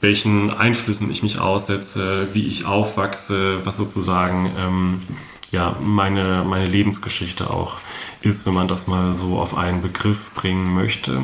welchen 0.00 0.50
Einflüssen 0.50 1.10
ich 1.10 1.22
mich 1.22 1.38
aussetze, 1.38 2.28
wie 2.32 2.46
ich 2.46 2.64
aufwachse, 2.64 3.64
was 3.64 3.76
sozusagen 3.76 4.50
ähm, 4.58 5.02
ja, 5.50 5.76
meine, 5.80 6.44
meine 6.46 6.66
Lebensgeschichte 6.66 7.50
auch 7.50 7.78
ist, 8.22 8.46
wenn 8.46 8.54
man 8.54 8.68
das 8.68 8.86
mal 8.86 9.14
so 9.14 9.38
auf 9.38 9.56
einen 9.56 9.82
Begriff 9.82 10.32
bringen 10.34 10.74
möchte. 10.74 11.22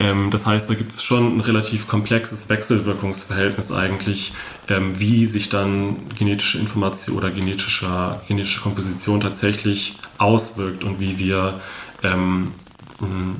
Ähm, 0.00 0.30
das 0.30 0.46
heißt, 0.46 0.68
da 0.68 0.74
gibt 0.74 0.94
es 0.94 1.04
schon 1.04 1.36
ein 1.36 1.40
relativ 1.40 1.86
komplexes 1.86 2.48
Wechselwirkungsverhältnis 2.48 3.70
eigentlich, 3.70 4.32
ähm, 4.68 4.98
wie 4.98 5.26
sich 5.26 5.50
dann 5.50 5.96
genetische 6.18 6.58
Information 6.58 7.18
oder 7.18 7.30
genetische, 7.30 8.20
genetische 8.26 8.62
Komposition 8.62 9.20
tatsächlich 9.20 9.98
auswirkt 10.18 10.82
und 10.82 10.98
wie 10.98 11.18
wir 11.18 11.60
ähm, 12.02 12.52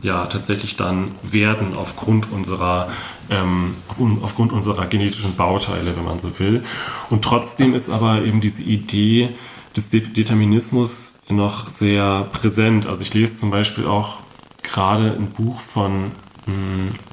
ja, 0.02 0.26
tatsächlich 0.26 0.76
dann 0.76 1.10
werden 1.22 1.76
aufgrund 1.76 2.30
unserer, 2.32 2.88
ähm, 3.28 3.74
aufgrund 4.22 4.52
unserer 4.52 4.86
genetischen 4.86 5.36
Bauteile, 5.36 5.96
wenn 5.96 6.04
man 6.04 6.18
so 6.20 6.38
will. 6.38 6.62
Und 7.10 7.22
trotzdem 7.22 7.74
ist 7.74 7.90
aber 7.90 8.22
eben 8.22 8.40
diese 8.40 8.62
Idee 8.62 9.30
des 9.76 9.90
Determinismus 9.90 11.18
noch 11.28 11.70
sehr 11.70 12.26
präsent. 12.32 12.86
Also 12.86 13.02
ich 13.02 13.12
lese 13.12 13.38
zum 13.38 13.50
Beispiel 13.50 13.86
auch 13.86 14.20
gerade 14.62 15.12
ein 15.12 15.30
Buch 15.30 15.60
von 15.60 16.12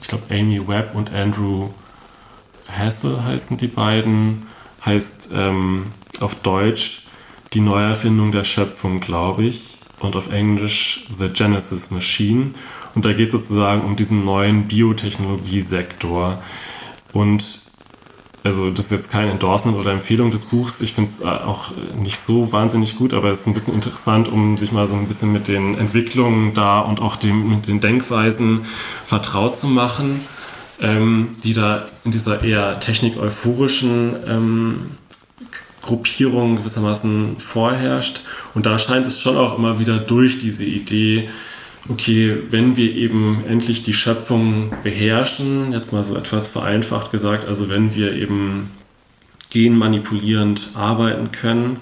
ich 0.01 0.07
glaube, 0.07 0.23
Amy 0.29 0.67
Webb 0.67 0.95
und 0.95 1.13
Andrew 1.13 1.69
Hassel 2.67 3.23
heißen 3.23 3.57
die 3.57 3.67
beiden, 3.67 4.47
heißt 4.85 5.29
ähm, 5.33 5.87
auf 6.19 6.35
Deutsch 6.35 7.03
die 7.53 7.61
Neuerfindung 7.61 8.31
der 8.31 8.43
Schöpfung, 8.43 8.99
glaube 8.99 9.43
ich, 9.45 9.77
und 9.99 10.15
auf 10.15 10.31
Englisch 10.31 11.05
The 11.17 11.29
Genesis 11.29 11.91
Machine. 11.91 12.51
Und 12.95 13.05
da 13.05 13.13
geht 13.13 13.27
es 13.27 13.33
sozusagen 13.33 13.81
um 13.81 13.95
diesen 13.95 14.25
neuen 14.25 14.67
Biotechnologiesektor. 14.67 16.41
Und 17.13 17.61
also 18.43 18.69
das 18.69 18.85
ist 18.85 18.91
jetzt 18.91 19.11
kein 19.11 19.29
Endorsement 19.29 19.77
oder 19.77 19.91
Empfehlung 19.91 20.31
des 20.31 20.43
Buchs. 20.43 20.81
Ich 20.81 20.93
finde 20.93 21.09
es 21.09 21.21
äh, 21.21 21.27
auch 21.27 21.71
nicht 21.99 22.19
so 22.19 22.51
wahnsinnig 22.51 22.97
gut, 22.97 23.13
aber 23.13 23.31
es 23.31 23.41
ist 23.41 23.47
ein 23.47 23.53
bisschen 23.53 23.73
interessant, 23.73 24.27
um 24.29 24.57
sich 24.57 24.71
mal 24.71 24.87
so 24.87 24.95
ein 24.95 25.07
bisschen 25.07 25.33
mit 25.33 25.47
den 25.47 25.77
Entwicklungen 25.77 26.53
da 26.53 26.79
und 26.79 27.01
auch 27.01 27.15
dem, 27.15 27.49
mit 27.49 27.67
den 27.67 27.81
Denkweisen 27.81 28.61
vertraut 29.05 29.55
zu 29.55 29.67
machen, 29.67 30.21
ähm, 30.81 31.29
die 31.43 31.53
da 31.53 31.85
in 32.05 32.11
dieser 32.11 32.43
eher 32.43 32.79
technik-euphorischen 32.79 34.15
ähm, 34.27 34.79
Gruppierung 35.81 36.57
gewissermaßen 36.57 37.37
vorherrscht. 37.39 38.21
Und 38.53 38.65
da 38.65 38.77
scheint 38.77 39.07
es 39.07 39.19
schon 39.19 39.37
auch 39.37 39.57
immer 39.57 39.79
wieder 39.79 39.97
durch 39.97 40.37
diese 40.37 40.65
Idee, 40.65 41.29
okay, 41.89 42.37
wenn 42.49 42.75
wir 42.75 42.93
eben 42.95 43.43
endlich 43.47 43.83
die 43.83 43.93
Schöpfung 43.93 44.71
beherrschen, 44.83 45.71
jetzt 45.71 45.93
mal 45.93 46.03
so 46.03 46.15
etwas 46.15 46.47
vereinfacht 46.47 47.11
gesagt, 47.11 47.47
also 47.47 47.69
wenn 47.69 47.95
wir 47.95 48.13
eben 48.13 48.71
genmanipulierend 49.49 50.71
arbeiten 50.73 51.31
können, 51.31 51.77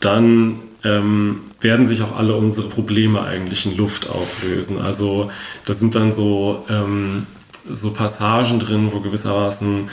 dann 0.00 0.60
ähm, 0.84 1.40
werden 1.60 1.86
sich 1.86 2.02
auch 2.02 2.16
alle 2.16 2.36
unsere 2.36 2.68
Probleme 2.68 3.22
eigentlich 3.22 3.66
in 3.66 3.76
Luft 3.76 4.08
auflösen. 4.08 4.80
Also 4.80 5.30
das 5.64 5.80
sind 5.80 5.94
dann 5.94 6.12
so, 6.12 6.64
ähm, 6.68 7.26
so 7.68 7.92
Passagen 7.92 8.60
drin, 8.60 8.90
wo 8.92 9.00
gewissermaßen 9.00 9.88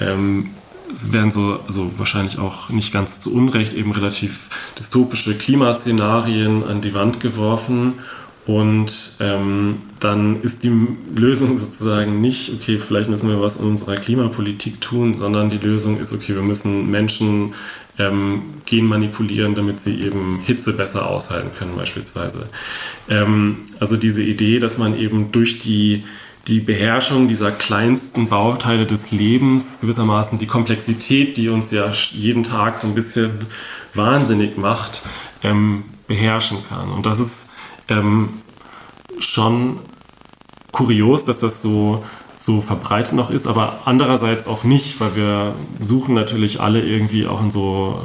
ähm, 0.00 0.50
werden 1.10 1.30
so, 1.30 1.58
also 1.66 1.90
wahrscheinlich 1.96 2.38
auch 2.38 2.68
nicht 2.68 2.92
ganz 2.92 3.20
zu 3.20 3.34
Unrecht 3.34 3.72
eben 3.72 3.92
relativ 3.92 4.48
dystopische 4.78 5.36
Klimaszenarien 5.36 6.62
an 6.62 6.82
die 6.82 6.94
Wand 6.94 7.20
geworfen 7.20 7.94
und 8.46 9.12
ähm, 9.20 9.76
dann 10.00 10.42
ist 10.42 10.64
die 10.64 10.86
Lösung 11.14 11.56
sozusagen 11.56 12.20
nicht, 12.20 12.52
okay, 12.52 12.78
vielleicht 12.78 13.08
müssen 13.08 13.30
wir 13.30 13.40
was 13.40 13.56
in 13.56 13.64
unserer 13.64 13.96
Klimapolitik 13.96 14.82
tun, 14.82 15.14
sondern 15.14 15.48
die 15.48 15.58
Lösung 15.58 15.98
ist, 15.98 16.12
okay, 16.12 16.34
wir 16.34 16.42
müssen 16.42 16.90
Menschen 16.90 17.54
ähm, 17.98 18.42
genmanipulieren, 18.66 19.54
damit 19.54 19.80
sie 19.80 20.02
eben 20.02 20.40
Hitze 20.44 20.74
besser 20.74 21.08
aushalten 21.08 21.50
können 21.56 21.74
beispielsweise. 21.74 22.48
Ähm, 23.08 23.58
also 23.80 23.96
diese 23.96 24.22
Idee, 24.22 24.58
dass 24.58 24.76
man 24.76 24.98
eben 24.98 25.32
durch 25.32 25.60
die, 25.60 26.04
die 26.46 26.60
Beherrschung 26.60 27.28
dieser 27.28 27.50
kleinsten 27.50 28.28
Bauteile 28.28 28.84
des 28.84 29.10
Lebens 29.10 29.78
gewissermaßen 29.80 30.38
die 30.38 30.46
Komplexität, 30.46 31.38
die 31.38 31.48
uns 31.48 31.70
ja 31.70 31.90
jeden 32.12 32.42
Tag 32.42 32.76
so 32.76 32.88
ein 32.88 32.94
bisschen 32.94 33.46
wahnsinnig 33.94 34.58
macht, 34.58 35.00
ähm, 35.42 35.84
beherrschen 36.06 36.58
kann. 36.68 36.90
Und 36.90 37.06
das 37.06 37.20
ist 37.20 37.53
ähm, 37.88 38.28
schon 39.18 39.78
kurios, 40.72 41.24
dass 41.24 41.40
das 41.40 41.62
so, 41.62 42.04
so 42.36 42.60
verbreitet 42.60 43.14
noch 43.14 43.30
ist, 43.30 43.46
aber 43.46 43.80
andererseits 43.84 44.46
auch 44.46 44.64
nicht, 44.64 45.00
weil 45.00 45.16
wir 45.16 45.54
suchen 45.80 46.14
natürlich 46.14 46.60
alle 46.60 46.82
irgendwie 46.82 47.26
auch 47.26 47.40
in 47.40 47.50
so 47.50 48.02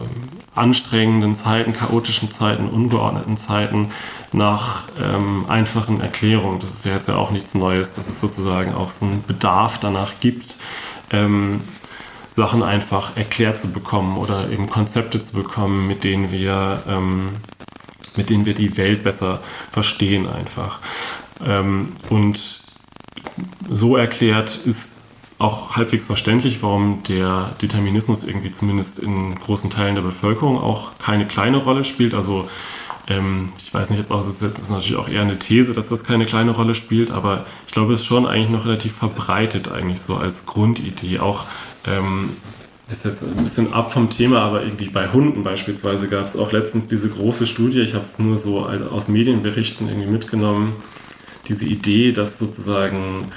anstrengenden 0.55 1.35
Zeiten, 1.35 1.73
chaotischen 1.73 2.31
Zeiten, 2.31 2.67
ungeordneten 2.67 3.37
Zeiten 3.37 3.91
nach 4.31 4.83
ähm, 5.01 5.45
einfachen 5.47 6.01
Erklärungen. 6.01 6.59
Das 6.59 6.71
ist 6.71 6.85
ja 6.85 6.93
jetzt 6.95 7.07
ja 7.07 7.15
auch 7.15 7.31
nichts 7.31 7.55
Neues, 7.55 7.93
dass 7.93 8.07
es 8.07 8.19
sozusagen 8.19 8.73
auch 8.73 8.91
so 8.91 9.05
einen 9.05 9.23
Bedarf 9.25 9.79
danach 9.79 10.13
gibt, 10.19 10.55
ähm, 11.11 11.61
Sachen 12.33 12.61
einfach 12.61 13.17
erklärt 13.17 13.61
zu 13.61 13.71
bekommen 13.71 14.17
oder 14.17 14.49
eben 14.49 14.69
Konzepte 14.69 15.23
zu 15.23 15.33
bekommen, 15.33 15.87
mit 15.87 16.03
denen 16.03 16.31
wir 16.31 16.83
ähm, 16.87 17.29
mit 18.19 18.29
denen 18.29 18.45
wir 18.45 18.53
die 18.53 18.75
Welt 18.75 19.01
besser 19.01 19.41
verstehen 19.71 20.27
einfach. 20.27 20.79
Ähm, 21.43 21.93
und 22.09 22.59
so 23.69 23.95
erklärt 23.95 24.57
ist 24.65 24.97
auch 25.37 25.77
halbwegs 25.77 26.03
verständlich, 26.03 26.61
warum 26.61 27.01
der 27.07 27.51
Determinismus 27.61 28.27
irgendwie 28.27 28.53
zumindest 28.53 28.99
in 28.99 29.35
großen 29.35 29.69
Teilen 29.69 29.95
der 29.95 30.01
Bevölkerung 30.01 30.59
auch 30.59 30.91
keine 30.99 31.25
kleine 31.27 31.57
Rolle 31.57 31.85
spielt. 31.85 32.13
Also 32.13 32.49
ähm, 33.07 33.53
ich 33.57 33.73
weiß 33.73 33.89
nicht 33.91 33.99
jetzt 33.99 34.11
auch, 34.11 34.19
es 34.19 34.41
ist 34.41 34.69
natürlich 34.69 34.97
auch 34.97 35.07
eher 35.07 35.21
eine 35.21 35.39
These, 35.39 35.73
dass 35.73 35.87
das 35.87 36.03
keine 36.03 36.25
kleine 36.25 36.51
Rolle 36.51 36.75
spielt, 36.75 37.09
aber 37.09 37.45
ich 37.67 37.73
glaube, 37.73 37.93
es 37.93 38.01
ist 38.01 38.05
schon 38.05 38.27
eigentlich 38.27 38.49
noch 38.49 38.65
relativ 38.65 38.93
verbreitet 38.95 39.71
eigentlich 39.71 40.01
so 40.01 40.17
als 40.17 40.45
Grundidee. 40.45 41.19
Auch 41.19 41.45
ähm, 41.87 42.31
das 42.89 43.05
ist 43.05 43.21
jetzt 43.21 43.23
ein 43.23 43.43
bisschen 43.43 43.73
ab 43.73 43.93
vom 43.93 44.09
Thema, 44.09 44.41
aber 44.41 44.63
irgendwie 44.63 44.89
bei 44.89 45.07
Hunden 45.07 45.43
beispielsweise 45.43 46.07
gab 46.07 46.25
es 46.25 46.35
auch 46.35 46.51
letztens 46.51 46.87
diese 46.87 47.09
große 47.09 47.45
Studie, 47.45 47.81
ich 47.81 47.93
habe 47.93 48.03
es 48.03 48.17
nur 48.17 48.37
so 48.37 48.65
aus 48.65 49.07
Medienberichten 49.07 49.87
irgendwie 49.87 50.09
mitgenommen, 50.09 50.75
diese 51.47 51.65
Idee, 51.65 52.11
dass 52.11 52.39
sozusagen 52.39 53.27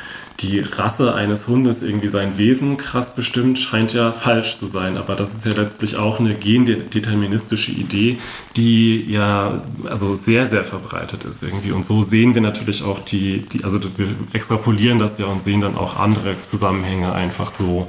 die 0.43 0.61
Rasse 0.61 1.15
eines 1.15 1.47
Hundes 1.49 1.83
irgendwie 1.83 2.09
sein 2.09 2.37
Wesen 2.37 2.77
krass 2.77 3.15
bestimmt, 3.15 3.59
scheint 3.59 3.93
ja 3.93 4.13
falsch 4.13 4.59
zu 4.59 4.67
sein. 4.67 4.97
Aber 4.97 5.15
das 5.15 5.35
ist 5.35 5.47
ja 5.47 5.53
letztlich 5.53 5.97
auch 5.97 6.21
eine 6.21 6.35
gendeterministische 6.35 7.73
Idee, 7.73 8.19
die 8.57 9.05
ja 9.11 9.63
also 9.89 10.15
sehr, 10.15 10.47
sehr 10.47 10.65
verbreitet 10.65 11.25
ist 11.25 11.43
irgendwie. 11.43 11.73
Und 11.73 11.87
so 11.87 12.03
sehen 12.03 12.35
wir 12.35 12.43
natürlich 12.43 12.83
auch 12.83 13.01
die, 13.01 13.47
die 13.53 13.65
also 13.65 13.81
wir 13.97 14.09
extrapolieren 14.33 14.99
das 14.99 15.19
ja 15.19 15.27
und 15.27 15.45
sehen 15.45 15.61
dann 15.61 15.77
auch 15.77 15.97
andere 15.97 16.35
Zusammenhänge 16.47 17.13
einfach 17.13 17.53
so. 17.53 17.87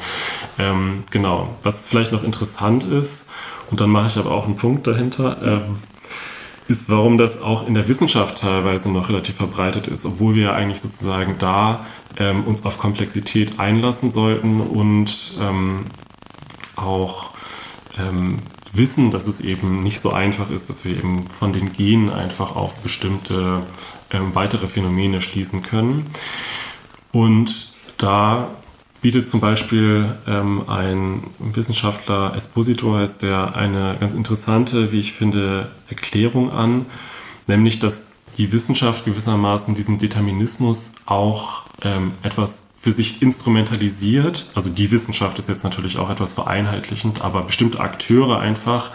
Ähm, 0.60 1.04
genau. 1.12 1.56
Was 1.64 1.88
vielleicht 1.88 2.12
noch 2.12 2.24
interessant 2.24 2.84
ist, 2.86 3.24
und 3.72 3.82
dann 3.82 3.90
mache 3.90 4.08
ich 4.08 4.18
aber 4.18 4.30
auch 4.30 4.46
einen 4.46 4.56
Punkt 4.56 4.86
dahinter. 4.86 5.36
Ähm, 5.44 5.78
ist, 6.68 6.90
warum 6.90 7.18
das 7.18 7.42
auch 7.42 7.68
in 7.68 7.74
der 7.74 7.88
Wissenschaft 7.88 8.40
teilweise 8.42 8.92
noch 8.92 9.10
relativ 9.10 9.36
verbreitet 9.36 9.88
ist, 9.88 10.06
obwohl 10.06 10.36
wir 10.36 10.54
eigentlich 10.54 10.82
sozusagen 10.82 11.36
da 11.40 11.86
ähm, 12.18 12.44
uns 12.44 12.64
auf 12.66 12.78
Komplexität 12.78 13.60
einlassen 13.60 14.12
sollten 14.12 14.60
und 14.62 15.34
ähm, 15.40 15.86
auch 16.76 17.32
ähm, 17.98 18.40
wissen, 18.74 19.12
dass 19.12 19.28
es 19.28 19.42
eben 19.42 19.84
nicht 19.84 20.02
so 20.02 20.12
einfach 20.12 20.50
ist, 20.50 20.70
dass 20.70 20.84
wir 20.84 20.98
eben 20.98 21.28
von 21.28 21.54
den 21.54 21.74
Genen 21.74 22.10
einfach 22.10 22.56
auf 22.56 22.76
bestimmte 22.82 23.64
ähm, 24.12 24.34
weitere 24.34 24.68
Phänomene 24.68 25.22
schließen 25.22 25.62
können. 25.62 26.08
Und 27.12 27.74
da 27.98 28.50
bietet 29.02 29.30
zum 29.30 29.42
Beispiel 29.42 30.18
ähm, 30.28 30.64
ein 30.68 31.24
Wissenschaftler, 31.38 32.34
Esposito 32.36 32.96
heißt 32.96 33.22
der, 33.22 33.56
eine 33.56 33.98
ganz 34.00 34.14
interessante, 34.14 34.92
wie 34.92 35.02
ich 35.02 35.14
finde, 35.14 35.72
Erklärung 35.90 36.52
an, 36.52 36.86
nämlich 37.48 37.80
dass 37.80 38.08
die 38.38 38.52
Wissenschaft 38.52 39.06
gewissermaßen 39.06 39.76
diesen 39.76 40.00
Determinismus 40.00 40.94
auch 41.06 41.63
ähm, 41.84 42.14
etwas 42.24 42.64
für 42.80 42.92
sich 42.92 43.22
instrumentalisiert. 43.22 44.46
Also 44.56 44.70
die 44.70 44.92
Wissenschaft 44.92 45.40
ist 45.40 45.48
jetzt 45.48 45.64
natürlich 45.64 45.98
auch 45.98 46.10
etwas 46.10 46.34
vereinheitlichend, 46.34 47.22
aber 47.22 47.44
bestimmte 47.44 47.80
Akteure 47.80 48.40
einfach, 48.40 48.92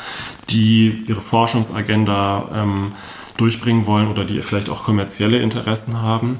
die 0.50 1.04
ihre 1.06 1.22
Forschungsagenda 1.22 2.50
ähm, 2.54 2.92
durchbringen 3.38 3.86
wollen 3.86 4.08
oder 4.08 4.24
die 4.24 4.42
vielleicht 4.42 4.68
auch 4.68 4.84
kommerzielle 4.84 5.38
Interessen 5.38 6.02
haben 6.02 6.38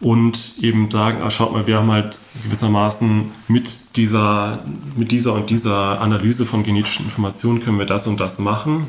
und 0.00 0.58
eben 0.60 0.90
sagen, 0.90 1.22
ah, 1.22 1.30
schaut 1.30 1.52
mal, 1.52 1.66
wir 1.66 1.78
haben 1.78 1.90
halt 1.90 2.18
gewissermaßen 2.44 3.32
mit 3.48 3.96
dieser, 3.96 4.58
mit 4.96 5.10
dieser 5.10 5.32
und 5.32 5.48
dieser 5.48 6.00
Analyse 6.02 6.44
von 6.44 6.64
genetischen 6.64 7.06
Informationen 7.06 7.64
können 7.64 7.78
wir 7.78 7.86
das 7.86 8.06
und 8.06 8.20
das 8.20 8.38
machen. 8.38 8.88